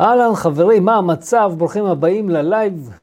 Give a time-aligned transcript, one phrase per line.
[0.00, 1.52] אהלן חברים, מה המצב?
[1.58, 2.98] ברוכים הבאים ללייב.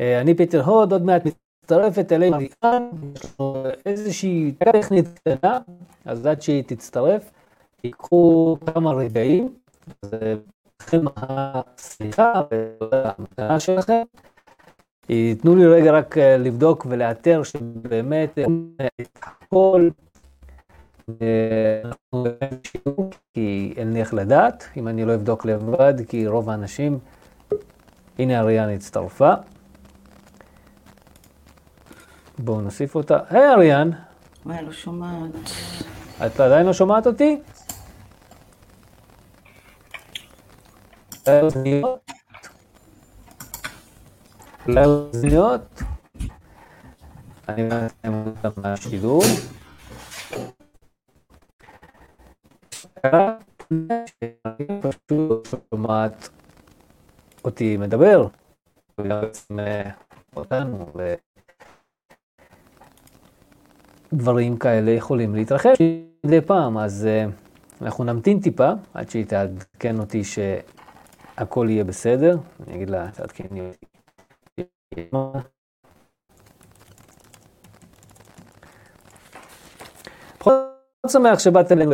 [0.00, 5.58] אה, אני פיטר הוד, עוד מעט מצטרפת אלינו כאן, יש לנו איזושהי טכנית קטנה,
[6.04, 7.30] אז עד שהיא תצטרף,
[7.84, 9.54] ייקחו כמה רגעים,
[10.02, 10.34] אז אה,
[10.82, 12.32] לכם הסליחה
[12.90, 14.02] והמתנה שלכם.
[15.38, 18.38] תנו לי רגע רק אה, לבדוק ולאתר שבאמת
[21.08, 22.28] הכל
[23.34, 26.98] כי אין לי איך לדעת, אם אני לא אבדוק לבד, כי רוב האנשים...
[28.18, 29.32] הנה אריאן הצטרפה.
[32.38, 33.18] בואו נוסיף אותה.
[33.30, 33.90] היי אריאן.
[34.46, 35.30] וואי, לא שומעת.
[36.26, 37.40] את עדיין לא שומעת אותי?
[44.66, 45.82] לאוזניות?
[47.48, 48.60] אני מסיים אותם
[54.80, 56.28] פשוט שומעת
[57.44, 58.26] אותי מדבר,
[59.00, 59.20] וגם
[60.36, 60.92] אותנו,
[64.12, 65.78] ודברים כאלה יכולים להתרחש
[66.24, 67.08] מדי פעם, אז
[67.82, 72.38] אנחנו נמתין טיפה עד שהיא תעדכן אותי שהכל יהיה בסדר.
[72.66, 73.86] אני אגיד לה, תעדכני אותי.
[80.42, 81.92] מאוד שמח שבאת אלינו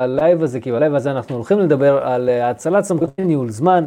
[0.00, 3.86] ללייב הזה, כי בלייב הזה אנחנו הולכים לדבר על אה, האצלת סמכויות וניהול זמן,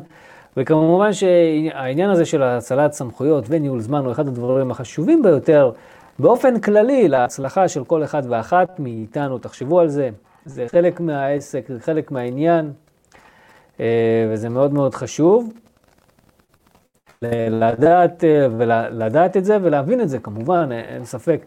[0.57, 5.71] וכמובן שהעניין הזה של האצלת סמכויות וניהול זמן הוא אחד הדברים החשובים ביותר
[6.19, 9.37] באופן כללי להצלחה של כל אחד ואחת מאיתנו.
[9.37, 10.09] תחשבו על זה,
[10.45, 12.71] זה חלק מהעסק, זה חלק מהעניין,
[13.79, 15.53] אה, וזה מאוד מאוד חשוב.
[17.49, 21.45] לדעת, אה, ולדעת את זה ולהבין את זה, כמובן, אין ספק.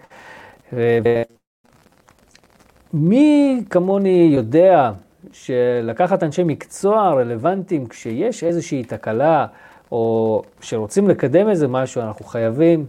[2.99, 4.91] מי כמוני יודע
[5.33, 9.47] שלקחת אנשי מקצוע רלוונטיים כשיש איזושהי תקלה
[9.93, 12.87] או שרוצים לקדם איזה משהו, אנחנו חייבים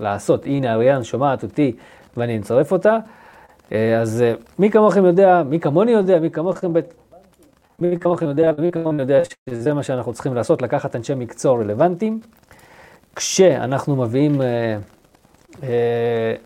[0.00, 0.46] לעשות.
[0.46, 1.72] הנה, אריאן שומעת אותי
[2.16, 2.96] ואני אצרף אותה.
[3.72, 6.94] אה, אז אה, מי כמוכם יודע, מי כמוני יודע, מי כמוכם, בית,
[7.78, 9.20] מי כמוכם יודע, מי כמוני יודע
[9.50, 12.20] שזה מה שאנחנו צריכים לעשות, לקחת אנשי מקצוע רלוונטיים.
[13.16, 14.76] כשאנחנו מביאים, אה,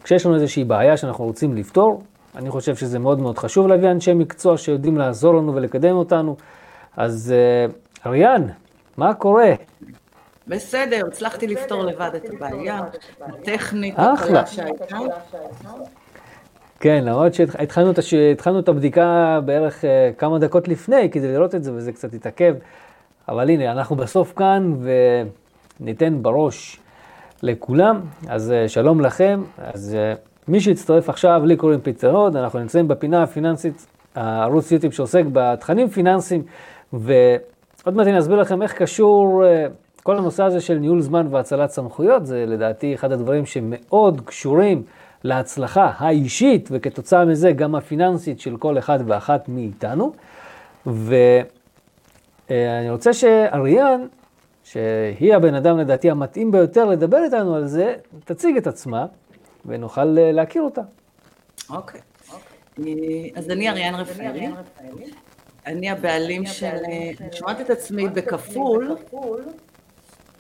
[0.05, 2.03] כשיש לנו איזושהי בעיה שאנחנו רוצים לפתור,
[2.37, 6.37] אני חושב שזה מאוד מאוד חשוב להביא אנשי מקצוע שיודעים לעזור לנו ולקדם אותנו.
[6.97, 7.35] אז
[7.69, 8.43] uh, אריאן,
[8.97, 9.53] מה קורה?
[10.49, 12.81] בסדר, הצלחתי לפתור לבד את הבעיה,
[13.21, 14.47] הטכנית, אחלה.
[14.47, 14.97] שהייתה.
[16.81, 17.99] כן, למרות שהתחלנו את,
[18.59, 19.87] את הבדיקה בערך uh,
[20.19, 22.55] כמה דקות לפני כדי לראות את זה וזה קצת התעכב,
[23.29, 24.77] אבל הנה, אנחנו בסוף כאן
[25.81, 26.81] וניתן בראש
[27.43, 29.97] לכולם, אז uh, שלום לכם, אז
[30.49, 35.89] מי שהצטרף עכשיו, לי קוראים פיצר הוד, אנחנו נמצאים בפינה הפיננסית, הערוץ יוטיוב שעוסק בתכנים
[35.89, 36.43] פיננסיים,
[36.93, 39.67] ועוד מעט אני אסביר לכם איך קשור אה,
[40.03, 44.83] כל הנושא הזה של ניהול זמן והצלת סמכויות, זה לדעתי אחד הדברים שמאוד קשורים
[45.25, 50.13] להצלחה האישית, וכתוצאה מזה גם הפיננסית של כל אחד ואחת מאיתנו.
[50.87, 54.07] ואני רוצה שאריאן,
[54.65, 59.07] שהיא הבן אדם לדעתי המתאים ביותר לדבר איתנו על זה, תציג את עצמה.
[59.67, 60.81] ונוכל אה, להכיר אותה.
[61.71, 62.01] אוקיי.
[62.79, 62.85] אה,
[63.35, 64.49] אז אני אריאן רפאלי,
[65.67, 66.77] אני הבעלים של...
[66.87, 68.97] אני שומעת את עצמי בכפול,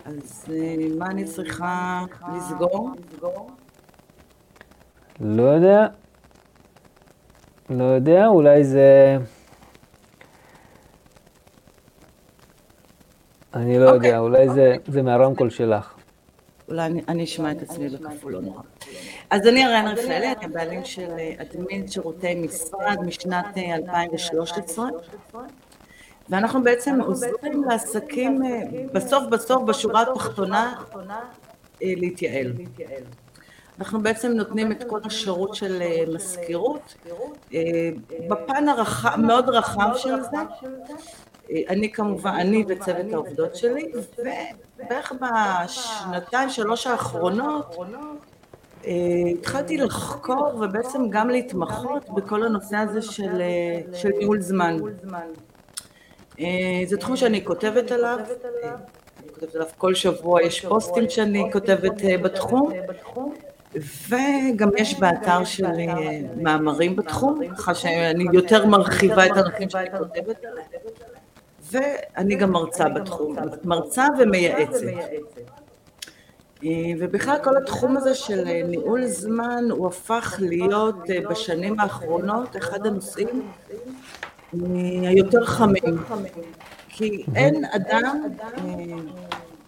[0.04, 2.04] אז אה, מה אני צריכה
[2.37, 2.91] לסגור?
[5.20, 5.87] לא יודע.
[7.70, 9.19] לא יודע, אולי זה...
[13.54, 14.19] אני לא יודע, אוקיי.
[14.19, 14.48] אולי
[14.87, 15.96] זה מהרמקול שלך.
[16.69, 18.60] אולי אני אשמע את עצמי בכפול, לא נורא.
[19.31, 25.41] אז אני אריאן רפאלי, אני הבעלים של אה, אדמין שירותי משרד משנת 2013, אה,
[26.28, 28.62] ואנחנו בעצם עוזרים לעסקים אה,
[28.93, 30.82] בסוף בסוף בשורה התחתונה
[31.81, 32.53] להתייעל.
[33.78, 35.82] אנחנו בעצם נותנים את כל השירות של
[36.15, 36.94] מזכירות,
[38.28, 38.65] בפן
[39.03, 40.37] המאוד רחב של זה,
[41.69, 43.93] אני כמובן, אני וצוות העובדות שלי,
[44.78, 47.76] ובערך בשנתיים, שלוש האחרונות,
[48.87, 48.93] אה,
[49.38, 54.76] התחלתי לחקור ובעצם גם להתמחות בכל הנושא הזה של, אה, של ניהול זמן.
[56.40, 56.46] אה,
[56.87, 58.19] זה תחום שאני כותבת עליו,
[59.22, 62.72] אני כותבת עליו כל שבוע, יש פוסטים שאני כותבת בתחום,
[64.08, 65.87] וגם יש באתר שלי
[66.37, 70.95] מאמרים בתחום, ככה שאני יותר מרחיבה את הנושאים שאני כותבת עליהם.
[71.71, 74.87] ואני גם מרצה בתחום, מרצה ומייעצת.
[76.65, 82.57] אה, ובכלל כל התחום הזה של אה, ניהול זמן הוא הפך להיות אה, בשנים האחרונות
[82.57, 83.43] אחד הנושאים
[85.03, 85.99] היותר חמים.
[86.89, 88.23] כי אין אדם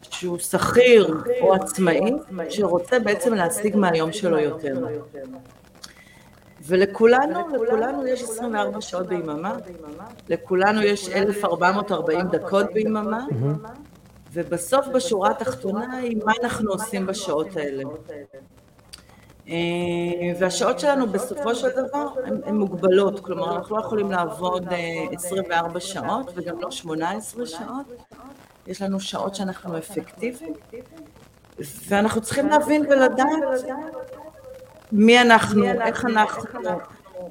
[0.03, 2.01] שהוא שכיר או עצמאי
[2.51, 4.87] שרוצה בעצם להשיג מהיום שלו יותר.
[6.69, 9.57] ולכולנו, לכולנו יש 24 שעות ביממה,
[10.29, 13.27] לכולנו יש 1,440 דקות ביממה,
[14.33, 17.83] ובסוף בשורה התחתונה היא מה אנחנו עושים בשעות האלה.
[19.49, 19.55] אה,
[20.39, 22.09] והשעות שלנו בסופו של דבר
[22.45, 24.65] הן מוגבלות, כלומר אנחנו לא יכולים לעבוד
[25.13, 27.87] 24 אה, שעות וגם לא 18 שעות,
[28.67, 30.55] יש לנו שעות שאנחנו אפקטיביים,
[31.89, 33.29] ואנחנו צריכים להבין ולדעת
[34.93, 36.61] מי אנחנו, איך אנחנו,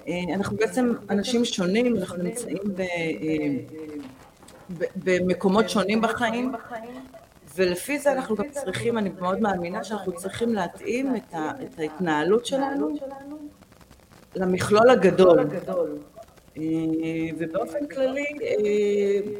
[0.07, 2.57] אה, אנחנו בעצם אנשים שונים, אנחנו נמצאים
[4.95, 6.51] במקומות שונים בחיים,
[7.55, 12.45] ולפי זה אנחנו גם צריכים, אני מאוד מאמינה שאנחנו צריכים להתאים את, ה, את ההתנהלות
[12.45, 12.95] שלנו
[14.35, 15.39] למכלול הגדול.
[16.57, 16.63] אה,
[17.37, 19.31] ובאופן כללי, אה,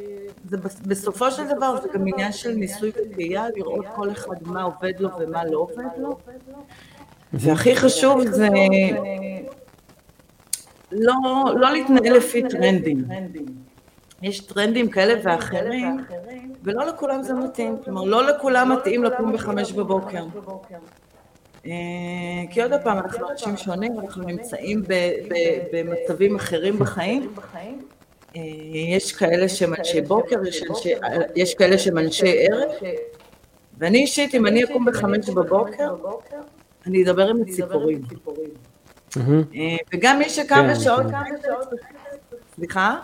[0.46, 5.00] זה בסופו של דבר זה גם עניין של ניסוי וטעייה, לראות כל אחד מה עובד
[5.00, 6.18] לו ומה לא עובד לו.
[7.34, 8.48] והכי חשוב זה
[10.92, 11.14] לא,
[11.56, 13.04] לא להתנהל לפי טרנדים.
[14.22, 15.98] יש טרנדים כאלה ואחרים,
[16.64, 17.78] ולא לכולם זה מתאים.
[17.84, 20.26] כלומר, לא לכולם מתאים לקום בחמש בבוקר.
[21.66, 21.72] אה,
[22.50, 24.84] כי עוד פעם, אנחנו אנשים שונים, אנחנו נמצאים
[25.74, 27.34] במצבים אחרים בחיים.
[28.74, 30.36] יש כאלה שהם אנשי בוקר,
[31.36, 32.70] יש כאלה שהם אנשי ערב,
[33.78, 35.96] ואני אישית, אם אני אקום בחמש בבוקר,
[36.88, 38.02] אני אדבר עם הציפורים.
[39.18, 39.22] אה,
[39.94, 41.06] וגם מי שקם כן, בשעות...
[42.56, 42.96] סליחה?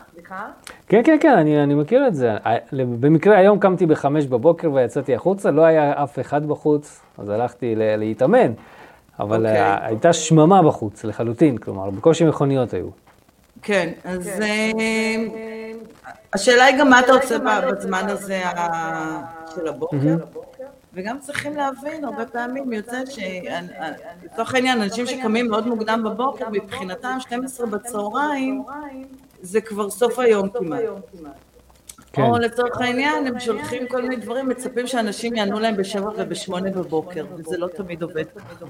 [0.87, 2.31] כן, כן, כן, אני, אני מכיר את זה.
[2.73, 8.53] במקרה היום קמתי בחמש בבוקר ויצאתי החוצה, לא היה אף אחד בחוץ, אז הלכתי להתאמן,
[9.19, 9.49] אבל okay.
[9.49, 9.87] אוקיי.
[9.87, 12.87] הייתה שממה בחוץ לחלוטין, כלומר, בקושי מכוניות היו.
[13.61, 14.71] כן, אז אה,
[16.33, 18.41] השאלה היא גם מה אתה עושה בזמן הזה
[19.55, 19.97] של הבוקר.
[20.93, 27.67] וגם צריכים להבין, הרבה פעמים יוצא שלצורך העניין, אנשים שקמים מאוד מוקדם בבוקר, מבחינתם 12
[27.67, 28.63] בצהריים,
[29.41, 30.81] זה כבר סוף היום כמעט.
[32.13, 32.21] כן.
[32.21, 37.25] או לצורך העניין, הם שולחים כל מיני דברים, מצפים שאנשים יענו להם בשבע ובשמונה בבוקר,
[37.35, 38.23] וזה לא תמיד עובד.
[38.51, 38.69] נכון.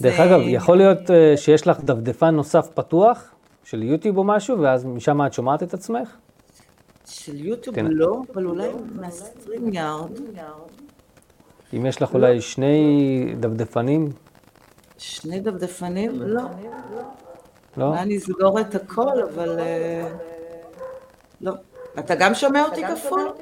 [0.00, 3.34] דרך אגב, אה, יכול להיות אה, שיש לך דפדפן נוסף פתוח,
[3.64, 6.16] של יוטיוב או משהו, ואז משם את שומעת את עצמך?
[7.14, 7.86] של יוטיוב כן.
[7.86, 10.18] לא, אבל אולי מהסטרים יארד.
[11.74, 14.08] אם יש לך אולי שני דפדפנים?
[14.98, 16.22] שני דפדפנים?
[16.22, 16.42] לא.
[17.76, 17.94] לא?
[17.94, 19.58] אני אסגור את הכל, אבל...
[19.58, 20.08] אה,
[21.40, 21.52] לא.
[21.98, 23.32] אתה גם שומע אותי כפול?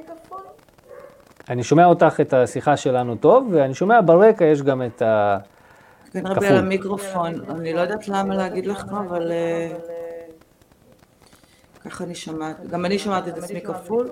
[1.49, 5.39] אני שומע אותך את השיחה שלנו טוב, ואני שומע ברקע יש גם את ה...
[6.13, 7.35] כנראה על המיקרופון.
[7.51, 9.33] אני לא יודעת למה להגיד לך, אבל...
[11.85, 12.67] ככה אני שומעת.
[12.67, 14.11] גם אני שומעת את עצמי כפול.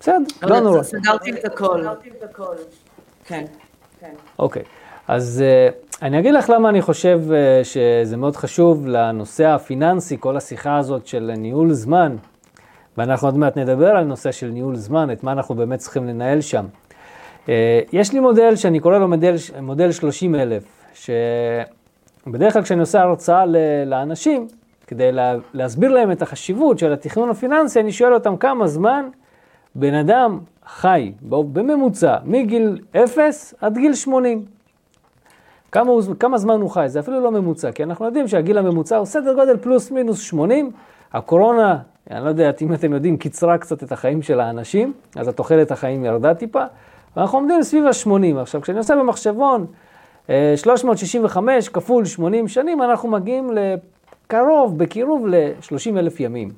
[0.00, 0.82] בסדר, לא נורא.
[0.82, 1.84] סגרתי את הכל.
[3.24, 3.44] כן.
[4.38, 4.62] אוקיי,
[5.08, 5.68] אז אה,
[6.02, 11.06] אני אגיד לך למה אני חושב אה, שזה מאוד חשוב לנושא הפיננסי, כל השיחה הזאת
[11.06, 12.16] של ניהול זמן,
[12.98, 16.40] ואנחנו עוד מעט נדבר על נושא של ניהול זמן, את מה אנחנו באמת צריכים לנהל
[16.40, 16.64] שם.
[17.48, 23.00] אה, יש לי מודל שאני קורא לו מודל, מודל 30 אלף, שבדרך כלל כשאני עושה
[23.00, 23.44] הרצאה
[23.86, 24.48] לאנשים,
[24.86, 29.08] כדי לה, להסביר להם את החשיבות של התכנון הפיננסי, אני שואל אותם כמה זמן
[29.74, 34.44] בן אדם חי בממוצע מגיל 0 עד גיל 80.
[35.72, 38.96] כמה, הוא, כמה זמן הוא חי, זה אפילו לא ממוצע, כי אנחנו יודעים שהגיל הממוצע
[38.96, 40.70] הוא סדר גודל פלוס מינוס 80.
[41.12, 41.78] הקורונה,
[42.10, 46.04] אני לא יודע אם אתם יודעים, קיצרה קצת את החיים של האנשים, אז התוחלת החיים
[46.04, 46.64] ירדה טיפה,
[47.16, 48.40] ואנחנו עומדים סביב ה-80.
[48.40, 49.66] עכשיו, כשאני עושה במחשבון
[50.56, 53.50] 365 אה, כפול 80 שנים, אנחנו מגיעים
[54.26, 56.52] קרוב, בקירוב ל-30 אלף ימים.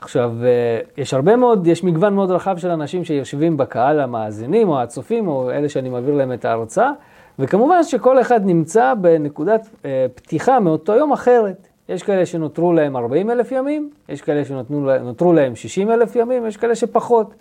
[0.00, 4.80] עכשיו, אה, יש הרבה מאוד, יש מגוון מאוד רחב של אנשים שיושבים בקהל המאזינים או
[4.80, 6.90] הצופים או אלה שאני מעביר להם את ההרצאה,
[7.38, 11.68] וכמובן שכל אחד נמצא בנקודת אה, פתיחה מאותו יום אחרת.
[11.88, 16.56] יש כאלה שנותרו להם 40 אלף ימים, יש כאלה שנותרו להם 60 אלף ימים, יש
[16.56, 17.34] כאלה שפחות.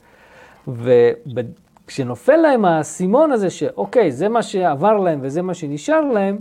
[0.67, 6.37] וכשנופל להם האסימון הזה שאוקיי, זה מה שעבר להם וזה מה שנשאר להם,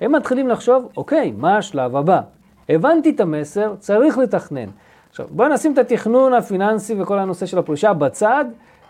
[0.00, 2.20] הם מתחילים לחשוב, אוקיי, מה השלב הבא?
[2.68, 4.68] הבנתי את המסר, צריך לתכנן.
[5.10, 8.44] עכשיו, בואו נשים את התכנון הפיננסי וכל הנושא של הפרישה בצד,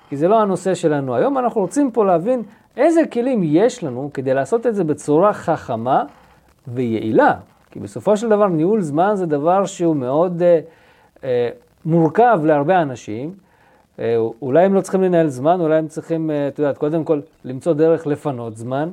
[0.09, 1.39] כי זה לא הנושא שלנו היום.
[1.39, 2.43] אנחנו רוצים פה להבין
[2.77, 6.05] איזה כלים יש לנו כדי לעשות את זה בצורה חכמה
[6.69, 7.35] ויעילה.
[7.71, 10.61] כי בסופו של דבר ניהול זמן זה דבר שהוא מאוד אה,
[11.25, 11.49] אה,
[11.85, 13.35] מורכב להרבה אנשים.
[13.99, 17.21] אה, אולי הם לא צריכים לנהל זמן, אולי הם צריכים, אה, את יודעת, קודם כל
[17.45, 18.89] למצוא דרך לפנות זמן.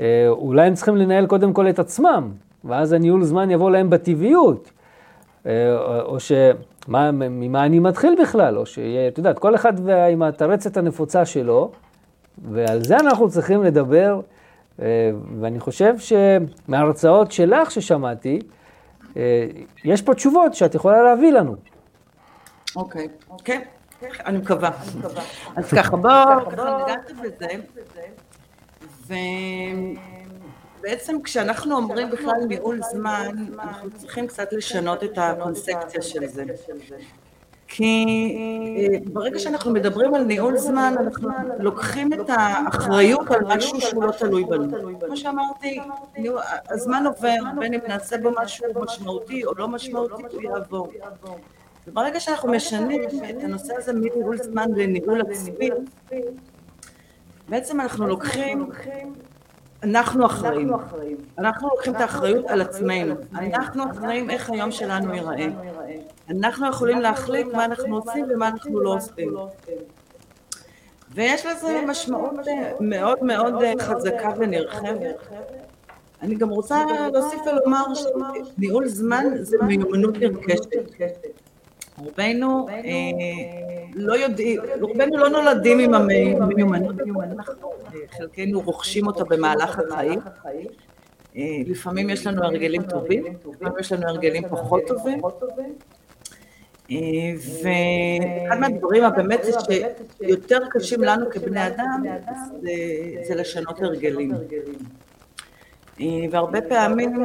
[0.00, 2.30] אה, אולי הם צריכים לנהל קודם כל את עצמם,
[2.64, 4.70] ואז הניהול זמן יבוא להם בטבעיות.
[6.04, 9.72] או שמה, ממה אני מתחיל בכלל, או שיהיה, את יודעת, כל אחד
[10.12, 11.72] עם התרצת הנפוצה שלו,
[12.52, 14.20] ועל זה אנחנו צריכים לדבר,
[15.40, 18.40] ואני חושב שמההרצאות שלך ששמעתי,
[19.84, 21.56] יש פה תשובות שאת יכולה להביא לנו.
[22.76, 23.08] אוקיי,
[23.44, 23.60] כן,
[24.26, 24.70] אני מקווה.
[25.56, 27.46] אז ככה, בואו, ככה נגעת בזה,
[30.78, 36.44] ובעצם כשאנחנו אומרים בכלל ניהול זמן, אנחנו צריכים קצת לשנות את הקונספציה של זה.
[37.74, 38.04] כי
[38.78, 41.28] אה, ברגע שאנחנו מדברים על ניהול זמן, אנחנו
[41.58, 44.98] לוקחים את האחריות על משהו שהוא לא תלוי בנו.
[45.06, 45.80] כמו שאמרתי,
[46.70, 50.92] הזמן עובר, בין אם נעשה בו משהו משמעותי או לא משמעותי, הוא יעבור.
[51.86, 55.70] וברגע שאנחנו משנים את הנושא הזה מניהול זמן לניהול עצמי,
[57.48, 58.70] בעצם אנחנו לוקחים,
[59.82, 60.70] אנחנו אחראים.
[61.38, 63.14] אנחנו לוקחים את האחריות על עצמנו.
[63.34, 65.48] אנחנו אחראים איך היום שלנו ייראה.
[66.30, 69.34] אנחנו יכולים להחליט מה אנחנו עושים ומה אנחנו לא עושים.
[71.14, 72.32] ויש לזה משמעות
[72.80, 75.16] מאוד מאוד חזקה ונרחבת.
[76.22, 80.72] אני גם רוצה להוסיף ולומר שניהול זמן זה מיומנות נרכשת.
[82.04, 82.82] רובנו אה,
[83.94, 85.94] לא יודעים, רובנו לא נולדים עם
[86.42, 86.96] המיומנות,
[88.16, 90.20] חלקנו רוכשים אותה במהלך החיים.
[91.36, 95.20] אה, לפעמים יש לנו הרגלים טובים, לפעמים יש לנו הרגלים פחות טובים.
[96.90, 96.96] אה,
[97.62, 99.52] ואחד מהדברים הבאמת זה
[100.20, 102.02] שיותר קשים לנו כבני אדם
[103.22, 104.32] זה לשנות הרגלים.
[106.30, 107.24] והרבה פעמים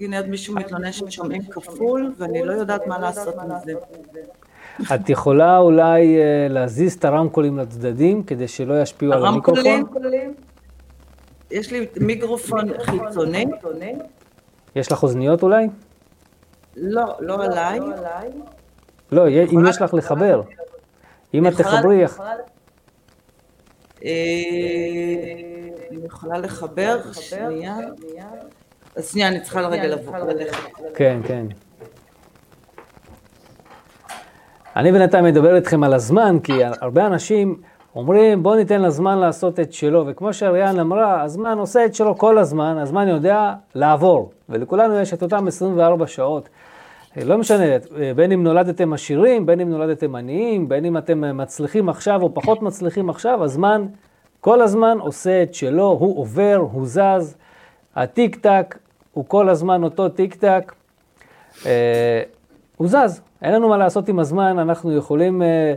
[0.00, 3.72] הנה עוד מישהו מתלונן ששומעים כפול, ואני לא יודעת מה לעשות עם זה.
[4.94, 9.66] את יכולה אולי אה, להזיז את הרמקולים לצדדים, כדי שלא ישפיעו על המיקרופון?
[9.66, 10.34] הרמקולים?
[11.50, 13.46] יש לי מיקרופון חיצוני.
[14.76, 15.66] יש לך אוזניות אולי?
[16.76, 17.80] לא, לא עליי.
[19.12, 20.42] לא, אם יש לך לחבר.
[21.34, 22.04] אם את תחברי...
[24.04, 24.10] אה,
[25.90, 27.76] אני יכולה לחבר, שנייה.
[28.98, 30.12] אז שנייה, אני צריכה לרגע לבוא.
[30.94, 31.46] כן, כן.
[34.76, 37.60] אני בינתיים מדבר איתכם על הזמן, כי הרבה אנשים
[37.96, 42.38] אומרים, בוא ניתן לזמן לעשות את שלו, וכמו שאריאן אמרה, הזמן עושה את שלו כל
[42.38, 46.48] הזמן, הזמן יודע לעבור, ולכולנו יש את אותם 24 שעות.
[47.16, 47.64] לא משנה,
[48.16, 52.62] בין אם נולדתם עשירים, בין אם נולדתם עניים, בין אם אתם מצליחים עכשיו או פחות
[52.62, 53.86] מצליחים עכשיו, הזמן
[54.40, 57.36] כל הזמן עושה את שלו, הוא עובר, הוא זז.
[57.96, 58.78] הטיק טק
[59.18, 60.72] הוא כל הזמן אותו טיק טק,
[61.66, 62.22] אה,
[62.76, 65.74] הוא זז, אין לנו מה לעשות עם הזמן, אנחנו יכולים, אה,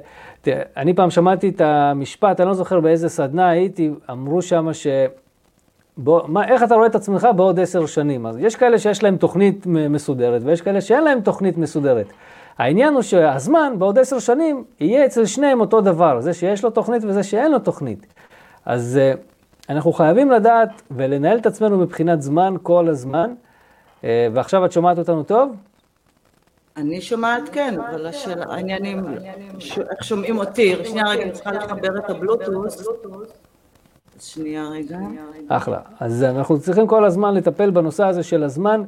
[0.78, 4.88] אני פעם שמעתי את המשפט, אני לא זוכר באיזה סדנה הייתי, אמרו שם ש...
[5.98, 8.26] בוא, מה, איך אתה רואה את עצמך בעוד עשר שנים?
[8.26, 12.14] אז יש כאלה שיש להם תוכנית מסודרת ויש כאלה שאין להם תוכנית מסודרת.
[12.58, 17.04] העניין הוא שהזמן בעוד עשר שנים יהיה אצל שניהם אותו דבר, זה שיש לו תוכנית
[17.04, 18.14] וזה שאין לו תוכנית.
[18.66, 19.14] אז אה,
[19.72, 23.34] אנחנו חייבים לדעת ולנהל את עצמנו מבחינת זמן כל הזמן.
[24.04, 25.56] אה, ועכשיו את שומעת אותנו טוב?
[26.78, 29.06] אני שומעת כן, אבל השאלה, העניינים,
[29.92, 30.75] איך שומעים אותי?
[30.86, 32.84] שנייה רגע, אני צריכה לחבר את הבלוטוס.
[34.20, 34.98] שנייה רגע.
[35.48, 35.80] אחלה.
[36.00, 38.84] אז אנחנו צריכים כל הזמן לטפל בנושא הזה של הזמן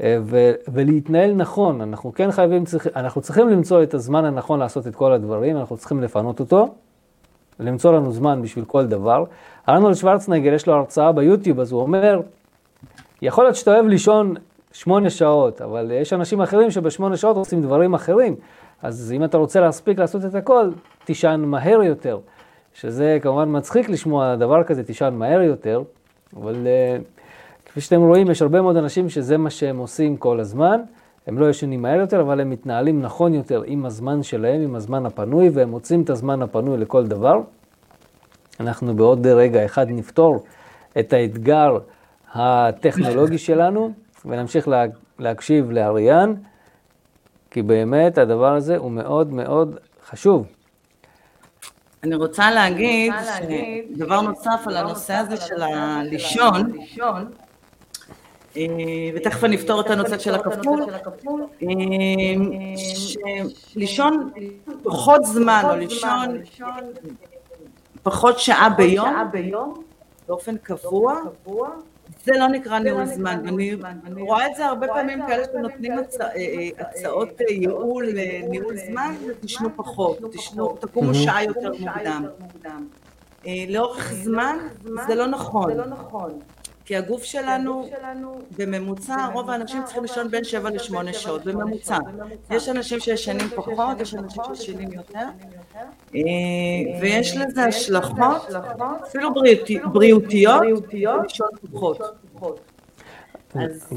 [0.00, 1.80] אה, ו- ולהתנהל נכון.
[1.80, 2.64] אנחנו כן חייבים,
[2.96, 6.74] אנחנו צריכים למצוא את הזמן הנכון לעשות את כל הדברים, אנחנו צריכים לפנות אותו.
[7.60, 9.24] למצוא לנו זמן בשביל כל דבר.
[9.68, 12.20] ארנולד שוורצנגר, יש לו הרצאה ביוטיוב, אז הוא אומר,
[13.22, 14.34] יכול להיות שאתה אוהב לישון
[14.72, 18.36] שמונה שעות, אבל יש אנשים אחרים שבשמונה שעות עושים דברים אחרים.
[18.82, 20.70] אז אם אתה רוצה להספיק לעשות את הכל,
[21.04, 22.18] תישן מהר יותר.
[22.74, 25.82] שזה כמובן מצחיק לשמוע דבר כזה, תישן מהר יותר,
[26.36, 30.80] אבל uh, כפי שאתם רואים, יש הרבה מאוד אנשים שזה מה שהם עושים כל הזמן.
[31.26, 35.06] הם לא ישנים מהר יותר, אבל הם מתנהלים נכון יותר עם הזמן שלהם, עם הזמן
[35.06, 37.40] הפנוי, והם מוצאים את הזמן הפנוי לכל דבר.
[38.60, 40.44] אנחנו בעוד רגע אחד נפתור
[40.98, 41.78] את האתגר
[42.34, 43.92] הטכנולוגי שלנו,
[44.24, 44.84] ונמשיך לה,
[45.18, 46.34] להקשיב לאריאן,
[47.50, 49.76] כי באמת הדבר הזה הוא מאוד מאוד
[50.10, 50.46] חשוב.
[52.02, 53.12] אני רוצה להגיד,
[53.96, 56.72] דבר נוסף על הנושא הזה של הלישון,
[58.56, 58.62] אה,
[59.14, 60.84] ותכף אני אפתור את הנושא של הכפול,
[61.62, 61.68] אה,
[63.56, 64.30] שלישון
[64.82, 66.38] פחות זמן או לישון
[68.02, 68.68] פחות שעה
[69.30, 69.74] ביום,
[70.28, 71.20] באופן קבוע,
[72.24, 73.42] זה לא נקרא ניהול זמן,
[74.06, 76.04] אני רואה את זה הרבה פעמים כאלה שנותנים אה,
[76.78, 80.18] הצעות ייעול לניהול זמן, תשנו פחות,
[80.80, 81.72] תקומו שעה יותר
[82.40, 82.88] מוקדם.
[83.68, 84.58] לאורך זמן
[85.06, 85.70] זה לא נכון.
[86.88, 87.88] כי הגוף שלנו,
[88.58, 91.98] בממוצע, רוב האנשים צריכים לישון בין 7 ל-8 שעות, בממוצע.
[92.50, 95.26] יש אנשים שישנים פחות, יש אנשים שישנים יותר,
[96.14, 96.20] אה,
[97.00, 98.46] ויש לזה השלכות,
[99.08, 99.30] אפילו
[99.92, 100.62] בריאותיות,
[101.22, 102.00] לישון פחות.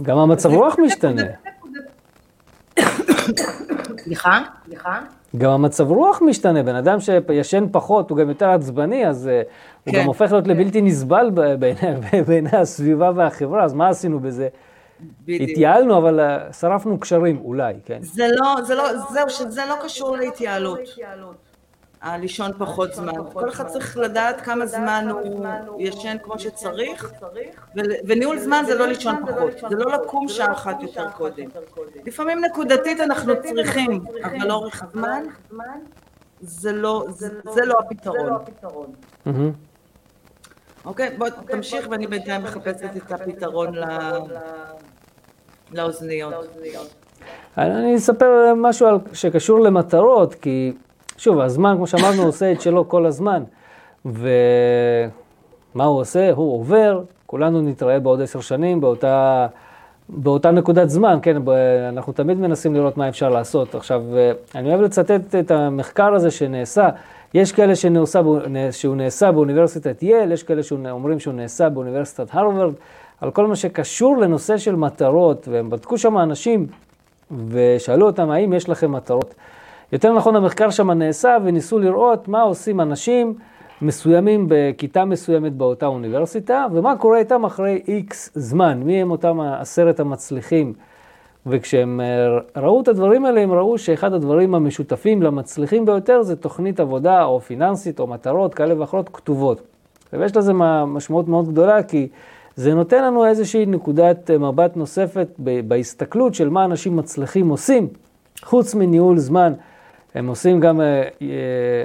[0.01, 1.23] גם המצב רוח משתנה.
[3.97, 4.39] סליחה?
[4.65, 4.99] סליחה?
[5.37, 9.41] גם המצב רוח משתנה, בן אדם שישן פחות, הוא גם יותר עצבני, אז כן.
[9.83, 11.31] הוא גם הופך להיות לבלתי נסבל
[12.27, 14.47] בעיני הסביבה והחברה, אז מה עשינו בזה?
[15.25, 15.49] בדיוק.
[15.49, 16.19] התייעלנו, אבל
[16.59, 17.99] שרפנו קשרים, אולי, כן.
[18.01, 20.79] זה לא, זה לא, זהו, שזה לא קשור להתייעלות.
[22.01, 23.11] הלישון פחות זמן.
[23.33, 25.07] כל אחד צריך לדעת כמה זמן
[25.67, 27.13] הוא ישן כמו שצריך,
[28.05, 31.45] וניהול זמן זה לא לישון פחות, זה לא לקום שעה אחת יותר קודם.
[32.05, 35.23] לפעמים נקודתית אנחנו צריכים, אבל לאורך זמן
[36.41, 37.05] זה לא,
[37.65, 38.93] לא הפתרון.
[40.85, 43.73] אוקיי, בוא תמשיך ואני בינתיים מחפשת את הפתרון
[45.73, 46.33] לאוזניות.
[47.57, 50.73] אני אספר משהו שקשור למטרות, כי
[51.17, 53.43] שוב, הזמן, כמו שאמרנו, עושה את שלו כל הזמן.
[54.05, 56.31] ומה הוא עושה?
[56.31, 59.47] הוא עובר, כולנו נתראה בעוד עשר שנים באותה,
[60.09, 61.37] באותה נקודת זמן, כן,
[61.89, 63.75] אנחנו תמיד מנסים לראות מה אפשר לעשות.
[63.75, 64.01] עכשיו,
[64.55, 66.89] אני אוהב לצטט את המחקר הזה שנעשה.
[67.33, 68.21] יש כאלה שנעשה,
[68.71, 72.73] שהוא נעשה באוניברסיטת יל, יש כאלה שאומרים שהוא נעשה באוניברסיטת הרווארד,
[73.21, 76.67] על כל מה שקשור לנושא של מטרות, והם בדקו שם אנשים
[77.47, 79.35] ושאלו אותם, האם יש לכם מטרות?
[79.91, 83.33] יותר נכון, המחקר שם נעשה וניסו לראות מה עושים אנשים
[83.81, 89.99] מסוימים בכיתה מסוימת באותה אוניברסיטה, ומה קורה איתם אחרי איקס זמן, מי הם אותם עשרת
[89.99, 90.73] המצליחים.
[91.45, 96.79] וכשהם אה, ראו את הדברים האלה, הם ראו שאחד הדברים המשותפים למצליחים ביותר זה תוכנית
[96.79, 99.61] עבודה או פיננסית או מטרות כאלה ואחרות כתובות.
[100.13, 100.53] ויש לזה
[100.85, 102.07] משמעות מאוד גדולה, כי
[102.55, 105.27] זה נותן לנו איזושהי נקודת אה, מבט נוספת
[105.67, 107.87] בהסתכלות של מה אנשים מצליחים עושים,
[108.43, 109.53] חוץ מניהול זמן.
[110.15, 111.83] הם עושים גם אה, אה,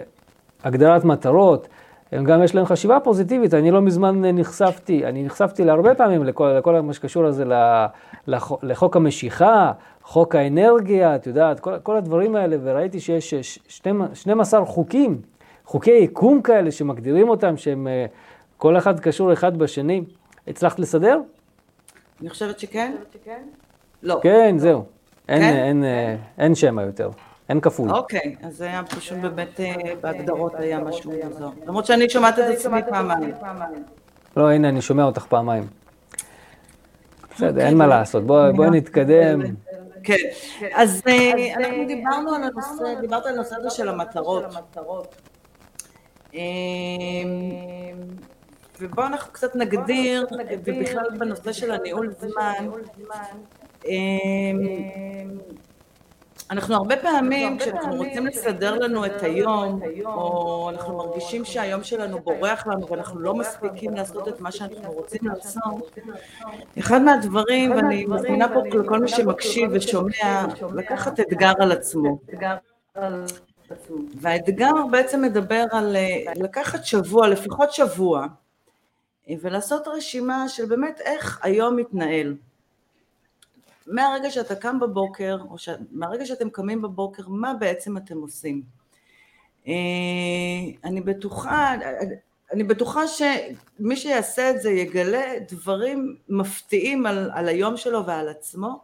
[0.65, 1.69] הגדרת מטרות,
[2.13, 3.55] הם גם יש להם חשיבה פוזיטיבית.
[3.55, 7.45] אני לא מזמן נחשפתי, אני נחשפתי להרבה פעמים לכל, לכל מה שקשור לזה,
[8.63, 13.59] לחוק המשיכה, חוק האנרגיה, את יודעת, כל, כל הדברים האלה, וראיתי שיש
[14.15, 15.21] 12 חוקים,
[15.65, 18.07] חוקי יקום כאלה שמגדירים אותם, שהם אה,
[18.57, 20.05] כל אחד קשור אחד בשני.
[20.49, 21.21] הצלחת לסדר?
[22.21, 22.93] אני חושבת שכן.
[24.03, 24.19] לא.
[24.23, 24.85] כן, זהו.
[25.29, 25.57] אין, כן?
[25.57, 27.11] אין, אין, אין שמע יותר.
[27.49, 27.91] אין כפול.
[27.91, 31.49] אוקיי, אז זה היה פשוט באמת אה, בהגדרות היה משהו מוזר.
[31.67, 33.35] למרות שאני שומעת את עצמי פעמיים.
[34.37, 35.67] לא, הנה, אני שומע אותך פעמיים.
[37.37, 39.41] בסדר, אין מה לעשות, בואי נתקדם.
[40.03, 40.15] כן,
[40.75, 44.45] אז אה, אנחנו דיברנו על הנושא, דיברת על הנושא הזה של המטרות.
[46.35, 46.41] אה,
[48.81, 50.27] ובואו אנחנו קצת נגדיר,
[50.65, 52.69] ובכלל בנושא של הניהול זמן,
[56.51, 62.67] אנחנו הרבה פעמים, כשאנחנו רוצים לסדר לנו את היום, או אנחנו מרגישים שהיום שלנו בורח
[62.67, 65.99] לנו ואנחנו לא מספיקים לעשות את מה שאנחנו רוצים לעשות,
[66.79, 72.19] אחד מהדברים, ואני מזמינה פה לכל מי שמקשיב ושומע, לקחת אתגר על עצמו.
[74.21, 78.27] והאתגר בעצם מדבר על אה, לקחת שבוע, לפחות שבוע,
[79.41, 82.35] ולעשות רשימה של באמת איך היום מתנהל.
[83.87, 85.69] מהרגע שאתה קם בבוקר, או ש...
[85.91, 88.63] מהרגע שאתם קמים בבוקר, מה בעצם אתם עושים?
[89.69, 89.73] אה,
[90.85, 91.75] אני בטוחה,
[92.53, 98.81] אני בטוחה שמי שיעשה את זה יגלה דברים מפתיעים על, על היום שלו ועל עצמו,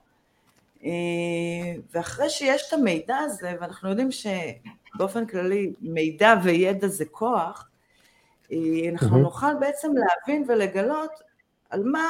[0.85, 0.91] אה,
[1.95, 7.69] ואחרי שיש את המידע הזה, ואנחנו יודעים שבאופן כללי מידע וידע זה כוח,
[8.53, 8.59] אה,
[8.93, 11.11] אנחנו נוכל בעצם להבין ולגלות
[11.71, 12.09] על מה,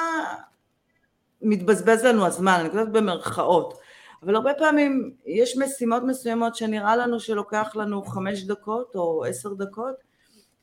[1.43, 3.79] מתבזבז לנו הזמן, אני כותבת במרכאות,
[4.23, 9.95] אבל הרבה פעמים יש משימות מסוימות שנראה לנו שלוקח לנו חמש דקות או עשר דקות,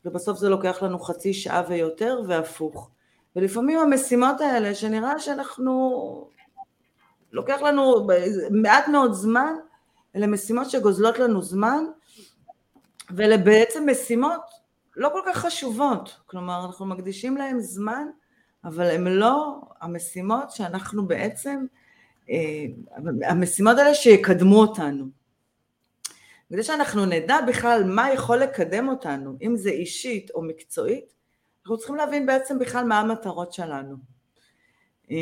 [0.04, 2.90] ובסוף זה לוקח לנו חצי שעה ויותר, והפוך.
[3.36, 6.28] ולפעמים המשימות האלה, שנראה שאנחנו,
[7.32, 8.06] לוקח לנו
[8.50, 9.54] מעט מאוד זמן,
[10.16, 11.84] אלה משימות שגוזלות לנו זמן,
[13.10, 14.40] ואלה בעצם משימות
[14.96, 18.06] לא כל כך חשובות, כלומר אנחנו מקדישים להם זמן
[18.64, 21.64] אבל הן לא המשימות שאנחנו בעצם,
[22.30, 22.64] אה,
[23.28, 25.04] המשימות האלה שיקדמו אותנו.
[26.50, 31.04] כדי שאנחנו נדע בכלל מה יכול לקדם אותנו, אם זה אישית או מקצועית,
[31.62, 33.96] אנחנו צריכים להבין בעצם בכלל מה המטרות שלנו.
[35.10, 35.16] אה,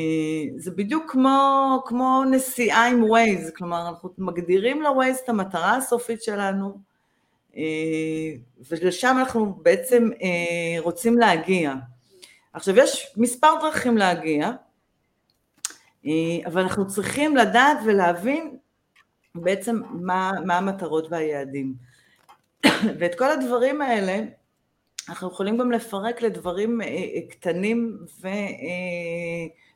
[0.57, 6.79] זה בדיוק כמו, כמו נסיעה עם ווייז, כלומר אנחנו מגדירים לווייז את המטרה הסופית שלנו,
[7.57, 7.63] אה,
[8.71, 10.09] ולשם אנחנו בעצם
[10.79, 11.75] רוצים להגיע.
[12.59, 14.51] עכשיו יש מספר דרכים להגיע,
[16.07, 16.11] אה,
[16.47, 18.57] אבל אנחנו צריכים לדעת ולהבין
[19.35, 21.75] בעצם מה, מה המטרות והיעדים.
[22.99, 24.21] ואת כל הדברים האלה
[25.09, 26.81] אנחנו יכולים גם לפרק לדברים
[27.31, 28.29] קטנים ו,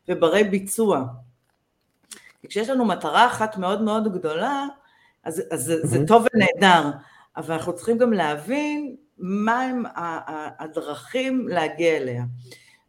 [0.09, 1.05] וברי ביצוע.
[2.49, 4.66] כשיש לנו מטרה אחת מאוד מאוד גדולה,
[5.25, 6.90] אז, אז זה, זה טוב ונהדר,
[7.37, 9.83] אבל אנחנו צריכים גם להבין מהם
[10.59, 12.25] הדרכים להגיע אליה.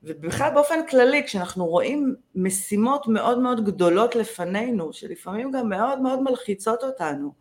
[0.03, 6.83] ובכלל באופן כללי, כשאנחנו רואים משימות מאוד מאוד גדולות לפנינו, שלפעמים גם מאוד מאוד מלחיצות
[6.83, 7.33] אותנו,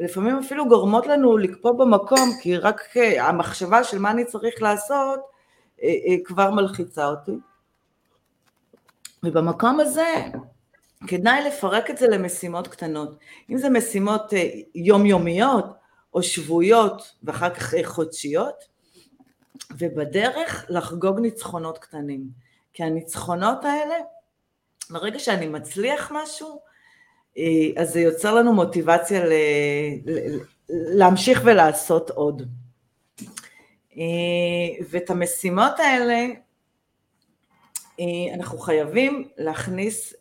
[0.00, 5.20] ולפעמים אפילו גורמות לנו לקפוא במקום, כי רק אה, המחשבה של מה אני צריך לעשות,
[5.82, 7.36] אה, אה, כבר מלחיצה אותי.
[9.22, 10.14] ובמקום הזה,
[11.06, 13.18] כדאי לפרק את זה למשימות קטנות.
[13.50, 14.32] אם זה משימות
[14.74, 15.64] יומיומיות,
[16.14, 18.64] או שבועיות, ואחר כך חודשיות,
[19.78, 22.28] ובדרך לחגוג ניצחונות קטנים.
[22.72, 23.94] כי הניצחונות האלה,
[24.90, 26.60] ברגע שאני מצליח משהו,
[27.38, 29.32] אה, אז זה יוצר לנו מוטיבציה ל...
[30.68, 32.42] להמשיך ולעשות עוד.
[33.96, 36.26] אה, ואת המשימות האלה
[38.00, 40.14] אה, אנחנו חייבים להכניס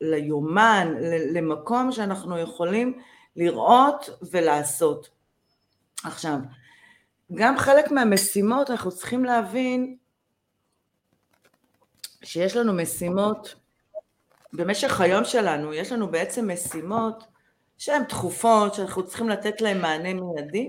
[0.00, 0.94] ליומן,
[1.34, 2.98] למקום שאנחנו יכולים
[3.36, 5.10] לראות ולעשות.
[6.04, 6.36] עכשיו,
[7.34, 9.96] גם חלק מהמשימות אנחנו צריכים להבין
[12.22, 13.54] שיש לנו משימות
[14.52, 17.24] במשך היום שלנו, יש לנו בעצם משימות
[17.78, 20.68] שהן דחופות, שאנחנו צריכים לתת להן מענה מיידי,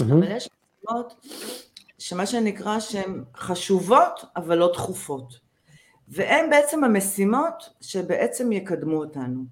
[0.00, 0.04] mm-hmm.
[0.04, 1.14] אבל יש משימות
[1.98, 5.46] שמה שנקרא שהן חשובות אבל לא דחופות.
[6.08, 9.44] והן בעצם המשימות שבעצם יקדמו אותנו.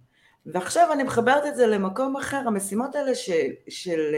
[0.46, 3.30] ועכשיו אני מחברת את זה למקום אחר, המשימות האלה ש,
[3.68, 4.14] של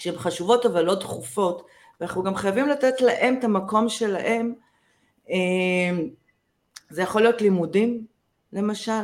[0.00, 1.66] שהן חשובות אבל לא דחופות,
[2.00, 4.54] ואנחנו גם חייבים לתת להם את המקום שלהם.
[5.28, 6.08] אמ,
[6.90, 8.06] זה יכול להיות לימודים,
[8.52, 9.02] למשל,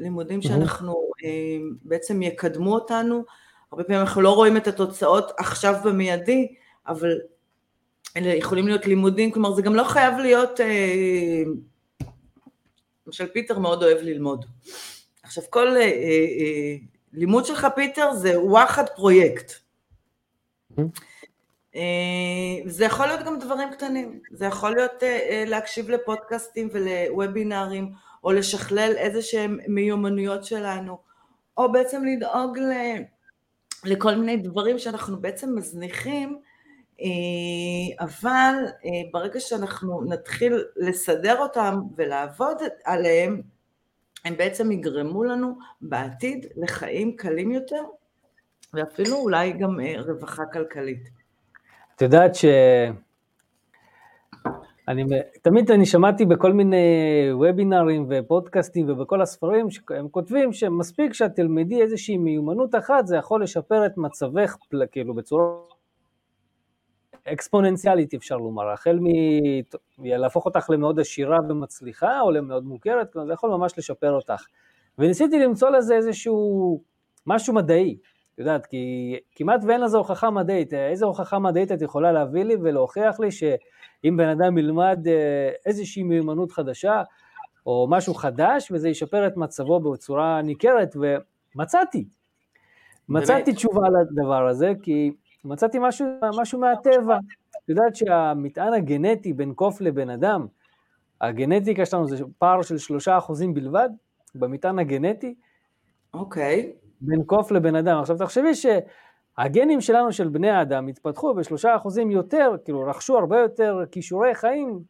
[0.00, 3.24] לימודים שאנחנו אמ, בעצם יקדמו אותנו.
[3.72, 6.54] הרבה פעמים אנחנו לא רואים את התוצאות עכשיו במיידי,
[6.86, 7.18] אבל
[8.16, 11.42] אלה יכולים להיות לימודים, כלומר זה גם לא חייב להיות, אה,
[13.06, 14.44] למשל פיטר מאוד אוהב ללמוד.
[15.22, 16.76] עכשיו כל אה, אה,
[17.12, 19.67] לימוד שלך פיטר זה וואחד פרויקט.
[21.76, 27.92] אה, זה יכול להיות גם דברים קטנים, זה יכול להיות אה, אה, להקשיב לפודקאסטים ולוובינארים,
[28.24, 30.98] או לשכלל איזה שהם מיומנויות שלנו,
[31.56, 32.72] או בעצם לדאוג ל...
[33.84, 36.38] לכל מיני דברים שאנחנו בעצם מזניחים,
[38.00, 38.54] אבל
[39.12, 43.42] ברגע שאנחנו נתחיל לסדר אותם ולעבוד עליהם,
[44.24, 47.82] הם בעצם יגרמו לנו בעתיד לחיים קלים יותר
[48.74, 51.08] ואפילו אולי גם אה, רווחה כלכלית.
[51.96, 52.44] את יודעת ש...
[54.88, 55.04] אני,
[55.42, 56.76] תמיד אני שמעתי בכל מיני
[57.32, 63.86] וובינרים ופודקאסטים ובכל הספרים שהם כותבים שמספיק שאת תלמדי איזושהי מיומנות אחת זה יכול לשפר
[63.86, 64.56] את מצבך
[64.92, 65.44] כאילו בצורה
[67.32, 68.98] אקספוננציאלית אפשר לומר, החל
[69.98, 74.46] מלהפוך אותך למאוד עשירה ומצליחה או למאוד מוכרת, זה יכול ממש לשפר אותך.
[74.98, 76.80] וניסיתי למצוא לזה איזשהו
[77.26, 77.98] משהו מדעי,
[78.38, 80.74] יודעת, כי כמעט ואין לזה הוכחה מדעית.
[80.74, 86.02] איזה הוכחה מדעית את יכולה להביא לי ולהוכיח לי שאם בן אדם ילמד אה, איזושהי
[86.02, 87.02] מיומנות חדשה,
[87.66, 92.08] או משהו חדש, וזה ישפר את מצבו בצורה ניכרת, ומצאתי.
[93.08, 95.12] מצאתי תשובה לדבר הזה, כי
[95.44, 96.06] מצאתי משהו,
[96.40, 97.18] משהו מהטבע.
[97.64, 100.46] את יודעת שהמטען הגנטי בין קוף לבן אדם,
[101.20, 103.88] הגנטיקה שלנו זה פער של שלושה אחוזים בלבד,
[104.34, 105.34] במטען הגנטי.
[106.14, 106.72] אוקיי.
[106.74, 106.87] Okay.
[107.00, 108.00] בין קוף לבן אדם.
[108.00, 113.84] עכשיו תחשבי שהגנים שלנו של בני האדם התפתחו בשלושה אחוזים יותר, כאילו רכשו הרבה יותר
[113.90, 114.80] כישורי חיים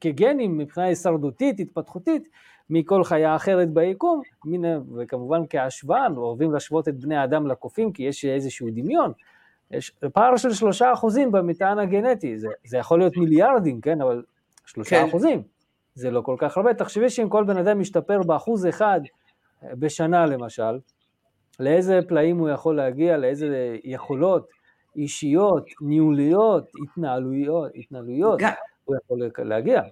[0.00, 2.28] כגנים מבחינה הישרדותית, התפתחותית,
[2.70, 4.22] מכל חיה אחרת ביקום,
[4.96, 9.12] וכמובן כהשוואה, אוהבים להשוות את בני האדם לקופים כי יש איזשהו דמיון.
[9.70, 14.22] יש פער של שלושה אחוזים במטען הגנטי, זה, זה יכול להיות מיליארדים, כן, אבל
[14.66, 15.08] שלושה כן.
[15.08, 15.42] אחוזים,
[15.94, 16.74] זה לא כל כך הרבה.
[16.74, 19.00] תחשבי שאם כל בן אדם משתפר באחוז אחד
[19.62, 20.78] בשנה למשל,
[21.58, 24.48] לאיזה פלאים הוא יכול להגיע, לאיזה יכולות
[24.96, 28.52] אישיות, ניהוליות, התנהלויות, התנהלויות גם,
[28.84, 29.82] הוא יכול להגיע.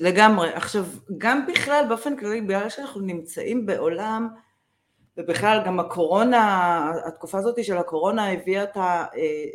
[0.00, 0.48] לגמרי.
[0.54, 0.84] עכשיו,
[1.18, 4.28] גם בכלל, באופן כללי, בגלל שאנחנו נמצאים בעולם,
[5.16, 8.76] ובכלל גם הקורונה, התקופה הזאת של הקורונה הביאה את,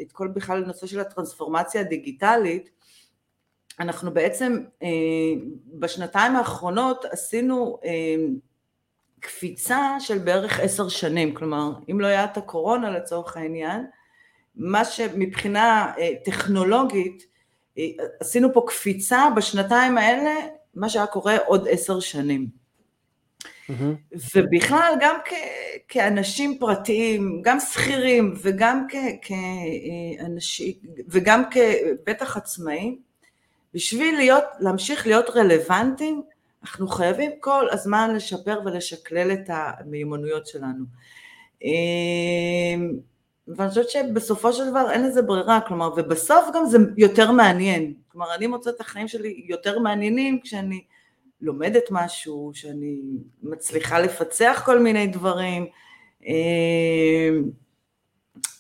[0.02, 2.70] את כל בכלל הנושא של הטרנספורמציה הדיגיטלית,
[3.80, 4.88] אנחנו בעצם אה,
[5.74, 8.16] בשנתיים האחרונות עשינו אה,
[9.26, 13.86] קפיצה של בערך עשר שנים, כלומר אם לא היה את הקורונה לצורך העניין,
[14.56, 17.26] מה שמבחינה אה, טכנולוגית
[18.20, 20.36] עשינו פה קפיצה בשנתיים האלה,
[20.76, 22.48] מה שהיה קורה עוד עשר שנים.
[23.70, 24.18] Mm-hmm.
[24.36, 28.88] ובכלל, גם כ- כאנשים פרטיים, גם שכירים וגם
[29.22, 30.74] כאנשים,
[31.08, 33.00] וגם כבטח עצמאים,
[33.74, 36.22] בשביל להיות, להמשיך להיות רלוונטיים,
[36.66, 40.86] אנחנו חייבים כל הזמן לשפר ולשקלל את המיומנויות שלנו.
[41.64, 42.94] אמ,
[43.48, 47.94] ואני חושבת שבסופו של דבר אין לזה ברירה, כלומר, ובסוף גם זה יותר מעניין.
[48.08, 50.84] כלומר, אני מוצאת את החיים שלי יותר מעניינים כשאני
[51.42, 53.00] לומדת משהו, שאני
[53.44, 55.66] מצליחה לפצח כל מיני דברים,
[56.26, 57.50] אמ,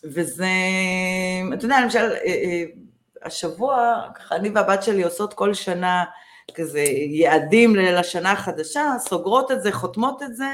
[0.03, 0.47] וזה,
[1.53, 2.63] אתה יודע, למשל, אה, אה,
[3.21, 6.03] השבוע, ככה אני והבת שלי עושות כל שנה
[6.53, 6.79] כזה
[7.09, 10.45] יעדים לשנה החדשה, סוגרות את זה, חותמות את זה.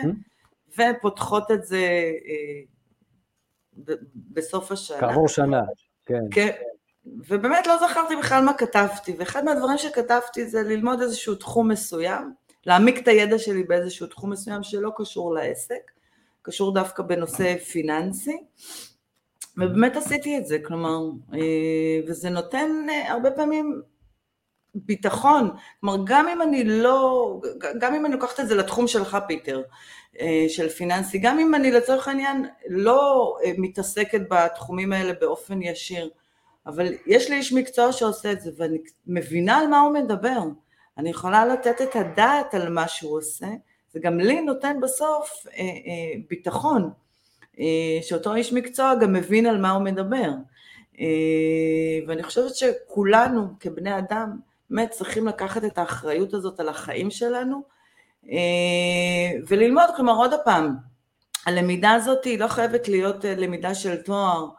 [0.78, 1.78] ופותחות את זה
[2.28, 2.62] אה,
[4.16, 5.00] בסוף השנה.
[5.00, 5.62] כעבור שנה,
[6.06, 6.24] כן.
[6.32, 6.50] כן.
[7.06, 12.34] ובאמת לא זכרתי בכלל מה כתבתי, ואחד מהדברים שכתבתי זה ללמוד איזשהו תחום מסוים,
[12.66, 15.92] להעמיק את הידע שלי באיזשהו תחום מסוים שלא קשור לעסק,
[16.42, 18.44] קשור דווקא בנושא פיננסי,
[19.58, 21.00] ובאמת עשיתי את זה, כלומר,
[21.34, 23.82] אה, וזה נותן אה, הרבה פעמים
[24.76, 27.40] ביטחון, כלומר גם אם אני לא,
[27.80, 29.62] גם אם אני לוקחת את זה לתחום שלך פיטר,
[30.20, 36.10] אה, של פיננסי, גם אם אני לצורך העניין לא מתעסקת בתחומים האלה באופן ישיר,
[36.66, 40.40] אבל יש לי איש מקצוע שעושה את זה ואני מבינה על מה הוא מדבר,
[40.98, 43.48] אני יכולה לתת את הדעת על מה שהוא עושה,
[43.94, 46.90] זה גם לי נותן בסוף אה, אה, ביטחון,
[47.60, 50.30] אה, שאותו איש מקצוע גם מבין על מה הוא מדבר.
[51.00, 51.06] אה,
[52.08, 54.38] ואני חושבת שכולנו כבני אדם
[54.72, 57.62] באמת צריכים לקחת את האחריות הזאת על החיים שלנו
[58.30, 60.76] אה, וללמוד, כלומר עוד פעם,
[61.46, 64.50] הלמידה הזאת היא לא חייבת להיות אה, למידה של תואר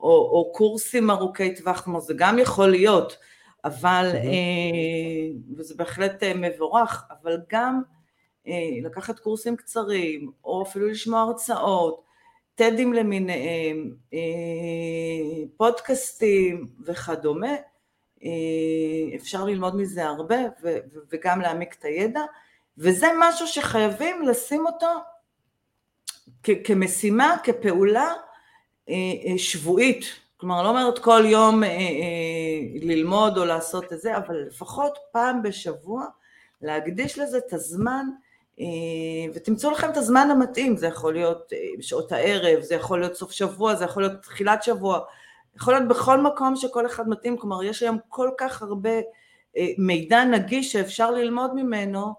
[0.00, 3.16] או, או קורסים ארוכי טווח, כלומר זה גם יכול להיות,
[3.64, 5.58] אבל, mm-hmm.
[5.58, 7.82] וזה בהחלט מבורך, אבל גם
[8.82, 12.02] לקחת קורסים קצרים, או אפילו לשמוע הרצאות,
[12.54, 13.94] טדים למיניהם,
[15.56, 17.52] פודקאסטים וכדומה,
[19.16, 20.36] אפשר ללמוד מזה הרבה
[21.12, 22.20] וגם להעמיק את הידע,
[22.78, 24.86] וזה משהו שחייבים לשים אותו
[26.64, 28.12] כמשימה, כפעולה
[28.88, 28.94] אה,
[29.26, 30.04] אה, שבועית,
[30.36, 31.68] כלומר לא אומרת כל יום אה,
[32.82, 36.04] ללמוד או לעשות את זה, אבל לפחות פעם בשבוע
[36.62, 38.06] להקדיש לזה את הזמן
[39.34, 43.74] ותמצאו לכם את הזמן המתאים, זה יכול להיות בשעות הערב, זה יכול להיות סוף שבוע,
[43.74, 45.00] זה יכול להיות תחילת שבוע,
[45.56, 48.90] יכול להיות בכל מקום שכל אחד מתאים, כלומר יש היום כל כך הרבה
[49.78, 52.14] מידע נגיש שאפשר ללמוד ממנו,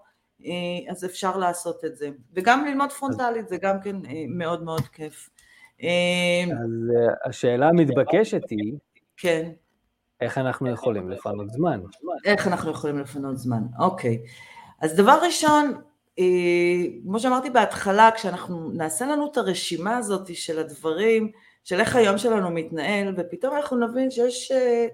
[0.90, 2.10] אז אפשר לעשות את זה.
[2.32, 3.96] וגם ללמוד פרונטלית זה גם כן
[4.28, 5.30] מאוד מאוד כיף.
[5.80, 5.86] אז
[6.96, 8.74] אה, השאלה המתבקשת היא,
[9.16, 9.50] כן.
[10.20, 11.80] איך אנחנו יכולים לפנות זמן?
[12.24, 14.18] איך אנחנו יכולים לפנות זמן, אוקיי.
[14.80, 15.74] אז דבר ראשון,
[16.18, 16.24] אה,
[17.04, 21.30] כמו שאמרתי בהתחלה, כשאנחנו נעשה לנו את הרשימה הזאת של הדברים,
[21.64, 24.86] של איך היום שלנו מתנהל, ופתאום אנחנו נבין שיש, אה,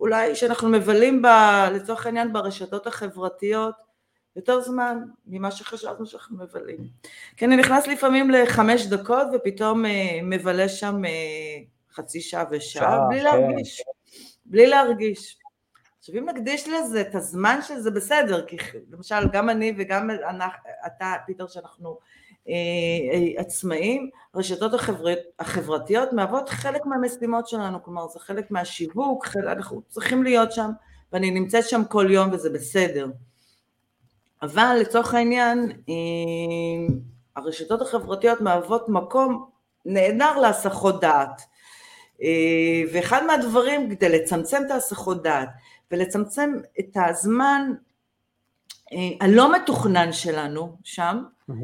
[0.00, 1.26] אולי שאנחנו מבלים ב,
[1.72, 3.74] לצורך העניין ברשתות החברתיות,
[4.36, 6.78] יותר זמן ממה שחשבנו שאנחנו מבלים.
[7.36, 11.10] כן, אני נכנס לפעמים לחמש דקות ופתאום אה, מבלה שם אה,
[11.92, 13.24] חצי שעה ושעה, בלי כן.
[13.24, 13.82] להרגיש,
[14.44, 15.38] בלי להרגיש.
[15.98, 18.56] עכשיו אם נקדיש לזה את הזמן של זה בסדר, כי
[18.90, 20.10] למשל גם אני וגם
[20.86, 21.98] אתה, פיטר, שאנחנו
[23.36, 25.14] עצמאים, הרשתות החבר...
[25.38, 30.70] החברתיות מהוות חלק מהמשימות שלנו, כלומר זה חלק מהשיווק, חלק, אנחנו צריכים להיות שם,
[31.12, 33.06] ואני נמצאת שם כל יום וזה בסדר.
[34.42, 35.72] אבל לצורך העניין
[37.36, 39.46] הרשתות החברתיות מהוות מקום
[39.84, 41.42] נהדר להסחות דעת
[42.22, 45.48] אה, ואחד מהדברים כדי לצמצם את ההסחות דעת
[45.90, 47.72] ולצמצם את הזמן
[48.92, 51.54] אה, הלא מתוכנן שלנו שם mm-hmm.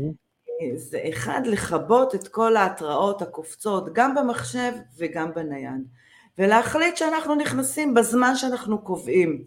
[0.75, 5.89] זה אחד לכבות את כל ההתראות הקופצות גם במחשב וגם בנייד.
[6.39, 9.45] ולהחליט שאנחנו נכנסים בזמן שאנחנו קובעים.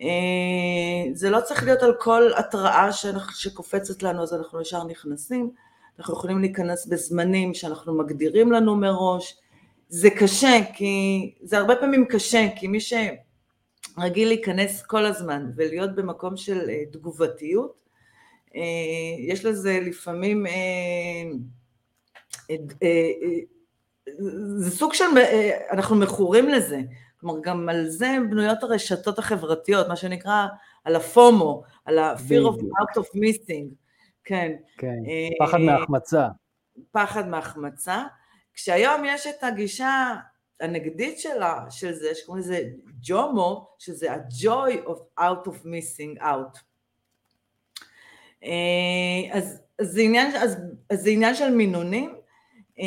[0.00, 2.88] אה, זה לא צריך להיות על כל התראה
[3.34, 5.50] שקופצת לנו אז אנחנו ישר נכנסים,
[5.98, 9.38] אנחנו יכולים להיכנס בזמנים שאנחנו מגדירים לנו מראש,
[9.88, 16.36] זה קשה, כי זה הרבה פעמים קשה, כי מי שרגיל להיכנס כל הזמן ולהיות במקום
[16.36, 17.81] של אה, תגובתיות,
[19.18, 20.44] יש לזה לפעמים,
[24.56, 25.04] זה סוג של,
[25.70, 26.80] אנחנו מכורים לזה,
[27.20, 30.46] כלומר, גם על זה בנויות הרשתות החברתיות, מה שנקרא,
[30.84, 33.74] על הפומו, על ה-fear of out of missing,
[34.24, 34.52] כן.
[34.78, 36.28] כן, אה, פחד מהחמצה.
[36.92, 38.04] פחד מהחמצה.
[38.54, 40.14] כשהיום יש את הגישה
[40.60, 42.62] הנגדית שלה, של זה, שקוראים לזה
[43.00, 46.58] ג'ומו, שזה ה-joy of out of missing out.
[48.44, 50.56] אה, אז, אז, זה עניין, אז,
[50.90, 52.14] אז זה עניין של מינונים,
[52.78, 52.84] אה,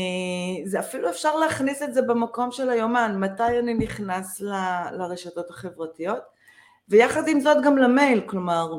[0.65, 4.53] זה אפילו אפשר להכניס את זה במקום של היומן, מתי אני נכנס ל,
[4.91, 6.21] לרשתות החברתיות,
[6.89, 8.71] ויחד עם זאת גם למייל, כלומר,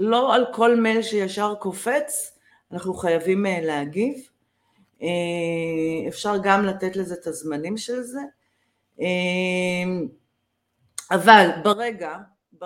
[0.00, 2.38] לא על כל מייל שישר קופץ,
[2.72, 4.14] אנחנו חייבים אה, להגיב,
[6.08, 8.20] אפשר גם לתת לזה את הזמנים של זה,
[11.10, 12.16] אבל ברגע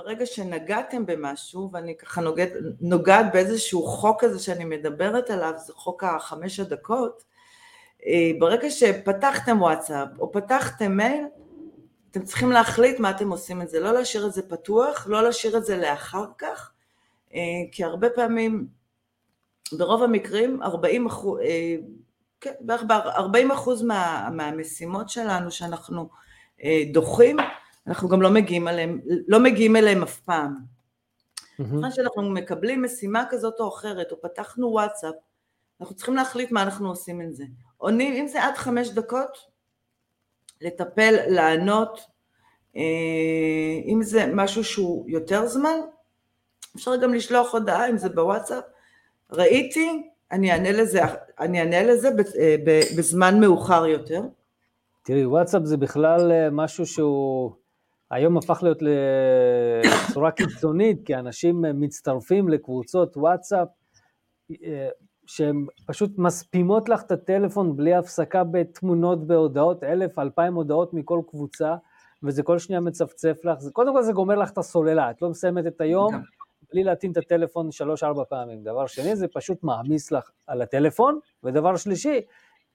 [0.04, 6.04] ברגע שנגעתם במשהו, ואני ככה נוגעת, נוגעת באיזשהו חוק הזה שאני מדברת עליו, זה חוק
[6.04, 7.24] החמש הדקות,
[8.06, 11.24] אה, ברגע שפתחתם וואטסאפ או פתחתם מייל,
[12.10, 15.56] אתם צריכים להחליט מה אתם עושים את זה, לא להשאיר את זה פתוח, לא להשאיר
[15.56, 16.72] את זה לאחר כך,
[17.34, 17.40] אה,
[17.72, 18.66] כי הרבה פעמים,
[19.72, 21.76] ברוב המקרים, 40 אחוז, אה,
[22.40, 26.08] כן, בערך 40 אחוז מה, מהמשימות שלנו שאנחנו
[26.92, 27.36] דוחים,
[27.88, 30.54] אנחנו גם לא מגיעים אליהם, לא מגיעים אליהם אף פעם.
[31.60, 35.14] אחרי שאנחנו מקבלים משימה כזאת או אחרת, או פתחנו וואטסאפ,
[35.80, 37.44] אנחנו צריכים להחליט מה אנחנו עושים עם זה.
[37.76, 39.38] עונים, אם זה עד חמש דקות,
[40.60, 42.00] לטפל, לענות,
[42.76, 42.82] אה,
[43.86, 45.78] אם זה משהו שהוא יותר זמן,
[46.76, 48.64] אפשר גם לשלוח הודעה, אם זה בוואטסאפ,
[49.32, 51.00] ראיתי, אני אענה לזה,
[51.40, 52.56] אני אענה לזה אה,
[52.96, 54.22] בזמן מאוחר יותר.
[55.02, 57.52] תראי, וואטסאפ זה בכלל אה, משהו שהוא
[58.10, 63.68] היום הפך להיות לצורה קיצונית, כי אנשים מצטרפים לקבוצות וואטסאפ
[64.64, 64.88] אה,
[65.26, 71.76] שהן פשוט מספימות לך את הטלפון בלי הפסקה בתמונות, בהודעות, אלף, אלפיים הודעות מכל קבוצה,
[72.22, 75.30] וזה כל שנייה מצפצף לך, זה, קודם כל זה גומר לך את הסוללה, את לא
[75.30, 76.22] מסיימת את היום
[76.72, 78.62] בלי להטעין את הטלפון שלוש-ארבע פעמים.
[78.62, 82.20] דבר שני, זה פשוט מעמיס לך על הטלפון, ודבר שלישי,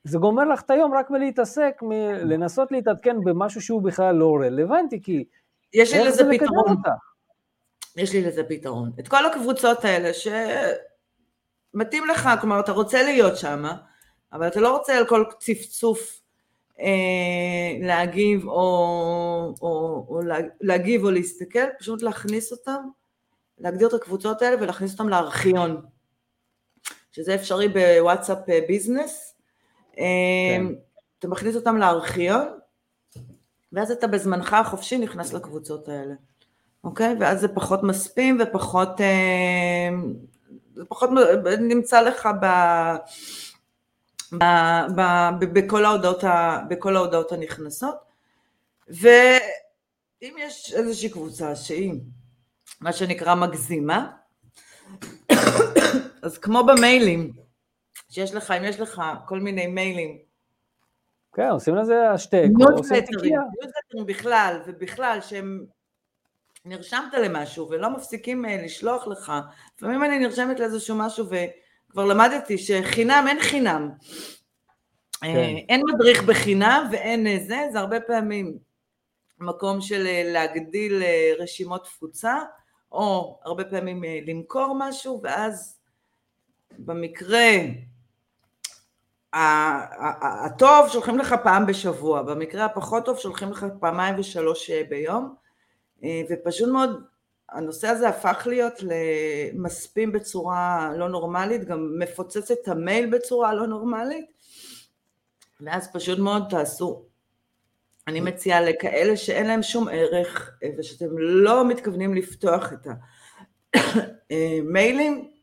[0.04, 1.80] זה גומר לך את היום רק מלהתעסק,
[2.24, 5.24] לנסות להתעדכן במשהו שהוא בכלל לא רלוונטי, כי
[5.72, 6.76] יש לי לזה פתרון.
[7.96, 8.92] יש לי לזה פתרון.
[9.00, 10.10] את כל הקבוצות האלה
[11.74, 13.64] שמתאים לך, כלומר אתה רוצה להיות שם,
[14.32, 16.20] אבל אתה לא רוצה על כל צפצוף
[16.80, 20.20] אה, להגיב או, או, או
[20.60, 22.88] להגיב או להסתכל, פשוט להכניס אותם,
[23.58, 25.82] להגדיר את הקבוצות האלה ולהכניס אותם לארכיון,
[27.12, 28.38] שזה אפשרי בוואטסאפ
[28.68, 29.33] ביזנס,
[29.96, 30.66] כן.
[31.18, 32.48] אתה מכניס אותם לארכיון,
[33.72, 36.14] ואז אתה בזמנך החופשי נכנס לקבוצות האלה,
[36.84, 37.16] אוקיי?
[37.20, 39.90] ואז זה פחות מספים ופחות, אה,
[40.74, 41.10] זה פחות
[41.60, 42.46] נמצא לך ב...
[44.32, 44.44] ב,
[44.96, 45.00] ב,
[45.40, 47.94] ב, בכל, ההודעות ה, בכל ההודעות הנכנסות
[48.88, 51.94] ואם יש איזושהי קבוצה שהיא
[52.80, 54.10] מה שנקרא מגזימה
[56.22, 57.32] אז כמו במיילים
[58.14, 60.18] שיש לך, אם יש לך כל מיני מיילים.
[61.32, 62.44] כן, עושים לזה השטק.
[62.56, 65.64] ניוזלטרים בכלל, ובכלל שהם,
[66.64, 69.32] נרשמת למשהו ולא מפסיקים אה, לשלוח לך,
[69.76, 73.90] לפעמים אני נרשמת לאיזשהו משהו וכבר למדתי שחינם אין חינם.
[75.22, 75.56] אה, כן.
[75.68, 78.58] אין מדריך בחינם ואין אה, זה, זה הרבה פעמים
[79.38, 81.02] מקום של להגדיל
[81.38, 82.38] רשימות תפוצה,
[82.92, 85.78] או הרבה פעמים למכור משהו, ואז
[86.78, 87.50] במקרה
[89.34, 95.34] הטוב שולחים לך פעם בשבוע, במקרה הפחות טוב שולחים לך פעמיים ושלוש אה, ביום,
[96.04, 97.04] אה, ופשוט מאוד
[97.50, 104.26] הנושא הזה הפך להיות למספים בצורה לא נורמלית, גם מפוצץ את המייל בצורה לא נורמלית,
[105.60, 107.04] ואז פשוט מאוד תעשו.
[108.08, 112.86] אני מציעה לכאלה שאין להם שום ערך אה, ושאתם לא מתכוונים לפתוח את
[114.30, 115.28] המיילים,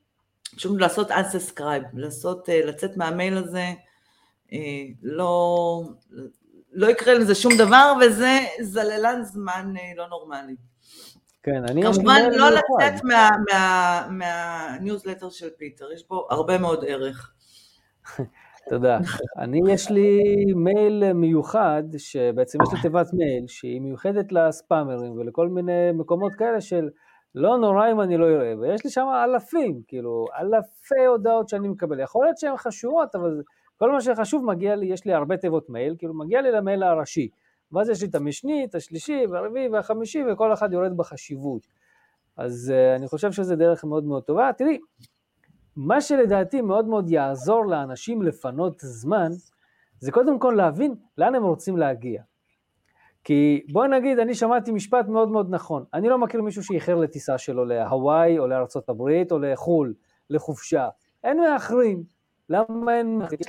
[0.62, 3.66] פשוט לעשות unsubscribe, לעשות, אה, לצאת מהמייל הזה,
[4.54, 5.84] אה, לא,
[6.72, 10.56] לא יקרה לזה שום דבר, וזה זללן זמן אה, לא נורמלי.
[11.44, 11.82] כן, אני...
[11.84, 13.02] כמובן לא לצאת
[14.10, 17.32] מהניוזלטר מה, של פיטר, יש בו הרבה מאוד ערך.
[18.70, 19.00] תודה.
[19.38, 20.20] אני, יש לי
[20.56, 26.90] מייל מיוחד, שבעצם יש לי תיבת מייל, שהיא מיוחדת לספאמרים ולכל מיני מקומות כאלה של...
[27.36, 32.00] לא נורא אם אני לא אראה, ויש לי שם אלפים, כאילו, אלפי הודעות שאני מקבל.
[32.00, 33.42] יכול להיות שהן חשובות, אבל
[33.78, 37.30] כל מה שחשוב מגיע לי, יש לי הרבה תיבות מייל, כאילו מגיע לי למייל הראשי.
[37.72, 41.68] ואז יש לי את המשני, את השלישי, והרביעי והחמישי, וכל אחד יורד בחשיבות.
[42.38, 44.50] אז uh, אני חושב שזו דרך מאוד מאוד טובה.
[44.58, 44.80] תראי,
[45.76, 49.32] מה שלדעתי מאוד מאוד יעזור לאנשים לפנות זמן,
[50.00, 52.22] זה קודם כל להבין לאן הם רוצים להגיע.
[53.24, 57.38] כי בוא נגיד, אני שמעתי משפט מאוד מאוד נכון, אני לא מכיר מישהו שאיחר לטיסה
[57.38, 59.94] שלו להוואי או לארצות הברית או לחו"ל,
[60.30, 60.90] לחופשה.
[61.24, 62.04] אין מאחרים.
[62.50, 63.40] למה אין מאחרים?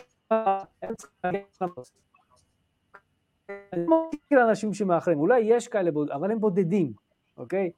[3.72, 6.92] אני לא מכיר אנשים שמאחרים, אולי יש כאלה, אבל הם בודדים,
[7.36, 7.70] אוקיי?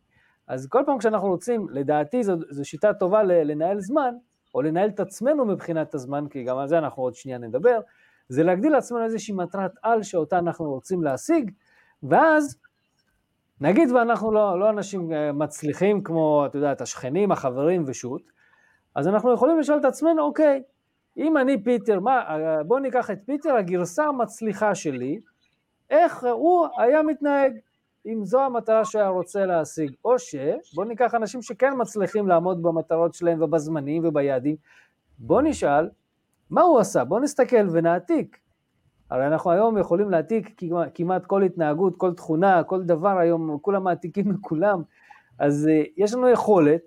[0.47, 4.15] אז כל פעם כשאנחנו רוצים, לדעתי זו, זו שיטה טובה לנהל זמן,
[4.55, 7.81] או לנהל את עצמנו מבחינת הזמן, כי גם על זה אנחנו עוד שנייה נדבר,
[8.29, 11.51] זה להגדיל לעצמנו איזושהי מטרת על שאותה אנחנו רוצים להשיג,
[12.09, 12.57] ואז
[13.61, 18.23] נגיד ואנחנו לא, לא אנשים אה, מצליחים כמו, אתה יודע, את השכנים, החברים ושות',
[18.95, 20.63] אז אנחנו יכולים לשאול את עצמנו, אוקיי,
[21.17, 25.21] אם אני פיטר, מה, אה, בואו ניקח את פיטר, הגרסה המצליחה שלי,
[25.91, 27.53] איך הוא היה מתנהג,
[28.07, 33.43] אם זו המטרה שהיה רוצה להשיג, או שבואו ניקח אנשים שכן מצליחים לעמוד במטרות שלהם
[33.43, 34.57] ובזמנים וביעדים,
[35.19, 35.89] בואו נשאל,
[36.51, 37.05] מה הוא עשה?
[37.05, 38.44] בואו נסתכל ונעתיק.
[39.11, 40.61] הרי אנחנו היום יכולים להעתיק
[40.95, 44.83] כמעט כל התנהגות, כל תכונה, כל דבר היום, כולם מעתיקים מכולם,
[45.39, 46.81] אז uh, יש לנו יכולת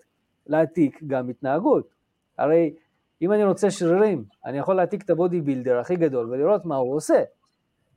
[0.48, 1.94] להעתיק גם התנהגות.
[2.38, 2.74] הרי
[3.22, 6.96] אם אני רוצה שרירים, אני יכול להעתיק את הבודי בילדר הכי גדול ולראות מה הוא
[6.96, 7.24] עושה.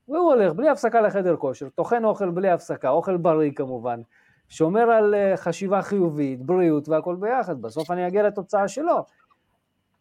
[0.08, 4.00] והוא הולך בלי הפסקה לחדר כושר, טוחן אוכל בלי הפסקה, אוכל בריא כמובן,
[4.48, 9.04] שומר על uh, חשיבה חיובית, בריאות והכל ביחד, בסוף אני אגיע לתוצאה שלו.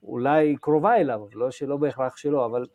[0.03, 2.65] אולי קרובה אליו, לא שלא בהכרח שלו, אבל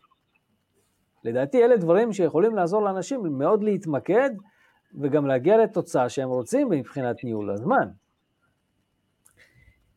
[1.25, 4.31] לדעתי אלה דברים שיכולים לעזור לאנשים מאוד להתמקד
[5.01, 7.89] וגם להגיע לתוצאה שהם רוצים מבחינת ניהול הזמן.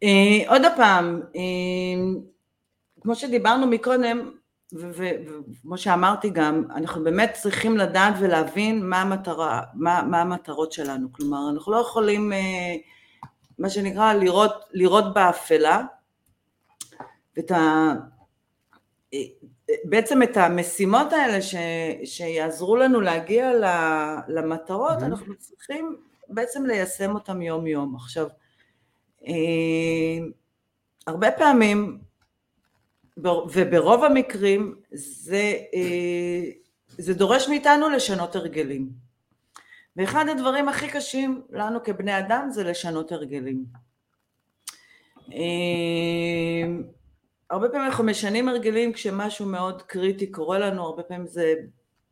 [0.03, 2.19] אה, עוד פעם, אה,
[3.01, 4.31] כמו שדיברנו מקודם,
[4.73, 11.13] וכמו שאמרתי גם, אנחנו באמת צריכים לדעת ולהבין מה, המטרה, מה, מה המטרות שלנו.
[11.13, 12.75] כלומר, אנחנו לא יכולים, אה,
[13.59, 15.83] מה שנקרא, לראות, לראות באפלה,
[17.37, 17.93] ואת ה...
[19.83, 21.55] בעצם את המשימות האלה ש,
[22.03, 23.51] שיעזרו לנו להגיע
[24.27, 25.05] למטרות, mm-hmm.
[25.05, 25.95] אנחנו צריכים
[26.29, 27.95] בעצם ליישם אותם יום יום.
[27.95, 28.27] עכשיו,
[29.27, 29.33] אה,
[31.07, 31.99] הרבה פעמים,
[33.53, 36.51] וברוב המקרים, זה, אה,
[36.97, 38.89] זה דורש מאיתנו לשנות הרגלים.
[39.95, 43.65] ואחד הדברים הכי קשים לנו כבני אדם זה לשנות הרגלים.
[47.49, 51.53] הרבה פעמים אנחנו משנים הרגלים כשמשהו מאוד קריטי קורה לנו, הרבה פעמים זה,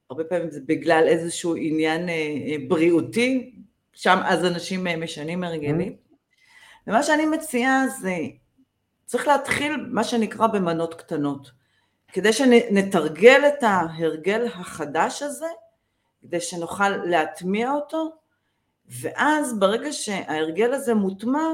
[0.09, 3.55] הרבה פעמים זה בגלל איזשהו עניין אה, אה, בריאותי,
[3.93, 5.93] שם אז אנשים אה, משנים הרגלים.
[5.93, 6.87] Mm-hmm.
[6.87, 8.17] ומה שאני מציעה זה,
[9.05, 11.51] צריך להתחיל מה שנקרא במנות קטנות,
[12.07, 15.47] כדי שנתרגל את ההרגל החדש הזה,
[16.21, 18.15] כדי שנוכל להטמיע אותו,
[19.01, 21.47] ואז ברגע שההרגל הזה מוטמע,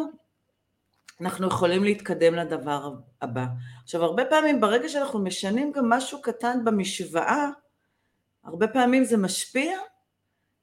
[1.21, 3.45] אנחנו יכולים להתקדם לדבר הבא.
[3.83, 7.49] עכשיו הרבה פעמים ברגע שאנחנו משנים גם משהו קטן במשוואה,
[8.43, 9.77] הרבה פעמים זה משפיע,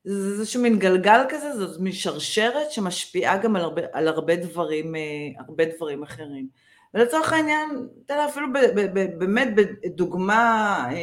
[0.05, 4.97] זה איזשהו מין גלגל כזה, זאת מין שרשרת שמשפיעה גם על הרבה, על הרבה, דברים,
[4.97, 5.01] אה,
[5.39, 6.49] הרבה דברים אחרים.
[6.95, 10.97] ולצורך העניין, תראה אפילו ב, ב, ב, באמת בדוגמה אה,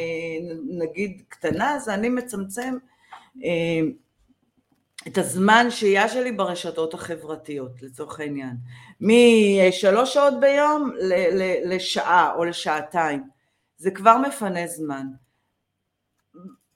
[0.67, 2.77] נגיד קטנה, זה אני מצמצם
[3.43, 3.81] אה,
[5.07, 8.55] את הזמן שהייה שלי ברשתות החברתיות לצורך העניין,
[9.01, 10.91] משלוש שעות ביום
[11.65, 13.23] לשעה או לשעתיים,
[13.77, 15.07] זה כבר מפנה זמן.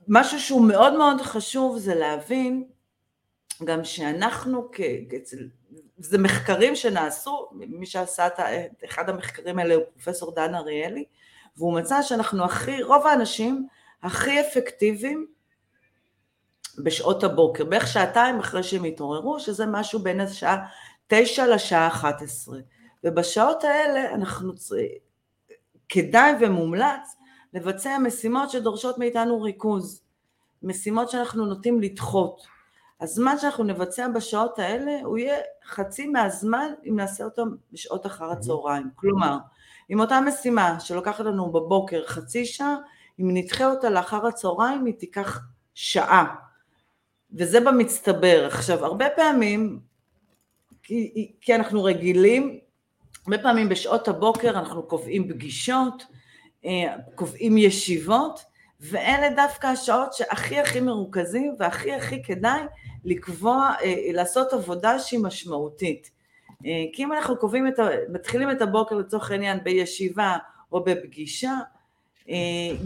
[0.07, 2.63] משהו שהוא מאוד מאוד חשוב זה להבין
[3.63, 4.81] גם שאנחנו, כ...
[5.97, 8.39] זה מחקרים שנעשו, מי שעשה את
[8.85, 11.05] אחד המחקרים האלה הוא פרופסור דן אריאלי,
[11.57, 13.67] והוא מצא שאנחנו הכי, רוב האנשים
[14.03, 15.27] הכי אפקטיביים
[16.83, 20.65] בשעות הבוקר, בערך שעתיים אחרי שהם התעוררו, שזה משהו בין השעה
[21.07, 22.59] תשע לשעה אחת עשרה.
[23.03, 24.87] ובשעות האלה אנחנו צריכים,
[25.89, 27.15] כדאי ומומלץ
[27.53, 30.01] לבצע משימות שדורשות מאיתנו ריכוז,
[30.63, 32.41] משימות שאנחנו נוטים לדחות.
[33.01, 38.89] הזמן שאנחנו נבצע בשעות האלה הוא יהיה חצי מהזמן אם נעשה אותו בשעות אחר הצהריים.
[38.95, 39.37] כלומר,
[39.91, 42.75] אם אותה משימה שלוקחת לנו בבוקר חצי שעה,
[43.19, 45.41] אם נדחה אותה לאחר הצהריים היא תיקח
[45.73, 46.35] שעה.
[47.33, 48.45] וזה במצטבר.
[48.45, 49.79] עכשיו, הרבה פעמים,
[50.83, 52.59] כי, כי אנחנו רגילים,
[53.25, 56.03] הרבה פעמים בשעות הבוקר אנחנו קובעים פגישות,
[56.65, 58.39] אה, קובעים ישיבות,
[58.79, 62.61] ואלה דווקא השעות שהכי הכי מרוכזים והכי הכי כדאי
[63.05, 66.11] לקבוע, אה, לעשות עבודה שהיא משמעותית.
[66.65, 67.87] אה, כי אם אנחנו קובעים את ה...
[68.09, 70.37] מתחילים את הבוקר לצורך העניין בישיבה
[70.71, 71.53] או בפגישה,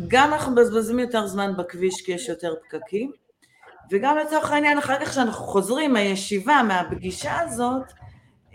[0.07, 3.11] גם אנחנו מבזבזים יותר זמן בכביש כי יש יותר פקקים,
[3.91, 7.83] וגם לצורך העניין, אחר כך כשאנחנו חוזרים מהישיבה, מהפגישה הזאת,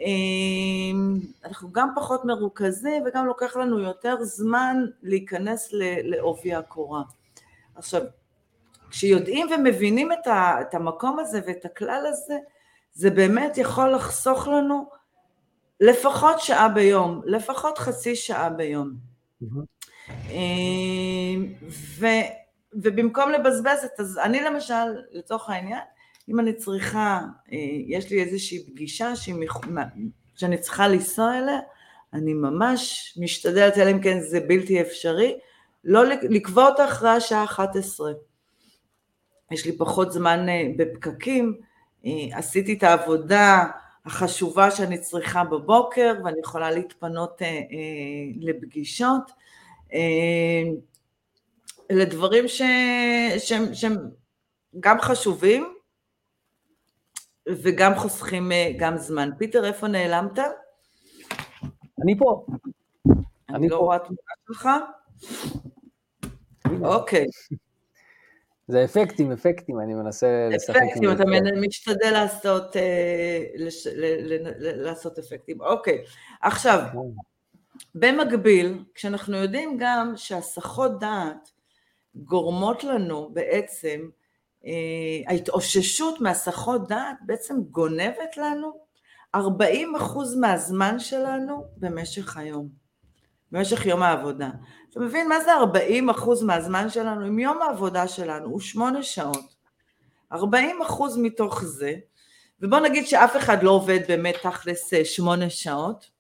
[0.01, 5.69] אמ, אנחנו גם פחות מרוכזים וגם לוקח לנו יותר זמן להיכנס
[6.03, 7.03] לעובי הקורה.
[7.75, 8.03] עכשיו,
[8.91, 12.37] כשיודעים ומבינים את, המקום הזה ואת הכלל הזה,
[12.93, 14.89] זה באמת יכול לחסוך לנו
[15.81, 18.91] לפחות שעה ביום, לפחות חצי שעה ביום.
[19.43, 19.79] Mm-hmm.
[22.73, 24.75] ובמקום לבזבז את, אז אני למשל,
[25.13, 25.81] לצורך העניין,
[26.29, 27.21] אם אני צריכה,
[27.53, 29.13] אה, יש לי איזושהי פגישה
[30.37, 31.61] שאני צריכה לנסוע אליה,
[32.13, 35.39] אני ממש משתדלת, אלא אם כן זה בלתי אפשרי,
[35.85, 38.13] לא לקבוע אותה אחרי השעה 11.
[39.51, 41.61] יש לי פחות זמן אה, בפקקים,
[42.07, 43.65] אה, עשיתי את העבודה
[44.07, 47.43] החשובה שאני צריכה בבוקר ואני יכולה להתפנות
[48.41, 49.31] לפגישות.
[51.91, 53.97] אלה דברים שהם, שהם
[54.81, 55.75] גם חשובים
[57.49, 59.31] וגם חוסכים אה, גם זמן.
[59.39, 60.39] פיטר, איפה נעלמת?
[62.03, 62.47] אני פה.
[63.49, 64.69] אני לא רואה תמונה שלך?
[66.83, 67.27] אוקיי.
[68.69, 70.89] זה אפקטים, אפקטים, אני מנסה לשחק עם.
[70.89, 71.25] אפקטים, אתה
[71.67, 73.45] משתדל לעשות, אה,
[74.59, 75.61] לעשות אפקטים.
[75.61, 76.05] אוקיי,
[76.43, 76.81] עכשיו,
[77.95, 81.51] במקביל, כשאנחנו יודעים גם שהסחות דעת
[82.25, 84.09] גורמות לנו בעצם,
[84.67, 84.73] אה,
[85.27, 88.89] ההתאוששות מהסחות דעת בעצם גונבת לנו
[89.35, 92.69] 40 אחוז מהזמן שלנו במשך היום,
[93.53, 94.51] במשך יום העבודה.
[94.91, 97.29] אתה מבין מה זה 40 אחוז מהזמן שלנו?
[97.29, 99.55] אם יום העבודה שלנו הוא שמונה שעות,
[100.33, 101.95] 40 אחוז מתוך זה,
[102.61, 106.11] ובוא נגיד שאף אחד לא עובד באמת תכלס אה, שמונה שעות,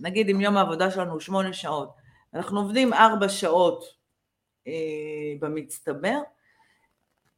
[0.00, 1.94] נגיד אם יום העבודה שלנו הוא שמונה שעות,
[2.34, 3.99] אנחנו עובדים ארבע שעות אה,
[5.40, 6.18] במצטבר,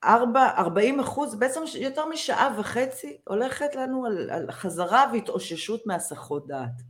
[0.05, 6.83] 4, 40 אחוז, בעצם יותר משעה וחצי הולכת לנו על, על חזרה והתאוששות מהסחות דעת.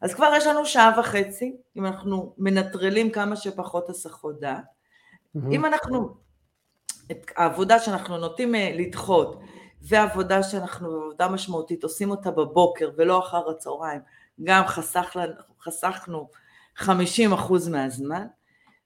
[0.00, 4.64] אז כבר יש לנו שעה וחצי, אם אנחנו מנטרלים כמה שפחות הסחות דעת.
[4.64, 5.40] Mm-hmm.
[5.52, 6.14] אם אנחנו,
[7.10, 9.40] את העבודה שאנחנו נוטים אה, לדחות,
[9.82, 14.00] ועבודה שאנחנו, עבודה משמעותית, עושים אותה בבוקר ולא אחר הצהריים,
[14.44, 15.16] גם חסך,
[15.60, 16.28] חסכנו
[16.76, 18.26] 50 אחוז מהזמן.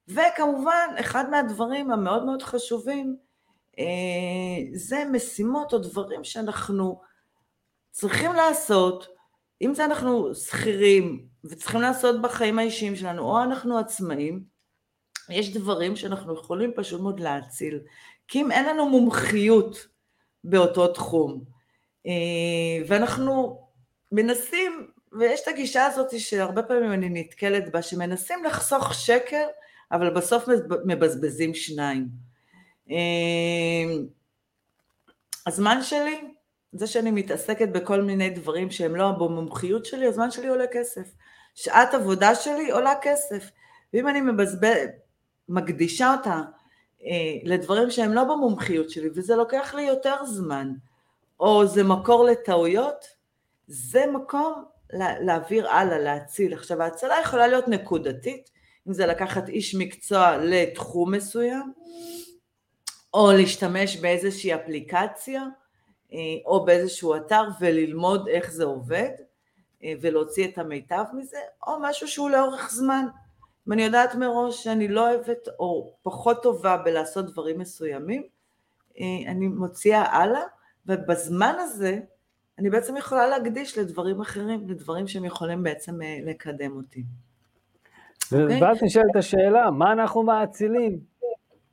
[0.09, 3.16] וכמובן, אחד מהדברים המאוד מאוד חשובים,
[3.78, 3.84] אה,
[4.74, 7.00] זה משימות או דברים שאנחנו
[7.90, 9.07] צריכים לעשות,
[9.62, 14.44] אם זה אנחנו שכירים וצריכים לעשות בחיים האישיים שלנו, או אנחנו עצמאים,
[15.28, 17.80] יש דברים שאנחנו יכולים פשוט מאוד להציל.
[18.28, 19.86] כי אם אין לנו מומחיות
[20.44, 21.44] באותו תחום,
[22.07, 22.12] אה,
[22.88, 23.62] ואנחנו
[24.12, 29.46] מנסים, ויש את הגישה הזאת שהרבה פעמים אני נתקלת בה, שמנסים לחסוך שקר
[29.95, 30.45] אבל בסוף
[30.84, 32.09] מבזבזים שניים.
[32.88, 34.07] אמ,
[35.47, 36.20] הזמן שלי,
[36.72, 41.14] זה שאני מתעסקת בכל מיני דברים שהם לא במומחיות שלי, הזמן שלי עולה כסף.
[41.55, 43.51] שעת עבודה שלי עולה כסף.
[43.92, 44.88] ואם אני מבזבז,
[45.49, 46.40] מקדישה אותה
[47.05, 50.72] אה, לדברים שהם לא במומחיות שלי, וזה לוקח לי יותר זמן,
[51.40, 53.05] או זה מקור לטעויות,
[53.66, 54.64] זה מקום
[55.20, 56.55] להעביר הלאה, להציל.
[56.55, 58.51] עכשיו ההצלה יכולה להיות נקודתית,
[58.89, 61.72] אם זה לקחת איש מקצוע לתחום מסוים,
[63.14, 65.43] או להשתמש באיזושהי אפליקציה,
[66.12, 69.11] אה, או באיזשהו אתר וללמוד איך זה עובד,
[69.85, 73.07] אה, ולהוציא את המיטב מזה, או משהו שהוא לאורך זמן.
[73.68, 78.22] אם אני יודעת מראש שאני לא אוהבת או פחות טובה בלעשות דברים מסוימים,
[79.01, 80.43] אה, אני מוציאה הלאה,
[80.87, 82.01] ובזמן הזה
[82.59, 87.05] אני בעצם יכולה להקדיש לדברים אחרים, לדברים שהם יכולים בעצם לקדם אותי.
[88.33, 88.62] אוקיי?
[88.62, 91.14] ואז נשאלת השאלה, מה אנחנו מאצילים?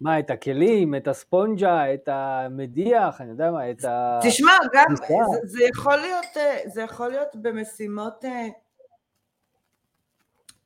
[0.01, 4.19] מה, את הכלים, את הספונג'ה, את המדיח, אני יודע מה, את ה...
[4.23, 8.47] תשמע, גם, זה, זה יכול להיות, אה, זה יכול להיות במשימות, אה,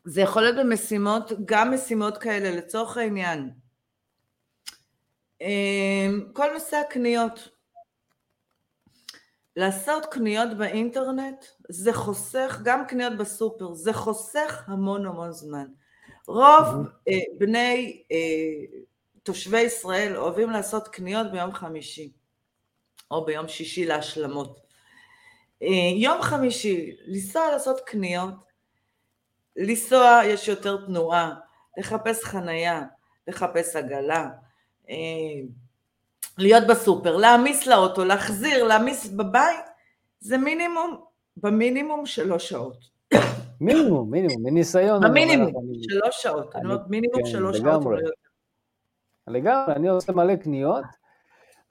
[0.06, 3.50] זה יכול להיות במשימות, גם משימות כאלה, לצורך העניין.
[5.42, 7.50] אה, כל נושא הקניות,
[9.56, 15.68] לעשות קניות באינטרנט זה חוסך, גם קניות בסופר, זה חוסך המון המון זמן.
[16.28, 18.80] רוב אה, בני אה,
[19.24, 22.12] תושבי ישראל אוהבים לעשות קניות ביום חמישי,
[23.12, 24.60] או ביום שישי להשלמות.
[25.62, 28.34] אה, יום חמישי, לנסוע לעשות קניות,
[29.56, 31.36] לנסוע יש יותר תנועה,
[31.78, 32.82] לחפש חנייה,
[33.28, 34.30] לחפש עגלה,
[34.89, 34.95] אה,
[36.38, 39.66] להיות בסופר, להעמיס לאוטו, להחזיר, להעמיס בבית,
[40.20, 40.98] זה מינימום,
[41.38, 42.78] במינימום שלוש שעות.
[43.62, 45.02] מינימום, מינימום, מניסיון.
[45.02, 47.84] במינימום, שלוש שעות, אני אומרת מינימום כן, שלוש שעות.
[49.28, 50.86] לגמרי, אני עושה מלא קניות,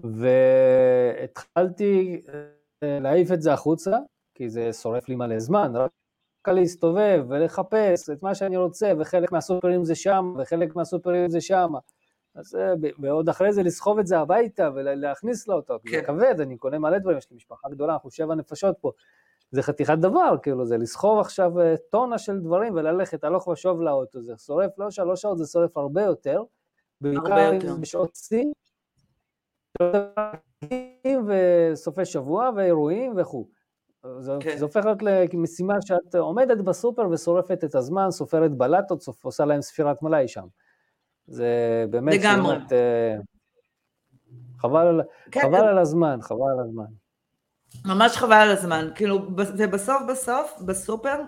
[0.00, 2.22] והתחלתי
[2.82, 3.96] אה, להעיף את זה החוצה,
[4.34, 9.84] כי זה שורף לי מלא זמן, רק להסתובב ולחפש את מה שאני רוצה, וחלק מהסופרים
[9.84, 11.72] זה שם, וחלק מהסופרים זה שם.
[12.34, 15.90] אז אה, ועוד אחרי זה לסחוב את זה הביתה ולהכניס לאוטו, כן.
[15.90, 18.90] זה כבד, אני קונה מלא דברים, יש לי משפחה גדולה, אנחנו שבע נפשות פה,
[19.50, 24.22] זה חתיכת דבר, כאילו, זה לסחוב עכשיו אה, טונה של דברים וללכת הלוך ושוב לאוטו,
[24.22, 26.42] זה שורף לא שלוש שעות, זה שורף הרבה יותר,
[27.00, 28.44] בעיקר בשעות שיא,
[31.26, 33.48] וסופי שבוע ואירועים וכו'.
[34.18, 34.56] זה, כן.
[34.56, 40.02] זה הופך להיות למשימה שאת עומדת בסופר ושורפת את הזמן, סופרת בלטות, עושה להם ספירת
[40.02, 40.46] מלאי שם.
[41.26, 42.14] זה באמת...
[42.14, 42.56] לגמרי.
[42.60, 43.16] שמת, אה,
[44.58, 45.00] חבל, על,
[45.30, 45.40] כן.
[45.40, 46.84] חבל על הזמן, חבל על הזמן.
[47.84, 48.88] ממש חבל על הזמן.
[48.94, 51.20] כאילו, זה בסוף בסוף, בסופר,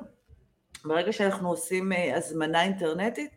[0.84, 3.30] ברגע שאנחנו עושים אה, הזמנה אינטרנטית,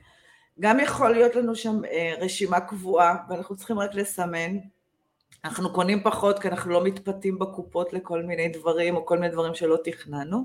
[0.60, 4.58] גם יכול להיות לנו שם אה, רשימה קבועה, ואנחנו צריכים רק לסמן.
[5.46, 9.56] אנחנו קונים פחות כי אנחנו לא מתפתים בקופות לכל מיני דברים, או כל מיני דברים
[9.56, 10.44] שלא תכננו.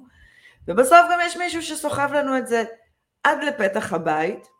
[0.69, 2.65] ובסוף גם יש מישהו שסוחב לנו את זה
[3.25, 4.54] עד לפתח הבית.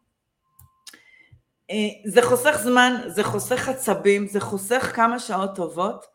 [1.71, 1.77] אה,
[2.11, 6.07] זה חוסך זמן, זה חוסך עצבים, זה חוסך כמה שעות טובות.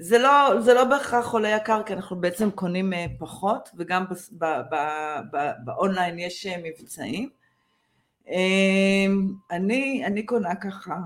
[0.00, 4.04] זה לא, זה לא בהכרח עולה יקר, כי אנחנו בעצם קונים אה, פחות, וגם
[5.64, 7.30] באונליין יש אה, מבצעים.
[9.50, 10.96] אני, אני קונה ככה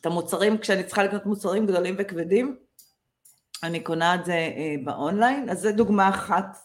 [0.00, 2.56] את המוצרים, כשאני צריכה לקנות מוצרים גדולים וכבדים,
[3.62, 6.56] אני קונה את זה אה, באונליין, אז זו דוגמה אחת,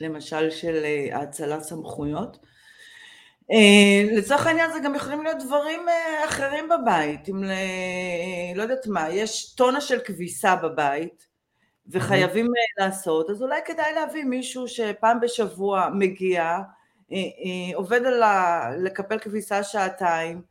[0.00, 2.46] למשל של האצלת סמכויות.
[3.50, 7.50] אה, לצורך העניין זה גם יכולים להיות דברים אה, אחרים בבית, אם ל...
[8.54, 11.26] לא יודעת מה, יש טונה של כביסה בבית
[11.86, 16.58] וחייבים אה, לעשות, אז אולי כדאי להביא מישהו שפעם בשבוע מגיע,
[17.74, 18.62] עובד על ה...
[18.78, 20.42] לקפל כביסה שעתיים,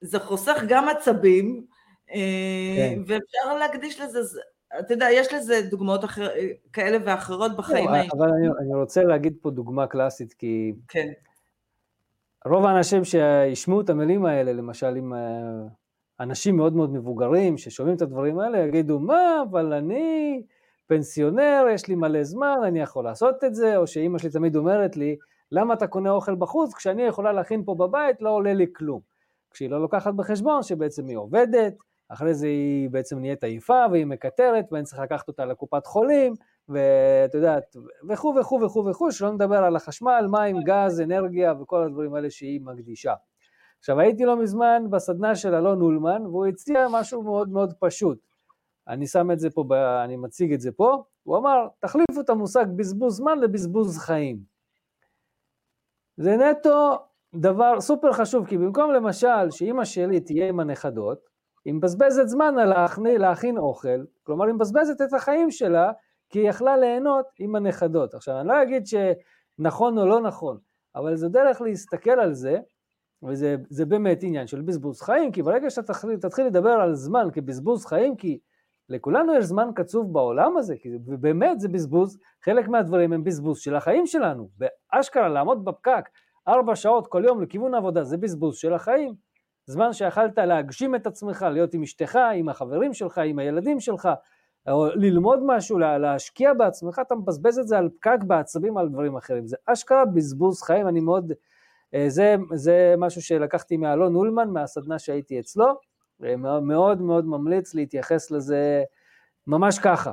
[0.00, 1.64] זה חוסך גם עצבים,
[2.06, 2.98] כן.
[3.06, 4.40] ואפשר להקדיש לזה,
[4.80, 6.28] אתה יודע, יש לזה דוגמאות אחר,
[6.72, 8.10] כאלה ואחרות בחיים האישיים.
[8.18, 10.72] אבל אני, אני רוצה להגיד פה דוגמה קלאסית, כי...
[10.88, 11.12] כן.
[12.46, 15.62] רוב האנשים שישמעו את המילים האלה, למשל עם אה,
[16.20, 20.42] אנשים מאוד מאוד מבוגרים ששומעים את הדברים האלה, יגידו, מה, אבל אני
[20.86, 24.96] פנסיונר, יש לי מלא זמן, אני יכול לעשות את זה, או שאימא שלי תמיד אומרת
[24.96, 25.16] לי,
[25.52, 29.00] למה אתה קונה אוכל בחוץ כשאני יכולה להכין פה בבית, לא עולה לי כלום.
[29.50, 31.74] כשהיא לא לוקחת בחשבון שבעצם היא עובדת,
[32.08, 36.34] אחרי זה היא בעצם נהיית עייפה והיא מקטרת ואני צריך לקחת אותה לקופת חולים,
[36.68, 37.76] ואת יודעת,
[38.08, 42.60] וכו' וכו' וכו' וכו', שלא נדבר על החשמל, מים, גז, אנרגיה וכל הדברים האלה שהיא
[42.60, 43.14] מקדישה.
[43.78, 48.18] עכשיו הייתי לא מזמן בסדנה של אלון אולמן, והוא הציע משהו מאוד מאוד פשוט.
[48.88, 49.64] אני שם את זה פה,
[50.04, 54.38] אני מציג את זה פה, הוא אמר, תחליפו את המושג בזבוז זמן לבזבוז חיים.
[56.16, 56.98] זה נטו
[57.34, 61.18] דבר סופר חשוב, כי במקום למשל שאימא שלי תהיה עם הנכדות,
[61.64, 65.92] היא מבזבזת זמן על להכין, להכין אוכל, כלומר היא מבזבזת את החיים שלה
[66.32, 68.14] כי היא יכלה ליהנות עם הנכדות.
[68.14, 70.58] עכשיו, אני לא אגיד שנכון או לא נכון,
[70.96, 72.58] אבל זו דרך להסתכל על זה,
[73.22, 78.16] וזה באמת עניין של בזבוז חיים, כי ברגע שאתה תתחיל לדבר על זמן כבזבוז חיים,
[78.16, 78.38] כי
[78.88, 83.76] לכולנו יש זמן קצוב בעולם הזה, כי באמת זה בזבוז, חלק מהדברים הם בזבוז של
[83.76, 86.08] החיים שלנו, ואשכרה לעמוד בפקק
[86.48, 89.14] ארבע שעות כל יום לכיוון העבודה, זה בזבוז של החיים.
[89.66, 94.08] זמן שיכלת להגשים את עצמך, להיות עם אשתך, עם החברים שלך, עם הילדים שלך,
[94.68, 99.46] או ללמוד משהו, להשקיע בעצמך, אתה מבזבז את זה על פקק בעצבים, על דברים אחרים.
[99.46, 101.32] זה אשכרה בזבוז חיים, אני מאוד,
[101.94, 105.66] אה, זה, זה משהו שלקחתי מאלון אולמן, מהסדנה שהייתי אצלו,
[106.62, 108.82] מאוד מאוד ממליץ להתייחס לזה
[109.46, 110.12] ממש ככה.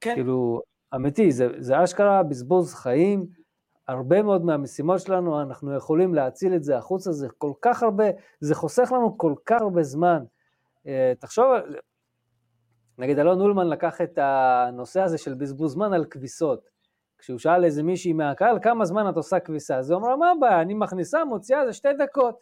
[0.00, 0.14] כן.
[0.14, 0.62] כאילו,
[0.94, 3.26] אמיתי, זה, זה אשכרה בזבוז חיים,
[3.88, 8.04] הרבה מאוד מהמשימות שלנו, אנחנו יכולים להציל את זה החוצה, זה כל כך הרבה,
[8.40, 10.24] זה חוסך לנו כל כך הרבה זמן.
[10.86, 11.46] אה, תחשוב,
[13.00, 16.70] נגיד אלון אולמן לקח את הנושא הזה של בזבוז זמן על כביסות.
[17.18, 19.76] כשהוא שאל איזה מישהי מהקהל, כמה זמן את עושה כביסה?
[19.76, 22.38] אז היא אמרה, מה הבעיה, אני מכניסה, מוציאה, זה שתי דקות.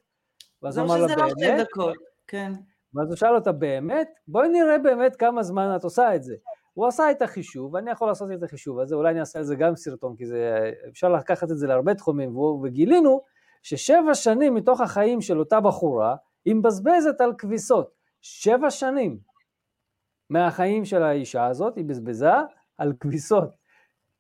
[0.63, 1.19] ואז הוא אמר לה, באמת?
[1.19, 1.97] לא שתי דקות,
[2.27, 2.53] כן.
[2.95, 4.09] ואז הוא שאל אותה, באמת?
[4.29, 6.35] בואי נראה באמת כמה זמן את עושה את זה.
[6.75, 9.57] הוא עשה את החישוב, ואני יכול לעשות את החישוב הזה, אולי אני אעשה על זה
[9.57, 13.23] גם סרטון, כי זה, אפשר לקחת את זה להרבה תחומים, וגילינו
[13.63, 17.91] ששבע שנים מתוך החיים של אותה בחורה, היא מבזבזת על כביסות.
[18.21, 19.28] שבע שנים.
[20.31, 22.31] מהחיים של האישה הזאת, היא בזבזה
[22.79, 23.51] על כביסות,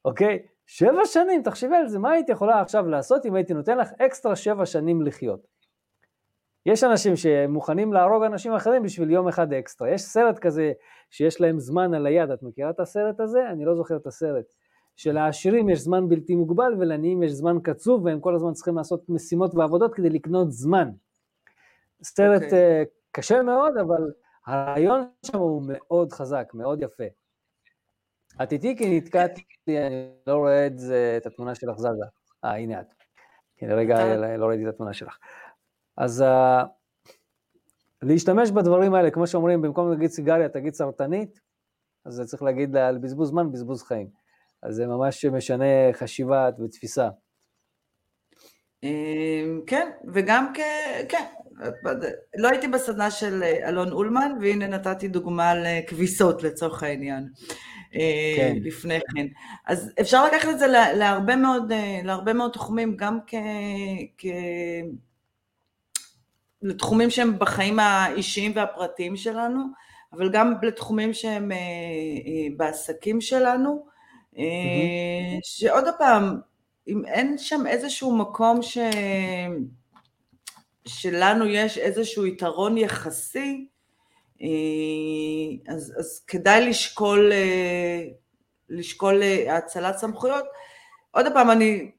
[0.05, 0.39] אוקיי?
[0.67, 4.37] שבע שנים, תחשבי על זה, מה היית יכולה עכשיו לעשות אם הייתי נותן לך אקסטרה
[4.37, 5.41] שבע שנים לחיות?
[6.67, 9.91] יש אנשים שמוכנים להרוג אנשים אחרים בשביל יום אחד אקסטרה.
[9.91, 10.73] יש סרט כזה
[11.11, 13.51] שיש להם זמן על היד, את מכירה את הסרט הזה?
[13.51, 14.45] אני לא זוכר את הסרט.
[14.97, 19.55] שלעשירים יש זמן בלתי מוגבל ולעניים יש זמן קצוב והם כל הזמן צריכים לעשות משימות
[19.55, 20.91] ועבודות כדי לקנות זמן.
[22.03, 22.45] סרט okay.
[22.45, 22.83] אוקיי.
[22.83, 24.11] uh, קשה מאוד, אבל
[24.49, 27.05] הרעיון שם הוא מאוד חזק, מאוד יפה.
[28.43, 31.89] את איתי כי נתקעתי, אני לא רואה את, זה, את התמונה שלך זזה.
[32.45, 32.87] אה, הנה את.
[33.57, 35.19] כן, רגע, לא ראיתי את התמונה שלך.
[35.97, 36.67] אז uh,
[38.03, 41.41] להשתמש בדברים האלה, כמו שאומרים, במקום להגיד סיגריה, תגיד סרטנית,
[42.05, 44.09] אז זה צריך להגיד על בזבוז זמן, בזבוז חיים.
[44.63, 47.09] אז זה ממש משנה חשיבה ותפיסה.
[49.67, 50.59] כן, וגם כ...
[51.09, 51.25] כן,
[52.37, 57.29] לא הייתי בסדנה של אלון אולמן, והנה נתתי דוגמה לכביסות לצורך העניין.
[58.37, 58.57] כן.
[58.63, 59.27] לפני כן.
[59.67, 61.73] אז אפשר לקחת את זה להרבה מאוד,
[62.05, 63.35] להרבה מאוד תחומים, גם כ...
[64.19, 64.27] כ...
[66.63, 69.63] לתחומים שהם בחיים האישיים והפרטיים שלנו,
[70.13, 71.51] אבל גם לתחומים שהם
[72.57, 73.87] בעסקים שלנו,
[74.35, 74.39] mm-hmm.
[75.43, 76.41] שעוד פעם,
[76.89, 78.79] אם אין שם איזשהו מקום ש...
[80.89, 83.67] שלנו יש איזשהו יתרון יחסי,
[84.43, 88.05] אה, אז, אז כדאי לשקול, אה,
[88.69, 90.45] לשקול אה, האצלת סמכויות.
[91.11, 91.91] עוד פעם, אני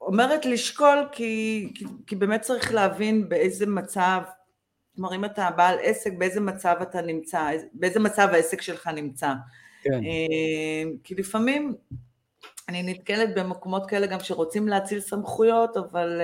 [0.00, 4.20] אומרת לשקול כי, כי, כי באמת צריך להבין באיזה מצב,
[4.96, 9.32] כלומר אם אתה בעל עסק, באיזה מצב אתה נמצא, באיזה מצב העסק שלך נמצא.
[9.82, 10.00] כן.
[11.04, 11.74] כי לפעמים
[12.68, 16.20] אני נתקלת במקומות כאלה גם שרוצים להציל סמכויות, אבל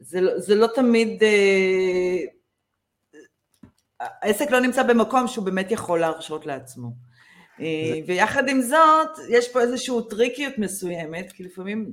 [0.00, 1.22] זה, לא, זה לא תמיד,
[4.00, 6.92] העסק לא נמצא במקום שהוא באמת יכול להרשות לעצמו.
[7.58, 7.64] זה...
[8.06, 11.92] ויחד עם זאת, יש פה איזושהי טריקיות מסוימת, כי לפעמים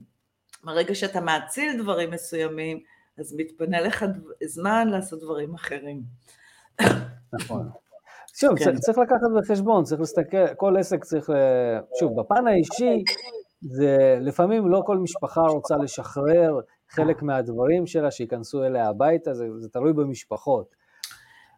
[0.64, 2.80] ברגע שאתה מאציל דברים מסוימים,
[3.18, 4.06] אז מתפנה לך
[4.46, 6.02] זמן לעשות דברים אחרים.
[7.34, 7.70] נכון.
[8.42, 8.66] שוב, כן.
[8.66, 11.30] צריך, צריך לקחת בחשבון, צריך להסתכל, כל עסק צריך,
[12.00, 13.04] שוב, בפן האישי,
[13.62, 16.60] זה לפעמים לא כל משפחה רוצה לשחרר
[16.90, 20.76] חלק מהדברים שלה שייכנסו אליה הביתה, זה, זה תלוי במשפחות.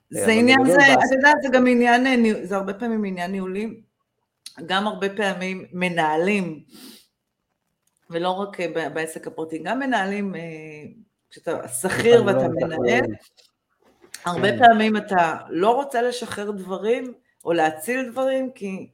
[0.09, 3.82] זה עניין, זה, אתה יודע, זה גם עניין, זה הרבה פעמים עניין ניהולי,
[4.65, 6.63] גם הרבה פעמים מנהלים,
[8.09, 8.57] ולא רק
[8.93, 10.41] בעסק הפרטי, גם מנהלים, אה,
[11.29, 13.05] כשאתה שכיר ואתה מנהל,
[14.26, 14.59] הרבה כן.
[14.59, 17.13] פעמים אתה לא רוצה לשחרר דברים
[17.45, 18.89] או להציל דברים כי,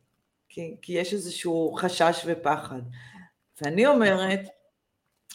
[0.49, 2.82] כי, כי יש איזשהו חשש ופחד.
[3.61, 4.39] ואני אומרת,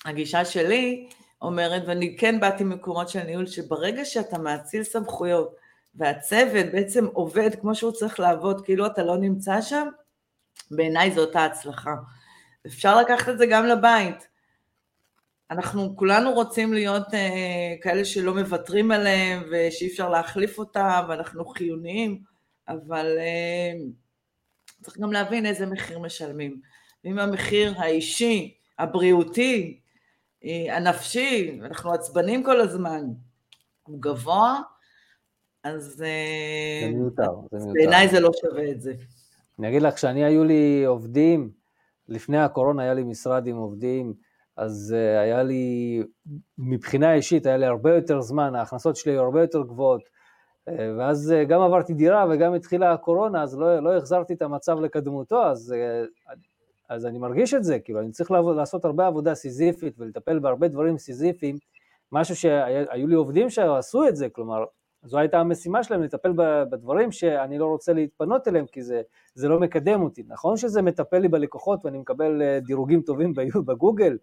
[0.04, 1.08] הגישה שלי
[1.42, 5.56] אומרת, ואני כן באתי ממקומות של ניהול, שברגע שאתה מאציל סמכויות
[5.94, 9.88] והצוות בעצם עובד כמו שהוא צריך לעבוד, כאילו אתה לא נמצא שם,
[10.70, 11.94] בעיניי זאת ההצלחה.
[12.66, 14.28] אפשר לקחת את זה גם לבית.
[15.52, 22.22] אנחנו כולנו רוצים להיות אה, כאלה שלא מוותרים עליהם ושאי אפשר להחליף אותם ואנחנו חיוניים,
[22.68, 23.72] אבל אה,
[24.82, 26.60] צריך גם להבין איזה מחיר משלמים.
[27.04, 29.80] ואם המחיר האישי, הבריאותי,
[30.44, 33.04] אה, הנפשי, אנחנו עצבנים כל הזמן,
[33.82, 34.60] הוא גבוה,
[35.62, 36.04] אז
[37.72, 38.94] בעיניי זה לא שווה את זה.
[39.58, 41.50] אני אגיד לך, כשאני היו לי עובדים,
[42.08, 44.14] לפני הקורונה היה לי משרד עם עובדים,
[44.56, 46.02] אז uh, היה לי,
[46.58, 51.34] מבחינה אישית, היה לי הרבה יותר זמן, ההכנסות שלי היו הרבה יותר גבוהות, uh, ואז
[51.34, 55.74] uh, גם עברתי דירה וגם התחילה הקורונה, אז לא, לא החזרתי את המצב לקדמותו, אז,
[56.88, 60.68] אז אני מרגיש את זה, כאילו, אני צריך לעבוד, לעשות הרבה עבודה סיזיפית ולטפל בהרבה
[60.68, 61.56] דברים סיזיפיים,
[62.12, 64.64] משהו שהיו לי עובדים שעשו את זה, כלומר,
[65.04, 66.32] זו הייתה המשימה שלהם, לטפל
[66.70, 69.02] בדברים שאני לא רוצה להתפנות אליהם, כי זה,
[69.34, 70.22] זה לא מקדם אותי.
[70.28, 73.32] נכון שזה מטפל לי בלקוחות ואני מקבל דירוגים טובים
[73.66, 74.16] בגוגל,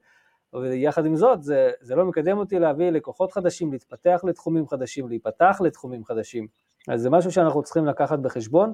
[0.53, 5.61] ויחד עם זאת, זה, זה לא מקדם אותי להביא לקוחות חדשים, להתפתח לתחומים חדשים, להיפתח
[5.63, 6.47] לתחומים חדשים.
[6.87, 8.73] אז זה משהו שאנחנו צריכים לקחת בחשבון,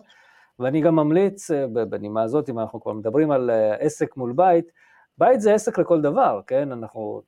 [0.59, 4.71] ואני גם ממליץ, אה, בנימה הזאת, אם אנחנו כבר מדברים על אה, עסק מול בית,
[5.17, 6.71] בית זה עסק לכל דבר, כן?
[6.71, 7.21] אנחנו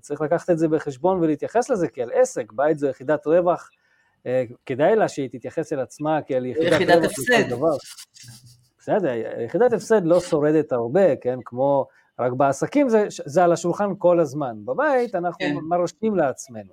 [0.00, 3.70] צריך לקחת את זה בחשבון ולהתייחס לזה כאל עסק, בית זו יחידת רווח,
[4.26, 7.76] אה, כדאי לה שהיא תתייחס אל עצמה כאל יחידת, יחידת רווח לכל דבר.
[8.78, 9.12] בסדר,
[9.44, 11.38] יחידת הפסד לא שורדת הרבה, כן?
[11.44, 11.86] כמו
[12.18, 15.54] רק בעסקים זה, זה על השולחן כל הזמן, בבית אנחנו כן.
[15.68, 16.72] מרשים לעצמנו.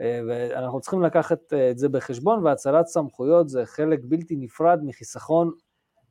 [0.00, 5.50] אה, ואנחנו צריכים לקחת אה, את זה בחשבון, והצלת סמכויות זה חלק בלתי נפרד מחיסכון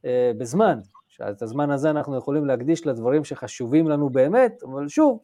[0.05, 0.79] אה, בזמן.
[1.07, 5.19] שאת הזמן הזה אנחנו יכולים להקדיש לדברים שחשובים לנו באמת, אבל שוב,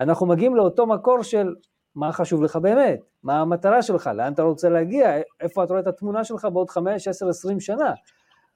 [0.00, 1.54] אנחנו מגיעים לאותו מקור של
[1.94, 5.10] מה חשוב לך באמת, מה המטרה שלך, לאן אתה רוצה להגיע,
[5.40, 7.92] איפה אתה רואה את התמונה שלך בעוד 5, 10, 20 שנה.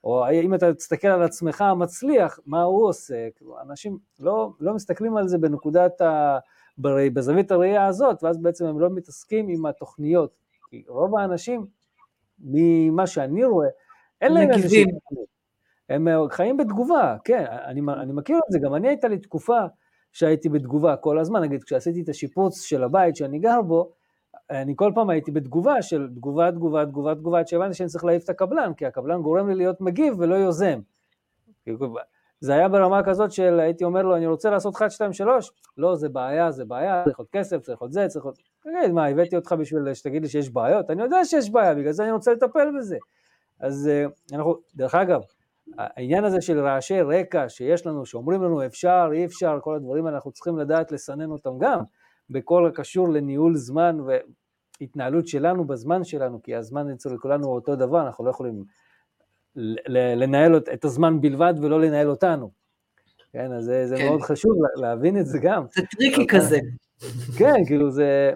[0.03, 3.27] או אם אתה תסתכל על עצמך המצליח, מה הוא עושה,
[3.61, 6.37] אנשים לא, לא מסתכלים על זה בנקודת ה...
[6.77, 10.31] בזווית הראייה הזאת, ואז בעצם הם לא מתעסקים עם התוכניות.
[10.69, 11.65] כי רוב האנשים,
[12.39, 13.67] ממה שאני רואה,
[14.21, 14.85] אין להם איזושהי...
[15.89, 19.59] הם חיים בתגובה, כן, אני, אני מכיר את זה, גם אני הייתה לי תקופה
[20.11, 23.91] שהייתי בתגובה כל הזמן, נגיד כשעשיתי את השיפוץ של הבית שאני גר בו,
[24.51, 28.23] אני כל פעם הייתי בתגובה של תגובה, תגובה, תגובה, תגובה, עד שהבנתי שאני צריך להעיף
[28.23, 30.79] את הקבלן, כי הקבלן גורם לי להיות מגיב ולא יוזם.
[32.39, 35.95] זה היה ברמה כזאת של הייתי אומר לו, אני רוצה לעשות 1, 2, 3, לא,
[35.95, 38.35] זה בעיה, זה בעיה, צריך עוד כסף, צריך עוד זה, צריך עוד...
[38.63, 40.89] תגיד, מה, הבאתי אותך בשביל שתגיד לי שיש בעיות?
[40.89, 42.97] אני יודע שיש בעיה, בגלל זה אני רוצה לטפל בזה.
[43.59, 45.21] אז אה, אנחנו, דרך אגב,
[45.77, 50.15] העניין הזה של רעשי רקע שיש לנו, שאומרים לנו אפשר, אי אפשר, כל הדברים האלה,
[50.15, 51.79] אנחנו צריכים לדעת לסנן אותם גם,
[52.29, 53.97] בכל הקשור לניהול זמן
[54.81, 58.63] והתנהלות שלנו בזמן שלנו, כי הזמן אצל כולנו הוא אותו דבר, אנחנו לא יכולים
[60.15, 62.51] לנהל את הזמן בלבד ולא לנהל אותנו.
[63.33, 64.05] כן, אז זה, זה כן.
[64.05, 65.65] מאוד חשוב להבין את זה גם.
[65.75, 66.59] זה טריקי כזה.
[67.37, 68.31] כן, כאילו זה...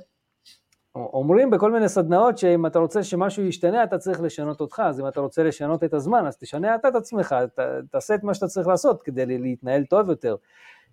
[0.96, 5.08] אומרים בכל מיני סדנאות שאם אתה רוצה שמשהו ישתנה, אתה צריך לשנות אותך, אז אם
[5.08, 7.60] אתה רוצה לשנות את הזמן, אז תשנה אתה את עצמך, ת,
[7.92, 10.36] תעשה את מה שאתה צריך לעשות כדי להתנהל טוב יותר.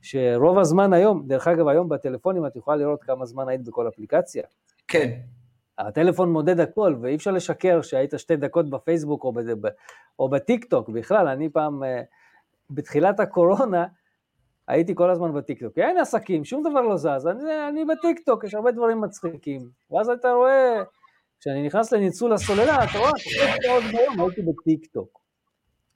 [0.03, 4.43] שרוב הזמן היום, דרך אגב היום בטלפונים את יכולה לראות כמה זמן היית בכל אפליקציה.
[4.89, 5.11] כן.
[5.79, 9.71] הטלפון מודד הכל, ואי אפשר לשקר שהיית שתי דקות בפייסבוק או, בד...
[10.19, 12.03] או בטיק טוק, בכלל, אני פעם, אה,
[12.71, 13.87] בתחילת הקורונה,
[14.69, 18.73] הייתי כל הזמן בטיקטוק, אין עסקים, שום דבר לא זז, אני, אני בטיקטוק, יש הרבה
[18.73, 19.61] דברים מצחיקים.
[19.91, 20.83] ואז אתה רואה,
[21.41, 25.21] כשאני נכנס לניצול הסוללה, אתה רואה, שש שעות ביום הייתי בטיקטוק.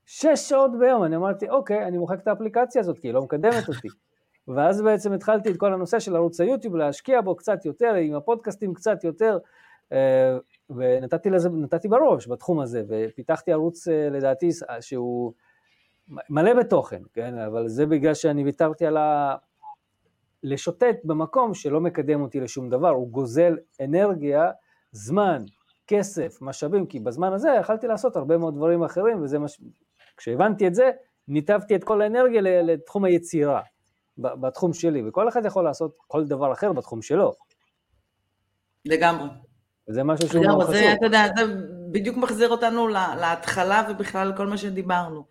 [0.07, 3.69] שש שעות ביום, אני אמרתי, אוקיי, אני מוחק את האפליקציה הזאת, כי היא לא מקדמת
[3.69, 3.89] אותי.
[4.49, 8.75] ואז בעצם התחלתי את כל הנושא של ערוץ היוטיוב, להשקיע בו קצת יותר, עם הפודקאסטים
[8.75, 9.39] קצת יותר,
[10.71, 14.49] ונתתי לזה, נתתי בראש בתחום הזה, ופיתחתי ערוץ, אה, לדעתי,
[14.81, 15.33] שהוא...
[16.31, 19.37] מלא בתוכן, כן, אבל זה בגלל שאני ויתרתי על ה...
[20.43, 24.51] לשוטט במקום שלא מקדם אותי לשום דבר, הוא גוזל אנרגיה,
[24.93, 25.45] זמן,
[25.87, 29.61] כסף, משאבים, כי בזמן הזה יכלתי לעשות הרבה מאוד דברים אחרים, וזה מה ש...
[30.17, 30.91] כשהבנתי את זה,
[31.29, 33.61] ניתבתי את כל האנרגיה לתחום היצירה,
[34.19, 37.33] בתחום שלי, וכל אחד יכול לעשות כל דבר אחר בתחום שלו.
[38.85, 39.27] לגמרי.
[39.89, 40.75] וזה משהו שהוא מאוד חשוב.
[40.75, 41.43] זה, אתה יודע, זה
[41.91, 42.89] בדיוק מחזיר אותנו
[43.21, 45.25] להתחלה ובכלל כל מה שדיברנו.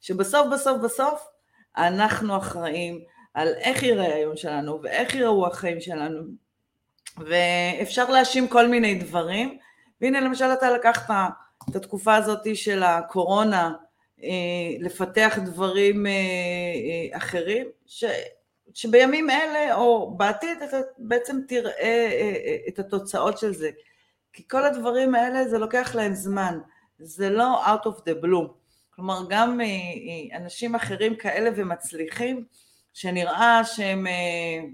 [0.00, 1.28] שבסוף בסוף בסוף
[1.76, 3.00] אנחנו אחראים
[3.34, 6.22] על איך יראה היום שלנו ואיך יראו החיים שלנו
[7.18, 9.58] ואפשר להאשים כל מיני דברים
[10.00, 11.14] והנה למשל אתה לקחת
[11.70, 13.72] את התקופה הזאת של הקורונה
[14.22, 14.28] אה,
[14.80, 18.04] לפתח דברים אה, אה, אחרים ש,
[18.74, 22.08] שבימים אלה או בעתיד אתה בעצם תראה
[22.68, 23.70] את התוצאות של זה
[24.32, 26.58] כי כל הדברים האלה זה לוקח להם זמן
[26.98, 28.62] זה לא out of the blue
[28.94, 32.44] כלומר, גם אה, אה, אנשים אחרים כאלה ומצליחים,
[32.92, 34.64] שנראה שהם אה,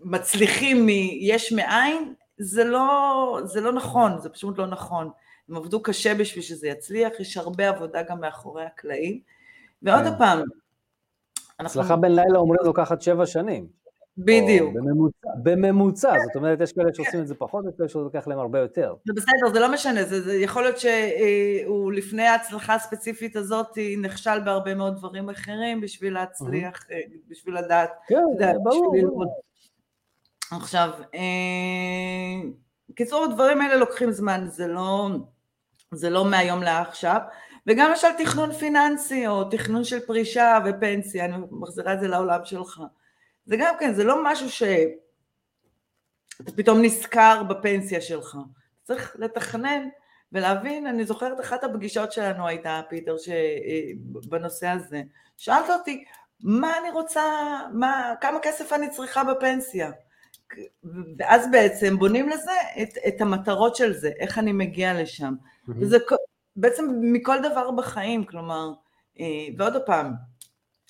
[0.00, 5.10] מצליחים מיש מאין, זה לא, זה לא נכון, זה פשוט לא נכון.
[5.48, 9.20] הם עבדו קשה בשביל שזה יצליח, יש הרבה עבודה גם מאחורי הקלעים.
[9.82, 10.18] ועוד כן.
[10.18, 10.42] פעם,
[11.60, 13.83] הצלחה בין לילה אומרים לוקחת שבע שנים.
[14.18, 14.74] בדיוק.
[14.74, 18.38] בממוצע, בממוצע, זאת אומרת, יש כאלה שעושים את זה פחות, יש כאלה שזה לוקח להם
[18.38, 18.94] הרבה יותר.
[19.06, 24.40] זה בסדר, זה לא משנה, זה, זה יכול להיות שהוא לפני ההצלחה הספציפית הזאת נכשל
[24.44, 27.30] בהרבה מאוד דברים אחרים בשביל להצליח, mm-hmm.
[27.30, 29.24] בשביל לדעת, כן, יודע, ברור.
[30.50, 31.20] עכשיו, אה,
[32.94, 35.08] קיצור, הדברים האלה לוקחים זמן, זה לא,
[35.92, 37.20] זה לא מהיום לעכשיו.
[37.66, 42.80] וגם למשל תכנון פיננסי או תכנון של פרישה ופנסיה, אני מחזירה את זה לעולם שלך.
[43.46, 44.92] זה גם כן, זה לא משהו שאתה
[46.56, 48.36] פתאום נזכר בפנסיה שלך.
[48.82, 49.88] צריך לתכנן
[50.32, 53.16] ולהבין, אני זוכרת אחת הפגישות שלנו הייתה, פיטר,
[54.28, 55.02] בנושא הזה.
[55.36, 56.04] שאלת אותי,
[56.40, 57.22] מה אני רוצה,
[57.72, 59.90] מה, כמה כסף אני צריכה בפנסיה?
[61.18, 65.34] ואז בעצם בונים לזה את, את המטרות של זה, איך אני מגיע לשם.
[65.34, 65.72] Mm-hmm.
[65.80, 65.98] וזה
[66.56, 68.72] בעצם מכל דבר בחיים, כלומר,
[69.20, 69.24] אה,
[69.58, 70.12] ועוד פעם,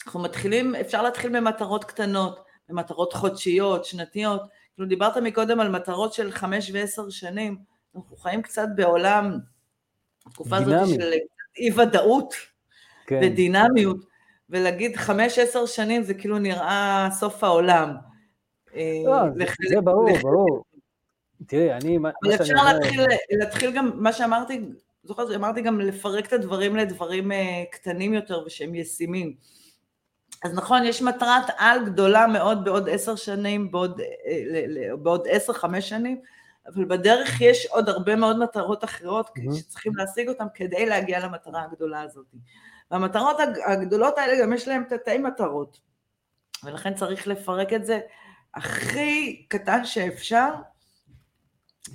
[0.06, 4.42] אנחנו מתחילים, אפשר להתחיל ממטרות קטנות, ממטרות חודשיות, שנתיות,
[4.74, 7.58] כאילו דיברת מקודם על מטרות של חמש ועשר שנים,
[7.96, 9.38] אנחנו חיים קצת בעולם,
[10.26, 11.12] התקופה הזאת של
[11.58, 12.34] אי ודאות
[13.06, 13.20] כן.
[13.22, 13.96] ודינמיות,
[14.50, 17.94] ולהגיד חמש עשר שנים זה כאילו נראה סוף העולם.
[19.04, 19.54] לא, לח...
[19.68, 20.22] זה ברור, לח...
[20.22, 20.64] ברור.
[21.46, 21.98] תראי, אני...
[21.98, 23.00] אבל אפשר להתחיל,
[23.30, 24.60] להתחיל גם, מה שאמרתי,
[25.02, 29.34] זוכרת, אמרתי גם לפרק את הדברים לדברים אה, קטנים יותר ושהם ישימים.
[30.44, 35.88] אז נכון, יש מטרת על גדולה מאוד בעוד עשר שנים, בעוד, אה, בעוד עשר, חמש
[35.88, 36.20] שנים,
[36.66, 39.54] אבל בדרך יש עוד הרבה מאוד מטרות אחרות mm-hmm.
[39.54, 42.26] שצריכים להשיג אותן כדי להגיע למטרה הגדולה הזאת.
[42.90, 43.36] והמטרות
[43.66, 45.80] הגדולות האלה גם יש להן תתי מטרות,
[46.64, 48.00] ולכן צריך לפרק את זה
[48.54, 50.48] הכי קטן שאפשר,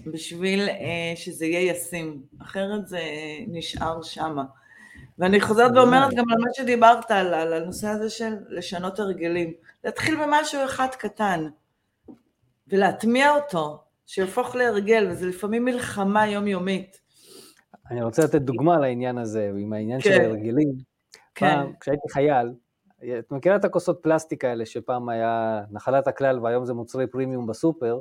[0.06, 3.02] בשביל אה, שזה יהיה ישים, אחרת זה
[3.48, 4.44] נשאר שמה.
[5.20, 9.54] ואני חוזרת ואומרת גם על מה שדיברת, על, על הנושא הזה של לשנות הרגלים.
[9.84, 11.50] להתחיל במשהו אחד קטן,
[12.68, 17.00] ולהטמיע אותו, שיהפוך להרגל, וזה לפעמים מלחמה יומיומית.
[17.92, 20.10] אני רוצה לתת דוגמה לעניין הזה, עם העניין כן.
[20.10, 20.74] של ההרגלים.
[21.36, 21.48] כן.
[21.50, 22.54] פעם, כשהייתי חייל,
[23.20, 28.00] את מכירה את הכוסות פלסטיק האלה, שפעם היה נחלת הכלל והיום זה מוצרי פרימיום בסופר,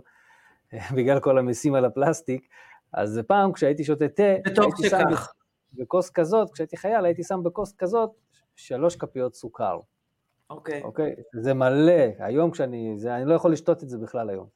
[0.97, 2.49] בגלל כל המיסים על הפלסטיק,
[2.93, 4.99] אז פעם כשהייתי שותה תה, הייתי שם...
[5.73, 8.11] בכוס כזאת, כשהייתי חייל, הייתי שם בכוס כזאת
[8.57, 9.81] שלוש כפיות סוכר.
[10.51, 10.83] אוקיי.
[10.83, 11.15] אוקיי?
[11.33, 14.47] זה מלא, היום כשאני, זה, אני לא יכול לשתות את זה בכלל היום.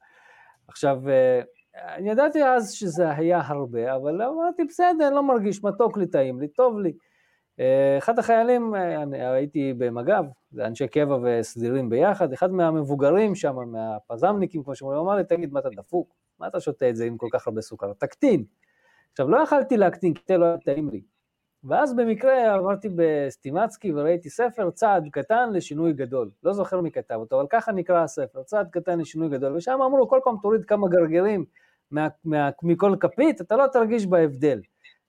[0.67, 1.41] עכשיו, אה,
[1.75, 6.39] אני ידעתי אז שזה היה הרבה, אבל אמרתי, בסדר, אני לא מרגיש מתוק לי, טעים
[6.39, 6.93] לי, טוב לי.
[7.59, 14.63] אה, אחד החיילים, אה, הייתי במג"ב, זה אנשי קבע וסדירים ביחד, אחד מהמבוגרים שם, מהפזמניקים,
[14.63, 16.15] כמו שאומרים, אמר לי, תגיד, מה אתה דפוק?
[16.39, 17.93] מה אתה שותה את זה עם כל כך הרבה סוכר?
[17.93, 18.43] תקטין.
[19.13, 21.01] עכשיו, לא יכלתי להקטין, כי לא היה טעים לי.
[21.63, 26.29] ואז במקרה עברתי בסטימצקי וראיתי ספר, צעד קטן לשינוי גדול.
[26.43, 29.55] לא זוכר מי כתב אותו, אבל ככה נקרא הספר, צעד קטן לשינוי גדול.
[29.55, 31.45] ושם אמרו, כל פעם תוריד כמה גרגרים
[31.91, 34.61] מה, מה, מכל כפית, אתה לא תרגיש בהבדל.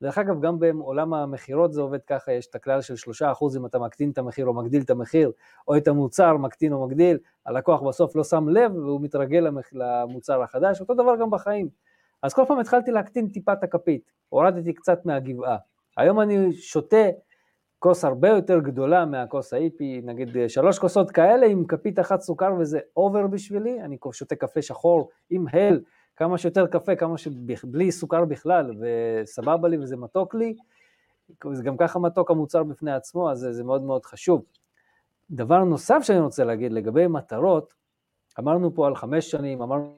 [0.03, 3.67] דרך אגב, גם בעולם המכירות זה עובד ככה, יש את הכלל של שלושה אחוז אם
[3.67, 5.33] אתה מקטין את המחיר או מגדיל את המחיר,
[5.69, 10.81] או את המוצר, מקטין או מגדיל, הלקוח בסוף לא שם לב והוא מתרגל למוצר החדש,
[10.81, 11.69] אותו דבר גם בחיים.
[12.25, 15.57] אז כל פעם התחלתי להקטין טיפה את הכפית, הורדתי קצת מהגבעה.
[15.97, 17.07] היום אני שותה
[17.79, 22.81] כוס הרבה יותר גדולה מהכוס האיפי, נגיד שלוש כוסות כאלה עם כפית אחת סוכר וזה
[22.97, 25.81] over בשבילי, אני שותה קפה שחור עם הל,
[26.17, 30.57] כמה שיותר קפה, כמה שבלי סוכר בכלל, וסבבה לי וזה מתוק לי,
[31.53, 34.45] זה גם ככה מתוק המוצר בפני עצמו, אז זה, זה מאוד מאוד חשוב.
[35.31, 37.75] דבר נוסף שאני רוצה להגיד לגבי מטרות,
[38.39, 39.97] אמרנו פה על חמש שנים, אמרנו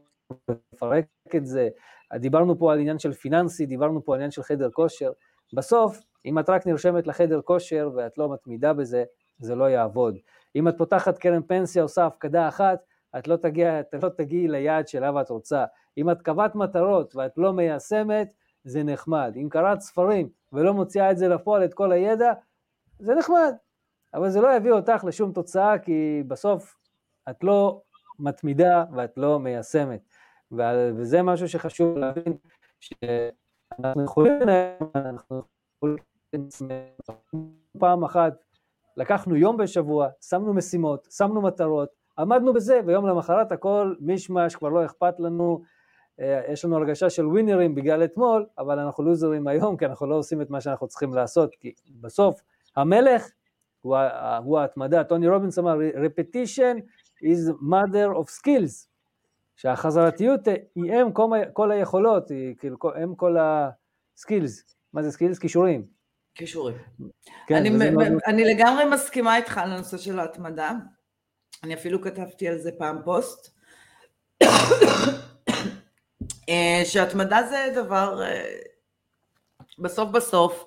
[0.73, 1.07] לפרק
[1.37, 1.69] את זה,
[2.15, 5.13] דיברנו פה על עניין של פיננסי, דיברנו פה על עניין של חדר כושר,
[5.53, 9.05] בסוף, אם את רק נרשמת לחדר כושר ואת לא מתמידה בזה,
[9.39, 10.17] זה לא יעבוד.
[10.57, 12.79] אם את פותחת קרן פנסיה, עושה הפקדה אחת,
[13.19, 15.65] את לא, תגיע, את לא תגיעי ליעד שלה ואת רוצה.
[15.99, 18.33] אם את קבעת מטרות ואת לא מיישמת,
[18.65, 19.33] זה נחמד.
[19.37, 22.33] אם קראת ספרים ולא מוציאה את זה לפועל, את כל הידע,
[22.99, 23.55] זה נחמד.
[24.15, 26.77] אבל זה לא יביא אותך לשום תוצאה, כי בסוף
[27.31, 27.83] את לא
[28.19, 30.01] מתמידה ואת לא מיישמת.
[30.53, 32.37] וזה משהו שחשוב להבין,
[32.81, 34.33] שאנחנו יכולים
[34.95, 35.43] אנחנו
[35.77, 35.97] יכולים
[37.79, 38.33] פעם אחת,
[38.97, 41.89] לקחנו יום בשבוע, שמנו משימות, שמנו מטרות,
[42.19, 45.63] עמדנו בזה, ויום למחרת הכל מישמש, כבר לא אכפת לנו,
[46.21, 50.15] אה, יש לנו הרגשה של ווינרים בגלל אתמול, אבל אנחנו לוזרים היום, כי אנחנו לא
[50.15, 52.41] עושים את מה שאנחנו צריכים לעשות, כי בסוף
[52.77, 53.31] המלך
[53.81, 53.97] הוא,
[54.45, 56.81] הוא ההתמדה, טוני רובינס אמר, repetition
[57.23, 58.89] is mother of skills,
[59.57, 60.41] שהחזרתיות
[60.75, 65.39] היא אם כל, כל היכולות, היא כאילו אם כל ה skills, מה זה skills?
[65.39, 65.87] כישורים.
[66.35, 66.77] כישורים.
[67.47, 68.07] כן, אני, מאוד...
[68.27, 70.73] אני לגמרי מסכימה איתך על הנושא של ההתמדה,
[71.65, 73.57] אני אפילו כתבתי על זה פעם פוסט,
[76.49, 78.45] אה, שהתמדה זה דבר, אה,
[79.79, 80.65] בסוף בסוף,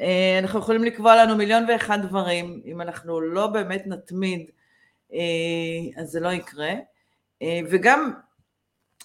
[0.00, 4.50] אה, אנחנו יכולים לקבוע לנו מיליון ואחד דברים, אם אנחנו לא באמת נתמיד,
[5.96, 6.70] אז זה לא יקרה.
[7.44, 8.12] וגם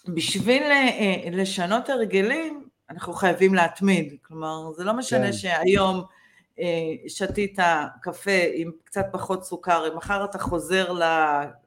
[0.08, 0.64] בשביל
[1.32, 4.14] לשנות הרגלים, אנחנו חייבים להתמיד.
[4.22, 5.34] כלומר, זה לא משנה כן.
[5.34, 6.04] שהיום
[7.08, 7.60] שתית
[8.02, 10.94] קפה עם קצת פחות סוכר, אם מחר אתה חוזר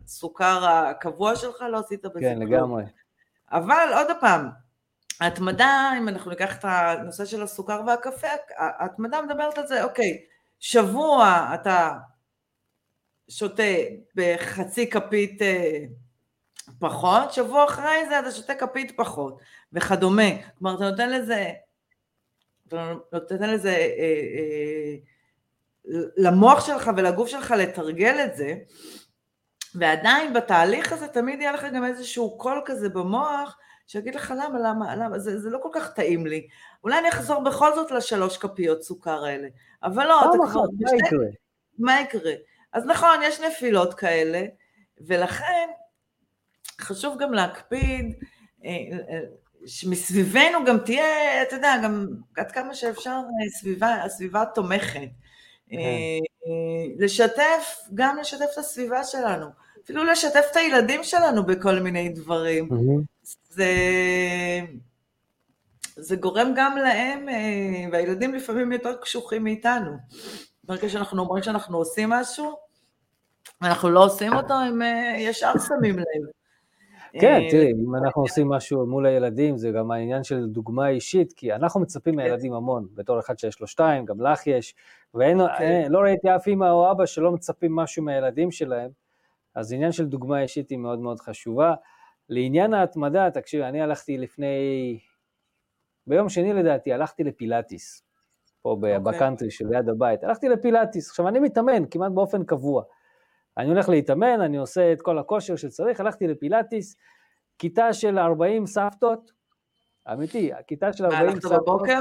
[0.04, 2.48] לסוכר הקבוע שלך, לא עשית בזה כן, כלום.
[2.48, 2.84] כן, לגמרי.
[3.52, 4.48] אבל עוד פעם,
[5.20, 10.18] ההתמדה, אם אנחנו ניקח את הנושא של הסוכר והקפה, ההתמדה מדברת על זה, אוקיי,
[10.60, 11.92] שבוע אתה
[13.28, 13.62] שותה
[14.14, 15.84] בחצי כפית אה,
[16.78, 19.38] פחות, שבוע אחרי זה אתה שותה כפית פחות,
[19.72, 20.22] וכדומה.
[20.58, 21.50] כלומר, אתה נותן לזה,
[22.68, 24.96] אתה נותן לזה, אה, אה,
[26.16, 28.54] למוח שלך ולגוף שלך לתרגל את זה,
[29.74, 34.96] ועדיין בתהליך הזה תמיד יהיה לך גם איזשהו קול כזה במוח, שיגיד לך למה, למה,
[34.96, 36.48] למה, זה, זה לא כל כך טעים לי.
[36.84, 39.48] אולי אני אחזור בכל זאת לשלוש כפיות סוכר האלה.
[39.82, 40.62] אבל לא, אתה כבר...
[40.80, 41.26] מה יקרה?
[41.78, 42.32] מה יקרה?
[42.72, 44.42] אז נכון, יש נפילות כאלה,
[45.00, 45.68] ולכן
[46.80, 48.14] חשוב גם להקפיד,
[48.64, 48.70] אה,
[49.10, 49.20] אה,
[49.66, 52.06] שמסביבנו גם תהיה, אתה יודע, גם
[52.36, 55.08] עד כמה שאפשר אה, סביבה, הסביבה תומכת.
[55.70, 55.78] כן.
[56.98, 59.46] לשתף, גם לשתף את הסביבה שלנו.
[59.84, 62.68] אפילו לשתף את הילדים שלנו בכל מיני דברים.
[63.48, 63.66] זה,
[65.96, 67.26] זה גורם גם להם,
[67.92, 69.90] והילדים לפעמים יותר קשוחים מאיתנו.
[70.64, 72.56] ברגע שאנחנו אומרים שאנחנו עושים משהו,
[73.62, 74.82] אנחנו לא עושים אותו, הם
[75.18, 76.35] ישר שמים לב.
[77.12, 81.32] כן, אה, תראי, אם אנחנו עושים משהו מול הילדים, זה גם העניין של דוגמה אישית,
[81.32, 82.16] כי אנחנו מצפים כן.
[82.16, 84.74] מהילדים המון, בתור אחד שיש לו שתיים, גם לך יש,
[85.14, 85.88] ולא כן.
[85.94, 88.90] ראיתי אף אמא או אבא שלא מצפים משהו מהילדים שלהם,
[89.54, 91.74] אז עניין של דוגמה אישית היא מאוד מאוד חשובה.
[92.28, 94.98] לעניין ההתמדה, תקשיב, אני הלכתי לפני,
[96.06, 98.02] ביום שני לדעתי, הלכתי לפילאטיס,
[98.62, 98.76] פה okay.
[98.76, 98.98] אוקיי.
[98.98, 102.82] בקאנטרי של יד הבית, הלכתי לפילאטיס, עכשיו אני מתאמן כמעט באופן קבוע.
[103.58, 106.96] אני הולך להתאמן, אני עושה את כל הכושר שצריך, הלכתי לפילאטיס,
[107.58, 109.32] כיתה של 40 סבתות,
[110.12, 111.52] אמיתי, כיתה של 40 סבתות.
[111.52, 111.98] הלכת בבוקר?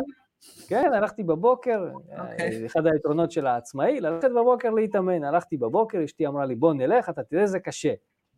[0.67, 2.21] כן, הלכתי בבוקר, okay.
[2.21, 2.65] אוקיי.
[2.65, 5.23] אחד היתרונות של העצמאי, ללכת בבוקר להתאמן.
[5.23, 7.93] הלכתי בבוקר, אשתי אמרה לי, בוא נלך, אתה תראה, זה קשה.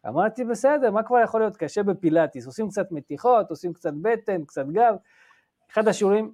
[0.08, 2.46] אמרתי, בסדר, מה כבר יכול להיות קשה בפילאטיס?
[2.46, 4.96] עושים קצת מתיחות, עושים קצת בטן, קצת גב.
[5.72, 6.34] אחד השיעורים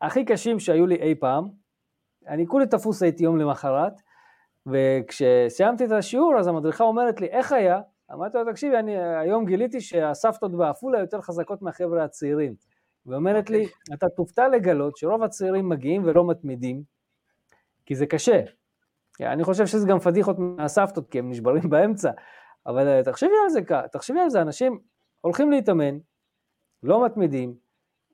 [0.00, 1.48] הכי קשים שהיו לי אי פעם,
[2.28, 3.92] אני כולי תפוס הייתי יום למחרת,
[4.72, 7.80] וכשסיימתי את השיעור, אז המדריכה אומרת לי, איך היה?
[8.12, 12.54] אמרתי לו, תקשיבי, אני היום גיליתי שהסבתות בעפולה יותר חזקות מהחבר'ה הצעירים.
[13.06, 13.94] ואומרת לי, אוקיי.
[13.94, 16.82] אתה תופתע לגלות שרוב הצעירים מגיעים ולא מתמידים,
[17.86, 18.40] כי זה קשה.
[19.20, 22.10] אני חושב שזה גם פדיחות מהסבתות, כי הם נשברים באמצע,
[22.66, 23.60] אבל אה, תחשבי על זה,
[23.92, 24.78] תחשבי על זה, אנשים
[25.20, 25.98] הולכים להתאמן,
[26.82, 27.54] לא מתמידים,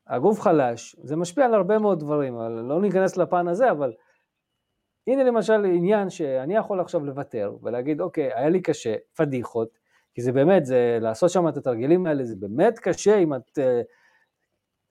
[0.07, 2.39] הגוף חלש, זה משפיע על הרבה מאוד דברים,
[2.69, 3.93] לא ניכנס לפן הזה, אבל
[5.07, 9.79] הנה למשל עניין שאני יכול עכשיו לוותר ולהגיד, אוקיי, היה לי קשה, פדיחות,
[10.15, 13.59] כי זה באמת, זה לעשות שם את התרגילים האלה, זה באמת קשה אם את...
[13.59, 13.83] אה,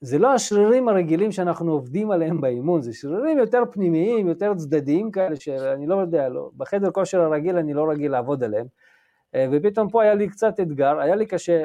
[0.02, 5.36] זה לא השרירים הרגילים שאנחנו עובדים עליהם באימון, זה שרירים יותר פנימיים, יותר צדדיים כאלה,
[5.36, 8.68] שאני לא יודע, לא, בחדר כושר הרגיל אני לא רגיל לעבוד עליהם.
[9.36, 11.64] אה, ופתאום פה היה לי קצת אתגר, היה לי קשה,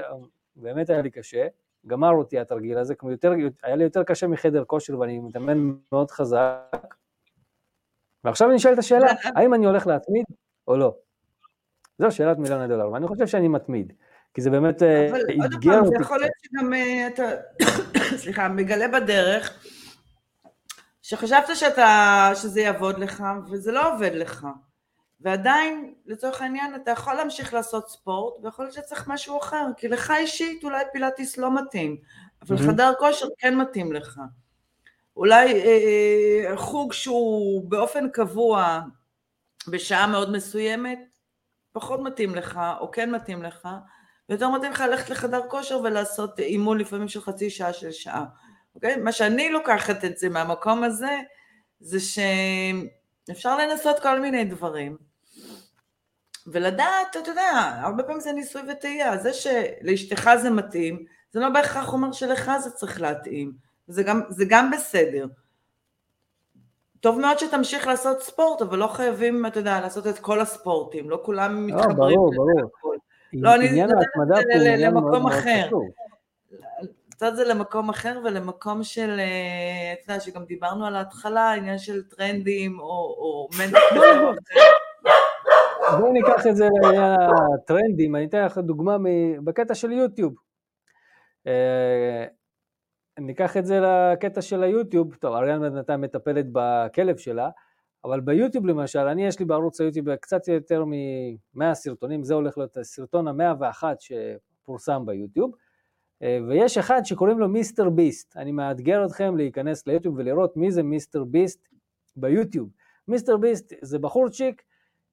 [0.57, 1.47] באמת היה לי קשה,
[1.87, 3.33] גמר אותי התרגיל הזה, כמו יותר,
[3.63, 6.95] היה לי יותר קשה מחדר כושר ואני מתאמן מאוד חזק.
[8.25, 9.07] ועכשיו אני שואל את השאלה,
[9.37, 10.25] האם אני הולך להתמיד
[10.69, 10.95] או לא?
[11.99, 13.93] זו שאלת מיליון הדולר, ואני חושב שאני מתמיד,
[14.35, 15.39] כי זה באמת אתגר אותי.
[15.39, 17.23] אבל עוד פעם, זה יכול להיות שגם אה, אתה,
[18.23, 19.65] סליחה, מגלה בדרך,
[21.03, 24.47] שחשבת שאתה, שזה יעבוד לך, וזה לא עובד לך.
[25.21, 30.13] ועדיין, לצורך העניין, אתה יכול להמשיך לעשות ספורט, ויכול להיות שצריך משהו אחר, כי לך
[30.17, 31.97] אישית אולי פילאטיס לא מתאים,
[32.43, 32.57] אבל.
[32.57, 34.21] חדר כושר כן מתאים לך.
[35.19, 38.81] אולי אה, חוג שהוא באופן קבוע
[39.69, 40.99] בשעה מאוד מסוימת,
[41.73, 43.69] פחות מתאים לך, או כן מתאים לך,
[44.29, 48.25] ויותר מתאים לך ללכת לחדר כושר ולעשות אימון לפעמים של חצי שעה של שעה.
[48.75, 48.97] אוקיי?
[48.97, 51.21] מה שאני לוקחת את זה מהמקום הזה,
[51.81, 54.97] זה שאפשר לנסות כל מיני דברים.
[56.47, 61.93] ולדעת, אתה יודע, הרבה פעמים זה ניסוי וטעייה, זה שלאשתך זה מתאים, זה לא בהכרח
[61.93, 65.27] אומר שלך זה צריך להתאים, זה גם, זה גם בסדר.
[67.01, 71.21] טוב מאוד שתמשיך לעשות ספורט, אבל לא חייבים, אתה יודע, לעשות את כל הספורטים, לא
[71.25, 72.17] כולם לא, מתחברים.
[72.17, 72.71] ברור, ברור.
[73.33, 75.69] לא, אני נותנת את זה למקום אחר.
[77.11, 82.03] קצת זה למקום אחר ולמקום של, אה, אתה יודע, שגם דיברנו על ההתחלה, עניין של
[82.03, 84.33] טרנדים או מנטור.
[85.99, 87.13] בואי ניקח את זה לעניין
[87.55, 88.97] הטרנדים, אני אתן לך דוגמה
[89.45, 90.35] בקטע של יוטיוב.
[93.21, 97.51] ניקח את זה לקטע של היוטיוב, טוב, אריאן בינתיים מטפלת בכלב שלה,
[98.05, 102.77] אבל ביוטיוב למשל, אני יש לי בערוץ היוטיוב קצת יותר מ-100 סרטונים, זה הולך להיות
[102.77, 105.53] הסרטון המאה ואחת שפורסם ביוטיוב,
[106.23, 110.83] אה, ויש אחד שקוראים לו מיסטר ביסט, אני מאתגר אתכם להיכנס ליוטיוב ולראות מי זה
[110.83, 111.69] מיסטר ביסט
[112.17, 112.69] ביוטיוב.
[113.09, 114.63] מיסטר ביסט זה בחורצ'יק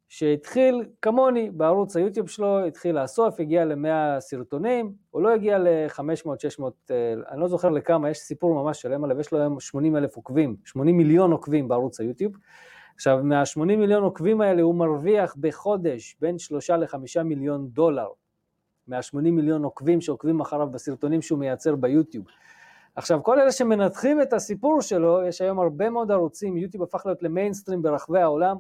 [0.10, 7.14] שהתחיל כמוני בערוץ היוטיוב שלו, התחיל לאסוף, הגיע ל-100 סרטונים, הוא לא הגיע ל-500-600, אה,
[7.32, 10.56] אני לא זוכר לכמה, יש סיפור ממש שלם עליו, יש לו היום 80 אלף עוקבים,
[10.66, 12.34] 80 מיליון עוקבים בערוץ היוטיוב.
[12.96, 18.08] עכשיו, מה-80 מיליון עוקבים האלה הוא מרוויח בחודש בין 3 ל-5 מיליון דולר,
[18.88, 22.26] מה-80 מיליון עוקבים שעוקבים אחריו בסרטונים שהוא מייצר ביוטיוב.
[22.96, 27.24] עכשיו, כל אלה שמנתחים את הסיפור שלו, יש היום הרבה מאוד ערוצים, יוטיוב הפך להיות
[27.24, 28.58] למיינסטרים ברחבי העולם,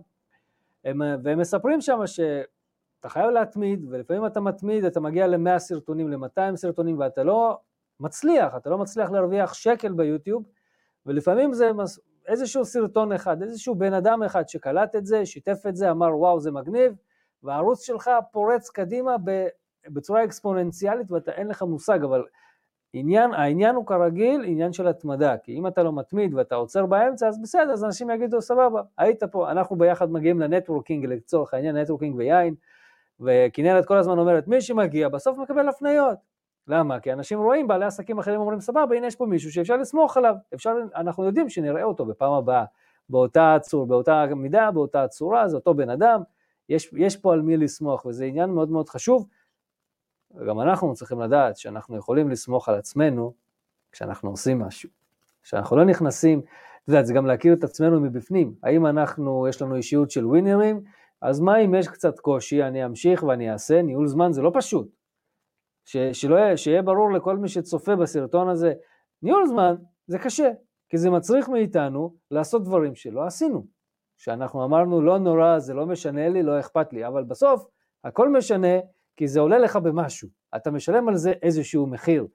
[0.85, 6.55] הם, והם מספרים שם שאתה חייב להתמיד, ולפעמים אתה מתמיד, אתה מגיע ל-100 סרטונים, ל-200
[6.55, 7.59] סרטונים, ואתה לא
[7.99, 10.43] מצליח, אתה לא מצליח להרוויח שקל ביוטיוב,
[11.05, 11.71] ולפעמים זה
[12.27, 16.39] איזשהו סרטון אחד, איזשהו בן אדם אחד שקלט את זה, שיתף את זה, אמר וואו
[16.39, 16.93] זה מגניב,
[17.43, 19.15] והערוץ שלך פורץ קדימה
[19.87, 22.23] בצורה אקספוננציאלית ואתה אין לך מושג, אבל
[22.97, 27.27] עניין, העניין הוא כרגיל עניין של התמדה, כי אם אתה לא מתמיד ואתה עוצר באמצע,
[27.27, 31.77] אז בסדר, אז אנשים יגידו, סבבה, היית פה, אנחנו ביחד מגיעים ל networking, לצורך העניין
[31.77, 32.55] networking ויין,
[33.19, 36.17] וכנרת כל הזמן אומרת, מי שמגיע בסוף מקבל הפניות.
[36.67, 36.99] למה?
[36.99, 40.35] כי אנשים רואים, בעלי עסקים אחרים אומרים, סבבה, הנה יש פה מישהו שאפשר לסמוך עליו,
[40.53, 42.65] אפשר, אנחנו יודעים שנראה אותו בפעם הבאה,
[43.09, 46.21] באותה צור, באותה מידה, באותה צורה, זה אותו בן אדם,
[46.69, 49.27] יש, יש פה על מי לסמוך, וזה עניין מאוד מאוד חשוב,
[50.37, 53.33] וגם אנחנו צריכים לדעת שאנחנו יכולים לסמוך על עצמנו
[53.91, 54.89] כשאנחנו עושים משהו.
[55.43, 58.55] כשאנחנו לא נכנסים, את יודעת, זה גם להכיר את עצמנו מבפנים.
[58.63, 60.81] האם אנחנו, יש לנו אישיות של ווינרים,
[61.21, 64.87] אז מה אם יש קצת קושי, אני אמשיך ואני אעשה, ניהול זמן זה לא פשוט.
[65.85, 68.73] ש, שלא יהיה, שיהיה ברור לכל מי שצופה בסרטון הזה,
[69.21, 69.75] ניהול זמן
[70.07, 70.51] זה קשה,
[70.89, 73.65] כי זה מצריך מאיתנו לעשות דברים שלא עשינו.
[74.17, 77.65] שאנחנו אמרנו לא נורא, זה לא משנה לי, לא אכפת לי, אבל בסוף
[78.03, 78.77] הכל משנה
[79.15, 82.27] כי זה עולה לך במשהו, אתה משלם על זה איזשהו מחיר,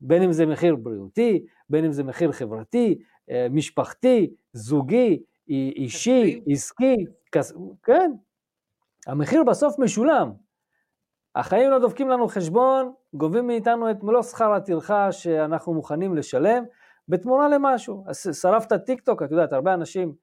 [0.00, 2.98] בין אם זה מחיר בריאותי, בין אם זה מחיר חברתי,
[3.30, 6.96] אה, משפחתי, זוגי, אישי, עסקי,
[7.32, 7.52] כס...
[7.82, 8.12] כן.
[9.06, 10.32] המחיר בסוף משולם.
[11.34, 16.64] החיים לא דופקים לנו חשבון, גובים מאיתנו את מלוא שכר הטרחה שאנחנו מוכנים לשלם,
[17.08, 18.04] בתמורה למשהו.
[18.32, 20.14] שרפת טיק טוק, את יודעת, הרבה אנשים,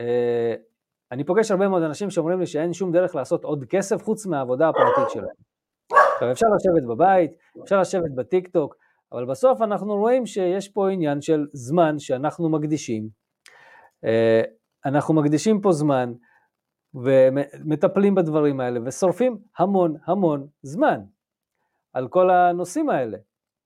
[0.00, 0.54] אה,
[1.12, 4.68] אני פוגש הרבה מאוד אנשים שאומרים לי שאין שום דרך לעשות עוד כסף חוץ מהעבודה
[4.68, 5.34] הפרטית שלהם.
[6.12, 7.30] עכשיו אפשר לשבת בבית,
[7.64, 8.76] אפשר לשבת בטיק טוק,
[9.12, 13.08] אבל בסוף אנחנו רואים שיש פה עניין של זמן שאנחנו מקדישים.
[14.04, 14.42] אה,
[14.86, 16.12] אנחנו מקדישים פה זמן
[16.94, 21.00] ומטפלים בדברים האלה ושורפים המון המון זמן
[21.92, 23.18] על כל הנושאים האלה.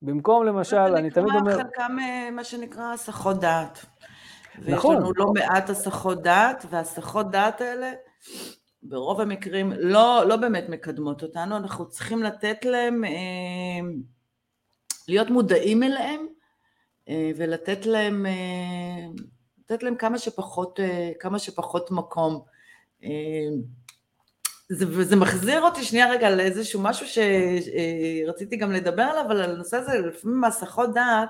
[0.03, 1.53] במקום למשל, אני תמיד אומר...
[1.53, 1.97] זה נקרא חלקם
[2.33, 3.87] מה שנקרא הסחות דעת.
[4.59, 4.97] נכון.
[4.97, 7.93] ויש לנו לא מעט הסחות דעת, והסחות דעת האלה
[8.85, 13.91] ברוב המקרים לא, לא באמת מקדמות אותנו, אנחנו צריכים לתת להם, אה,
[15.09, 16.27] להיות מודעים אליהם
[17.09, 19.07] אה, ולתת להם, אה,
[19.59, 20.81] לתת להם כמה שפחות,
[21.21, 22.45] כמה שפחות מקום.
[24.69, 29.77] זה, וזה מחזיר אותי שנייה רגע לאיזשהו משהו שרציתי גם לדבר עליו, אבל על הנושא
[29.77, 31.29] הזה, לפעמים מהסחות דעת,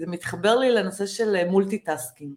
[0.00, 2.34] זה מתחבר לי לנושא של multitasking.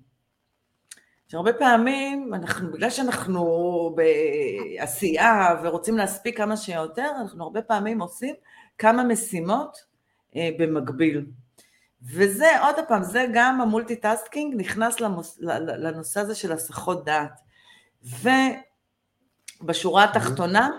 [1.28, 8.36] שהרבה פעמים, אנחנו, בגלל שאנחנו בעשייה ורוצים להספיק כמה שיותר, אנחנו הרבה פעמים עושים
[8.78, 9.78] כמה משימות
[10.36, 11.26] אה, במקביל.
[12.03, 17.40] וזה, עוד פעם, זה גם ה multitasking נכנס למוס, לנושא הזה של הסחות דעת.
[19.62, 20.70] ובשורה התחתונה,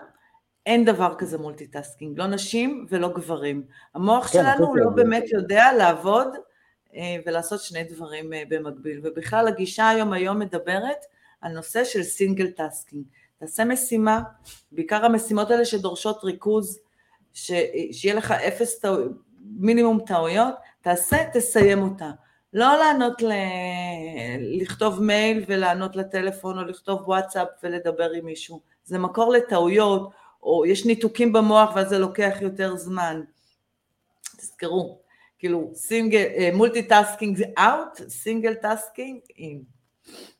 [0.67, 3.63] אין דבר כזה multitasking, לא נשים ולא גברים.
[3.95, 6.29] המוח כן, שלנו לא באמת יודע לעבוד
[6.95, 9.01] אה, ולעשות שני דברים אה, במקביל.
[9.03, 11.05] ובכלל הגישה היום היום מדברת
[11.41, 13.05] על נושא של single tasking.
[13.39, 14.23] תעשה משימה,
[14.73, 16.79] בעיקר המשימות האלה שדורשות ריכוז,
[17.35, 17.53] ש...
[17.93, 19.13] שיהיה לך אפס טעויות,
[19.59, 22.11] מינימום טעויות, תעשה, תסיים אותה.
[22.53, 23.33] לא לענות, ל...
[24.39, 28.61] לכתוב מייל ולענות לטלפון, או לכתוב וואטסאפ ולדבר עם מישהו.
[28.85, 30.11] זה מקור לטעויות,
[30.47, 33.21] או יש ניתוקים במוח ואז זה לוקח יותר זמן.
[34.37, 34.99] תזכרו,
[35.39, 36.25] כאילו single,
[36.55, 39.63] multitasking זה out, single tasking in.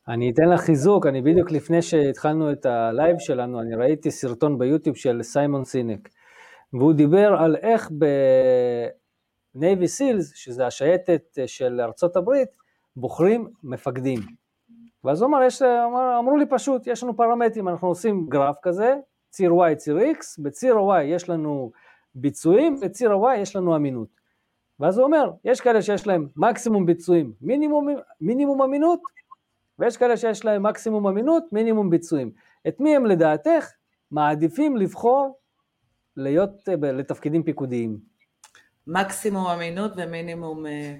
[0.07, 4.95] אני אתן לך חיזוק, אני בדיוק לפני שהתחלנו את הלייב שלנו, אני ראיתי סרטון ביוטיוב
[4.95, 6.09] של סיימון סינק,
[6.73, 7.91] והוא דיבר על איך
[9.55, 12.49] בנייבי סילס, שזה השייטת של ארצות הברית,
[12.95, 14.19] בוחרים מפקדים.
[15.03, 18.95] ואז הוא אמר, יש, אמר, אמרו לי פשוט, יש לנו פרמטרים, אנחנו עושים גרף כזה,
[19.29, 21.71] ציר Y, ציר X, בציר Y יש לנו
[22.15, 24.07] ביצועים, בציר ה-Y יש לנו אמינות.
[24.79, 27.87] ואז הוא אומר, יש כאלה שיש להם מקסימום ביצועים, מינימום,
[28.21, 28.99] מינימום אמינות,
[29.79, 32.31] ויש כאלה שיש להם מקסימום אמינות, מינימום ביצועים.
[32.67, 33.71] את מי הם לדעתך
[34.11, 35.37] מעדיפים לבחור
[36.17, 37.97] להיות לתפקידים פיקודיים?
[38.87, 40.65] מקסימום אמינות ומינימום...
[40.65, 40.95] אה,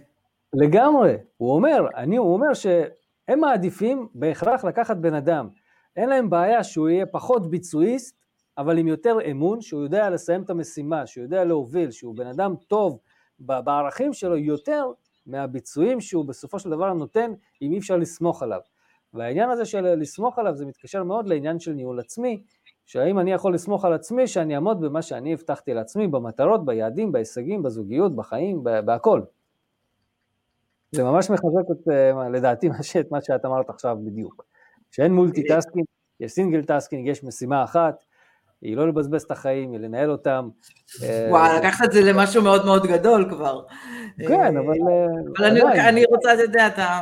[0.53, 5.49] לגמרי, הוא אומר, אני, הוא אומר שהם מעדיפים בהכרח לקחת בן אדם.
[5.97, 8.17] אין להם בעיה שהוא יהיה פחות ביצועיסט,
[8.57, 12.55] אבל עם יותר אמון, שהוא יודע לסיים את המשימה, שהוא יודע להוביל, שהוא בן אדם
[12.67, 12.99] טוב,
[13.39, 14.91] בערכים שלו יותר
[15.25, 18.59] מהביצועים שהוא בסופו של דבר נותן אם אי אפשר לסמוך עליו.
[19.13, 22.43] והעניין הזה של לסמוך עליו זה מתקשר מאוד לעניין של ניהול עצמי,
[22.85, 27.63] שהאם אני יכול לסמוך על עצמי שאני אעמוד במה שאני הבטחתי לעצמי, במטרות, ביעדים, בהישגים,
[27.63, 29.21] בזוגיות, בחיים, בהכל.
[30.91, 32.67] זה ממש מחזק את, אה, לדעתי
[32.99, 34.45] את מה שאת אמרת עכשיו בדיוק.
[34.97, 35.85] שאין multitasking,
[36.19, 38.03] יש single tasking, יש משימה אחת,
[38.61, 40.49] היא לא לבזבז את החיים, היא לנהל אותם.
[41.29, 43.63] וואי, לקחת את זה למשהו מאוד מאוד גדול כבר.
[44.27, 44.75] כן, אבל...
[44.89, 45.05] אה,
[45.37, 46.99] אבל אני, אני רוצה, אתה יודע, אתה...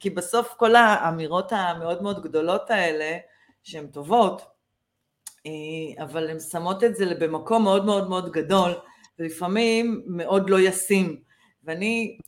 [0.00, 3.16] כי בסוף כל האמירות המאוד מאוד גדולות האלה,
[3.62, 4.42] שהן טובות,
[5.46, 8.70] אה, אבל הן שמות את זה במקום מאוד מאוד מאוד גדול,
[9.18, 11.27] ולפעמים מאוד לא ישים.
[11.68, 12.18] ואני,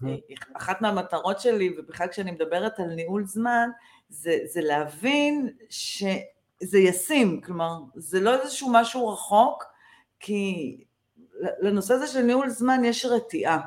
[0.55, 3.69] אחת מהמטרות שלי, ובכלל כשאני מדברת על ניהול זמן,
[4.09, 6.05] זה, זה להבין ש...
[6.62, 9.65] זה ישים, כלומר, זה לא איזשהו משהו רחוק,
[10.21, 10.77] כי
[11.61, 13.61] לנושא הזה של ניהול זמן יש רתיעה.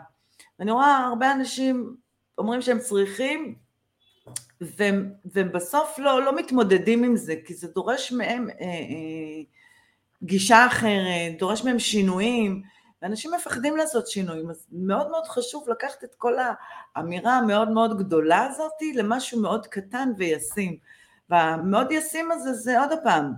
[0.60, 1.96] ואני רואה הרבה אנשים
[2.38, 3.56] אומרים שהם צריכים,
[4.62, 9.44] והם, והם בסוף לא, לא מתמודדים עם זה, כי זה דורש מהם אה, אה,
[10.24, 12.64] גישה אחרת, דורש מהם שינויים,
[13.04, 16.34] ואנשים מפחדים לעשות שינויים, אז מאוד מאוד חשוב לקחת את כל
[16.96, 20.78] האמירה המאוד מאוד גדולה הזאת למשהו מאוד קטן וישים.
[21.30, 23.34] והמאוד ישים הזה זה עוד פעם,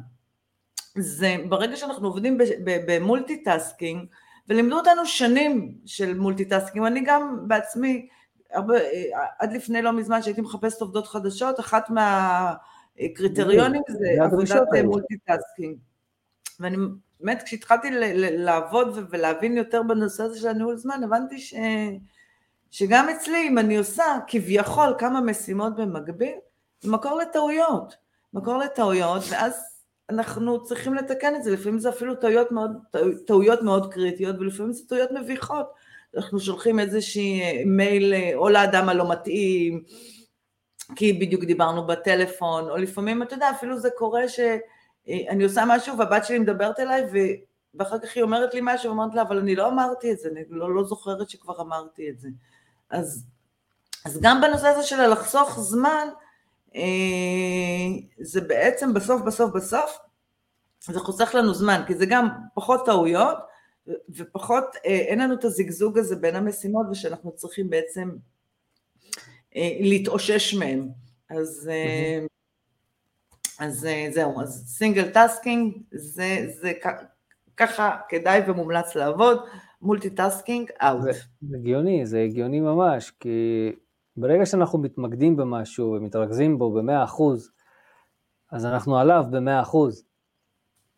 [0.97, 4.07] זה ברגע שאנחנו עובדים ב multitasking,
[4.49, 8.07] ולימדו אותנו שנים של multitasking, אני גם בעצמי,
[8.51, 8.75] הרבה,
[9.39, 15.77] עד לפני לא מזמן שהייתי מחפשת עובדות חדשות, אחת מהקריטריונים זה עבודת multitasking.
[16.59, 16.77] ואני
[17.19, 17.87] באמת כשהתחלתי
[18.37, 21.53] לעבוד ולהבין יותר בנושא הזה של הניהול זמן, הבנתי ש...
[22.71, 26.35] שגם אצלי, אם אני עושה כביכול כמה משימות במקביל,
[26.81, 27.95] זה מקור לטעויות.
[28.33, 29.53] מקור לטעויות, ואז
[30.09, 32.71] אנחנו צריכים לתקן את זה, לפעמים זה אפילו טעויות מאוד,
[33.27, 35.65] טעויות מאוד קריטיות, ולפעמים זה טעויות מביכות.
[36.15, 39.83] אנחנו שולחים איזושהי אה, מייל אה, או לאדם הלא מתאים,
[40.95, 44.29] כי בדיוק דיברנו בטלפון, או לפעמים, אתה יודע, אפילו זה קורה
[45.07, 47.03] שאני עושה משהו והבת שלי מדברת אליי,
[47.73, 50.41] ואחר כך היא אומרת לי משהו, ואומרת לה, אבל אני לא אמרתי את זה, אני
[50.49, 52.29] לא, לא זוכרת שכבר אמרתי את זה.
[52.89, 53.25] אז,
[54.05, 56.07] אז גם בנושא הזה של לחסוך זמן,
[56.75, 56.81] אה,
[58.21, 59.97] זה בעצם בסוף בסוף בסוף,
[60.81, 63.37] זה חוסך לנו זמן, כי זה גם פחות טעויות,
[64.09, 68.11] ופחות, אה, אין לנו את הזיגזוג הזה בין המשימות, ושאנחנו צריכים בעצם
[69.55, 70.89] אה, להתאושש מהם.
[71.29, 71.69] אז,
[73.59, 76.71] אז זהו, אז single tasking, זה, זה
[77.57, 79.37] ככה כדאי ומומלץ לעבוד,
[79.81, 81.03] multitasking, out.
[81.41, 83.71] זה הגיוני, זה הגיוני ממש, כי
[84.17, 87.23] ברגע שאנחנו מתמקדים במשהו ומתרכזים בו ב-100%,
[88.51, 89.77] אז אנחנו עליו ב-100%.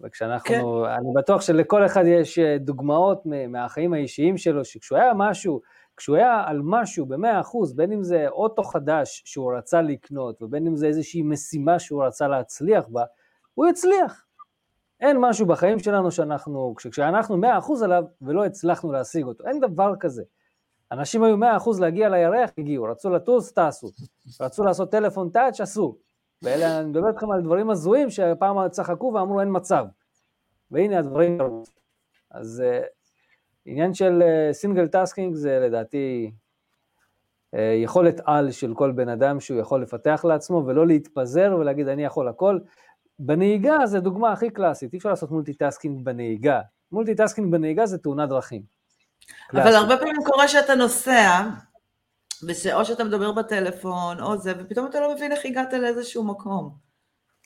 [0.01, 0.91] וכשאנחנו, כן.
[0.91, 5.61] אני בטוח שלכל אחד יש אה, דוגמאות מהחיים האישיים שלו, שכשהוא היה משהו,
[5.97, 10.75] כשהוא היה על משהו ב-100%, בין אם זה אוטו חדש שהוא רצה לקנות, ובין אם
[10.75, 13.03] זה איזושהי משימה שהוא רצה להצליח בה,
[13.53, 14.25] הוא יצליח.
[14.99, 20.23] אין משהו בחיים שלנו שאנחנו, כשאנחנו 100% עליו ולא הצלחנו להשיג אותו, אין דבר כזה.
[20.91, 21.43] אנשים היו 100%
[21.79, 23.87] להגיע לירח, הגיעו, רצו לטוס, טסו,
[24.41, 25.97] רצו לעשות טלפון touch, עשו.
[26.41, 29.85] ואלה, אני מדבר איתכם על דברים הזויים שפעם צחקו ואמרו אין מצב.
[30.71, 31.63] והנה הדברים קרו.
[32.31, 32.85] אז אה,
[33.69, 34.21] עניין של
[34.51, 36.31] single אה, tasking זה לדעתי
[37.55, 42.03] אה, יכולת על של כל בן אדם שהוא יכול לפתח לעצמו ולא להתפזר ולהגיד אני
[42.03, 42.59] יכול הכל.
[43.19, 46.61] בנהיגה זה דוגמה הכי קלאסית, אי אפשר לעשות multitasking בנהיגה.
[46.91, 48.61] multitasking בנהיגה זה תאונת דרכים.
[49.53, 51.41] אבל הרבה פעמים קורה שאתה נוסע,
[52.47, 56.87] ושאו שאתה מדבר בטלפון, או זה, ופתאום אתה לא מבין איך הגעת לאיזשהו מקום.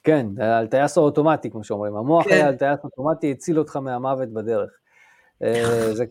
[0.03, 1.95] כן, על טייס אוטומטי, כמו שאומרים.
[1.95, 2.31] המוח כן.
[2.31, 4.80] היה על טייס אוטומטי, הציל אותך מהמוות בדרך.
[5.43, 6.05] אה, זה,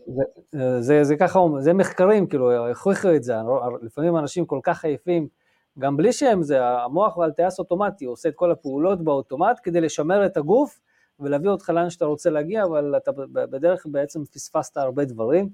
[0.51, 3.33] זה, זה, זה ככה, זה מחקרים, כאילו, הוכיחו את זה,
[3.81, 5.27] לפעמים אנשים כל כך עייפים,
[5.79, 9.81] גם בלי שהם זה, המוח על טייס אוטומטי, הוא עושה את כל הפעולות באוטומט כדי
[9.81, 10.79] לשמר את הגוף
[11.19, 15.49] ולהביא אותך לאן שאתה רוצה להגיע, אבל אתה בדרך בעצם פספסת הרבה דברים,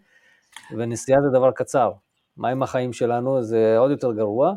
[0.78, 1.92] ונסיעה זה דבר קצר.
[2.38, 3.44] מה עם החיים שלנו?
[3.44, 4.54] זה עוד יותר גרוע.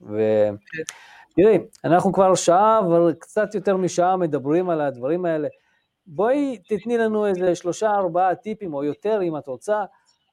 [0.00, 5.48] ותראי, אנחנו כבר שעה, אבל קצת יותר משעה מדברים על הדברים האלה.
[6.06, 9.84] בואי תתני לנו איזה שלושה, ארבעה טיפים, או יותר אם את רוצה,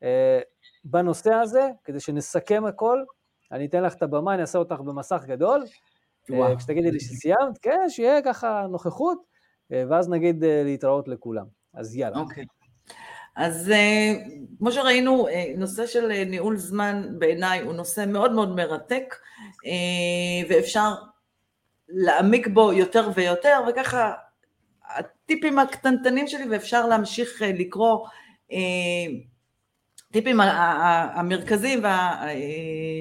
[0.04, 0.40] אה,
[0.84, 3.04] בנושא הזה, כדי שנסכם הכל.
[3.52, 5.64] אני אתן לך את הבמה, אני אעשה אותך במסך גדול.
[6.34, 9.18] אה, כשתגידי לי שסיימת, כן, שיהיה ככה נוכחות,
[9.72, 11.46] אה, ואז נגיד להתראות לכולם.
[11.74, 12.20] אז יאללה.
[12.20, 12.46] אוקיי.
[13.36, 14.14] אז אה,
[14.60, 15.28] כמו שראינו,
[15.58, 19.16] נושא של ניהול זמן בעיניי הוא נושא מאוד מאוד מרתק,
[20.50, 20.94] ואפשר
[21.90, 24.14] להעמיק בו יותר ויותר, וככה
[24.90, 28.08] הטיפים הקטנטנים שלי, ואפשר להמשיך לקרוא,
[30.12, 31.84] טיפים המרכזיים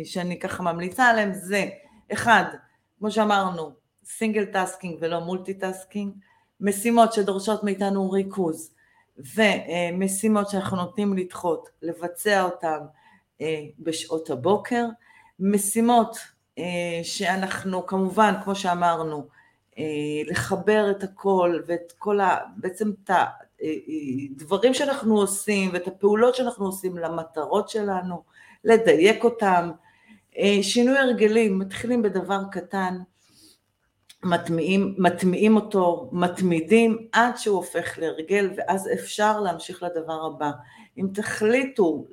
[0.05, 1.66] שאני ככה ממליצה עליהם זה,
[2.12, 2.44] אחד,
[2.98, 3.70] כמו שאמרנו,
[4.05, 6.12] single tasking ולא multitasking,
[6.60, 8.74] משימות שדורשות מאיתנו ריכוז
[9.35, 12.78] ומשימות שאנחנו נוטים לדחות, לבצע אותן
[13.40, 14.86] אה, בשעות הבוקר,
[15.40, 16.19] משימות
[16.59, 19.38] אה, שאנחנו כמובן, כמו שאמרנו, אה,
[20.27, 22.37] לחבר את הכל ואת כל ה...
[22.57, 23.11] בעצם את
[24.37, 28.23] הדברים שאנחנו עושים ואת הפעולות שאנחנו עושים למטרות שלנו,
[28.65, 29.71] לדייק אותם.
[30.63, 32.99] שינוי הרגלים, מתחילים בדבר קטן,
[34.25, 40.51] מטמיעים, מטמיעים אותו, מתמידים עד שהוא הופך להרגל ואז אפשר להמשיך לדבר הבא.
[40.99, 42.07] אם תחליטו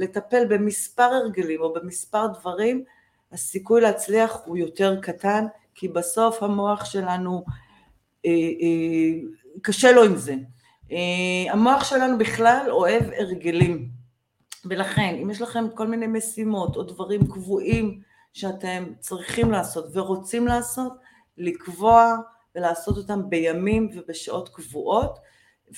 [0.00, 2.84] לטפל במספר הרגלים או במספר דברים,
[3.32, 5.46] הסיכוי להצליח הוא יותר קטן,
[5.76, 7.44] כי בסוף המוח שלנו,
[8.26, 9.20] אה, אה,
[9.62, 10.34] קשה לו עם זה.
[10.92, 13.88] אה, המוח שלנו בכלל אוהב הרגלים,
[14.64, 18.00] ולכן אם יש לכם כל מיני משימות או דברים קבועים
[18.32, 20.92] שאתם צריכים לעשות ורוצים לעשות,
[21.38, 22.16] לקבוע
[22.54, 25.18] ולעשות אותם בימים ובשעות קבועות,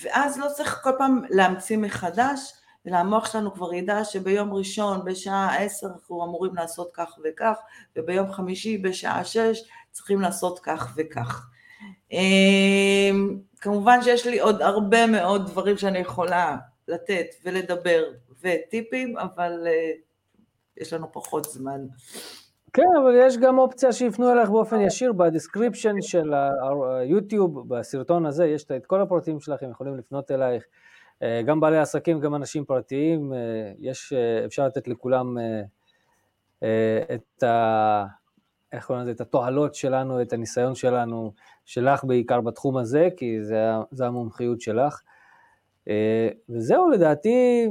[0.03, 2.53] ואז לא צריך כל פעם להמציא מחדש,
[2.87, 7.57] אלא המוח שלנו כבר ידע שביום ראשון בשעה עשר אנחנו אמורים לעשות כך וכך,
[7.95, 11.49] וביום חמישי בשעה שש צריכים לעשות כך וכך.
[12.11, 16.57] אמ, כמובן שיש לי עוד הרבה מאוד דברים שאני יכולה
[16.87, 18.03] לתת ולדבר
[18.41, 19.91] וטיפים, אבל אה,
[20.77, 21.81] יש לנו פחות זמן.
[22.73, 26.33] כן, אבל יש גם אופציה שיפנו אליך באופן ישיר ב description של
[26.99, 30.63] ה YouTube, בסרטון הזה, יש את כל הפרטים שלכם, יכולים לפנות אלייך
[31.45, 33.33] גם בעלי עסקים, גם אנשים פרטיים,
[33.79, 34.13] יש,
[34.45, 35.37] אפשר לתת לכולם
[37.13, 38.05] את ה...
[38.71, 41.33] איך קוראים לזה, את התועלות שלנו, את הניסיון שלנו,
[41.65, 45.01] שלך בעיקר בתחום הזה, כי זה, זה המומחיות שלך.
[46.49, 47.69] וזהו, לדעתי,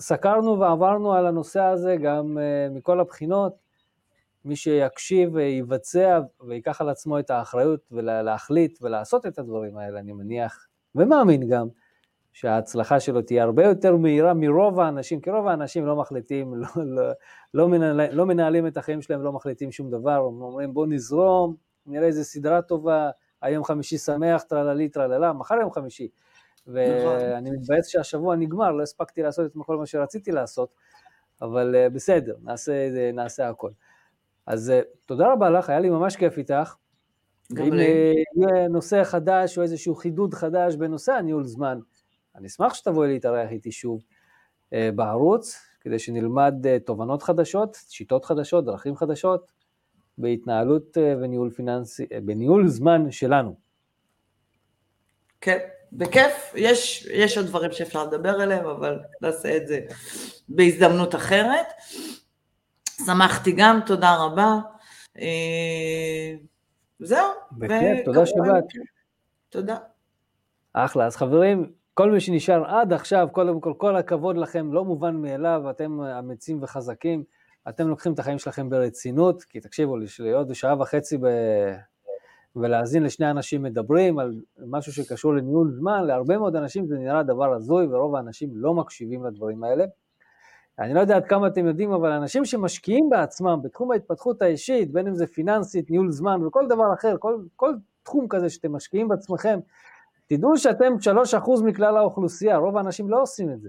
[0.00, 2.38] סקרנו ועברנו על הנושא הזה גם
[2.70, 3.70] מכל הבחינות.
[4.44, 10.66] מי שיקשיב ויבצע ויקח על עצמו את האחריות ולהחליט ולעשות את הדברים האלה, אני מניח,
[10.94, 11.68] ומאמין גם,
[12.40, 17.02] שההצלחה שלו תהיה הרבה יותר מהירה מרוב האנשים, כי רוב האנשים לא מחליטים, לא, לא,
[17.54, 21.56] לא, מנהל, לא מנהלים את החיים שלהם, לא מחליטים שום דבר, הם אומרים בוא נזרום,
[21.86, 23.10] נראה איזה סדרה טובה,
[23.42, 26.08] היום חמישי שמח, טרללי טרללה, מחר יום חמישי.
[26.66, 30.74] ואני מתבאס שהשבוע נגמר, לא הספקתי לעשות את כל מה שרציתי לעשות,
[31.42, 32.72] אבל אה, בסדר, נעשה,
[33.12, 33.70] נעשה הכל.
[34.46, 36.74] אז אה, תודה רבה לך, היה לי ממש כיף איתך.
[37.52, 38.14] גם לי.
[38.36, 41.78] אם יהיה נושא חדש או איזשהו חידוד חדש בנושא הניהול זמן,
[42.36, 44.02] אני אשמח שתבואי להתארח איתי שוב
[44.72, 49.52] אה, בערוץ, כדי שנלמד אה, תובנות חדשות, שיטות חדשות, דרכים חדשות,
[50.18, 53.56] בהתנהלות וניהול פיננסי, בניהול זמן שלנו.
[55.40, 55.58] כן,
[55.92, 59.80] בכיף, יש, יש עוד דברים שאפשר לדבר עליהם, אבל נעשה את זה
[60.48, 61.66] בהזדמנות אחרת.
[63.06, 64.58] שמחתי גם, תודה רבה.
[65.18, 66.34] אה,
[67.00, 67.28] זהו.
[67.52, 68.64] בכיף, תודה שבאת.
[69.48, 69.76] תודה.
[70.72, 75.16] אחלה, אז חברים, כל מי שנשאר עד עכשיו, קודם כל, כל הכבוד לכם, לא מובן
[75.16, 77.24] מאליו, אתם אמיצים וחזקים,
[77.68, 81.26] אתם לוקחים את החיים שלכם ברצינות, כי תקשיבו, להיות שעה וחצי ב...
[82.56, 87.52] ולהאזין לשני אנשים מדברים על משהו שקשור לניהול זמן, להרבה מאוד אנשים זה נראה דבר
[87.54, 89.84] הזוי, ורוב האנשים לא מקשיבים לדברים האלה.
[90.78, 95.06] אני לא יודע עד כמה אתם יודעים, אבל אנשים שמשקיעים בעצמם בתחום ההתפתחות האישית, בין
[95.06, 99.58] אם זה פיננסית, ניהול זמן וכל דבר אחר, כל, כל תחום כזה שאתם משקיעים בעצמכם,
[100.32, 100.92] תדעו שאתם
[101.60, 103.68] 3% מכלל האוכלוסייה, רוב האנשים לא עושים את זה.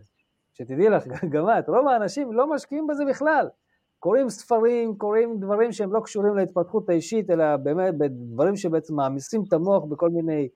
[0.53, 3.49] שתדעי לך, גם את, רוב האנשים לא משקיעים בזה בכלל.
[3.99, 9.53] קוראים ספרים, קוראים דברים שהם לא קשורים להתפתחות האישית, אלא באמת בדברים שבעצם מעמיסים את
[9.53, 10.49] המוח בכל מיני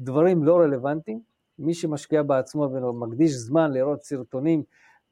[0.00, 1.20] דברים לא רלוונטיים.
[1.58, 4.62] מי שמשקיע בעצמו ומקדיש זמן לראות סרטונים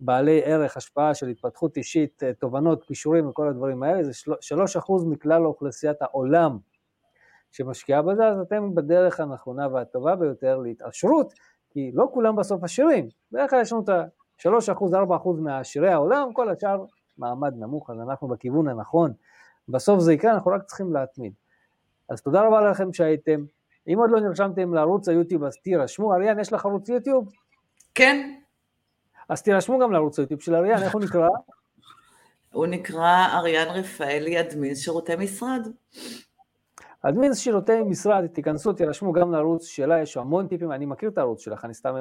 [0.01, 5.05] בעלי ערך, השפעה של התפתחות אישית, אה, תובנות, כישורים וכל הדברים האלה, זה שלוש אחוז
[5.05, 6.59] מכלל אוכלוסיית העולם
[7.53, 11.33] שמשקיעה בזה, אז אתם בדרך הנכונה והטובה ביותר להתעשרות,
[11.71, 15.93] כי לא כולם בסוף עשירים, בדרך כלל יש לנו את ה-3 אחוז, 4 אחוז מעשירי
[15.93, 16.85] העולם, כל השאר
[17.19, 19.13] מעמד נמוך, אז אנחנו בכיוון הנכון.
[19.69, 21.33] בסוף זה יקרה, אנחנו רק צריכים להתמיד.
[22.09, 23.45] אז תודה רבה לכם שהייתם.
[23.89, 26.15] אם עוד לא נרשמתם לערוץ היוטיוב, אז תירשמו.
[26.15, 27.33] אריאן, יש לך ערוץ יוטיוב?
[27.95, 28.35] כן,
[29.29, 31.29] אז תירשמו גם לערוץ היוטיוב של אריאן, איך הוא נקרא?
[32.53, 35.69] הוא נקרא אריאן רפאלי, אדמין שירותי משרד.
[37.03, 41.41] אדמין שירותי משרד, תיכנסו, תירשמו גם לערוץ שלה, יש המון טיפים, אני מכיר את הערוץ
[41.41, 41.95] שלך, אני סתם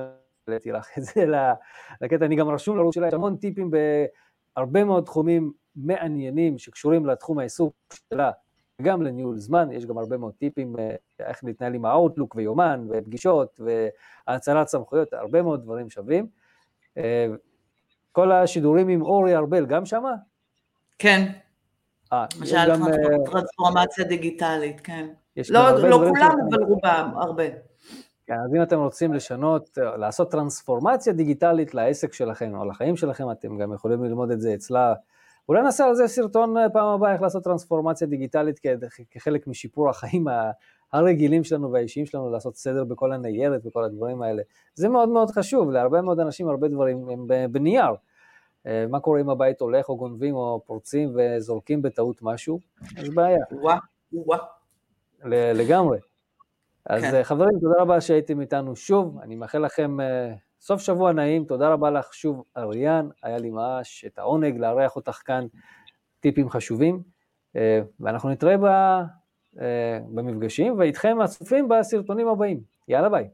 [0.47, 1.25] העליתי לך את זה
[2.01, 3.71] לקטע, אני גם רשום לערוץ שלה, יש המון טיפים
[4.55, 7.73] בהרבה מאוד תחומים מעניינים שקשורים לתחום העיסוק
[8.09, 8.31] שלה,
[8.81, 13.59] גם לניהול זמן, יש גם הרבה מאוד טיפים אה, איך להתנהל עם האוטלוק ויומן ופגישות
[14.27, 16.27] והאצלת סמכויות, הרבה מאוד דברים שווים.
[16.97, 17.27] אה,
[18.11, 20.13] כל השידורים עם אורי ארבל, גם שמה?
[20.99, 21.31] כן.
[22.13, 22.75] אה, למשל אה,
[23.25, 25.07] טרנספורמציה דיגיטלית, כן.
[25.49, 27.43] לא, לא כולם, אבל רובם, הרבה.
[28.27, 33.57] כן, אז אם אתם רוצים לשנות, לעשות טרנספורמציה דיגיטלית לעסק שלכם או לחיים שלכם, אתם
[33.57, 34.93] גם יכולים ללמוד את זה אצלה.
[35.49, 38.59] אולי נעשה על זה סרטון פעם הבאה, איך לעשות טרנספורמציה דיגיטלית
[39.11, 40.25] כחלק משיפור החיים
[40.93, 44.41] הרגילים שלנו והאישיים שלנו לעשות סדר בכל הניירת וכל הדברים האלה.
[44.73, 47.91] זה מאוד מאוד חשוב, להרבה מאוד אנשים הרבה דברים הם בנייר.
[48.67, 52.59] אה, מה קורה אם הבית הולך או גונבים או פורצים וזורקים בטעות משהו?
[52.97, 53.43] יש בעיה.
[53.51, 53.77] וואה,
[54.13, 54.37] וואה.
[55.53, 55.99] לגמרי.
[56.85, 57.15] אז כן.
[57.15, 60.03] אה, חברים, תודה רבה שהייתם איתנו שוב, אני מאחל לכם uh,
[60.61, 65.21] סוף שבוע נעים, תודה רבה לך שוב אריאן, היה לי ממש את העונג לארח אותך
[65.25, 65.45] כאן,
[66.19, 67.01] טיפים חשובים,
[67.99, 68.65] ואנחנו נתראה ב...
[69.59, 72.61] אה, במפגשים, ואיתכם הצופים בסרטונים הבאים.
[72.87, 73.29] יאללה ביי.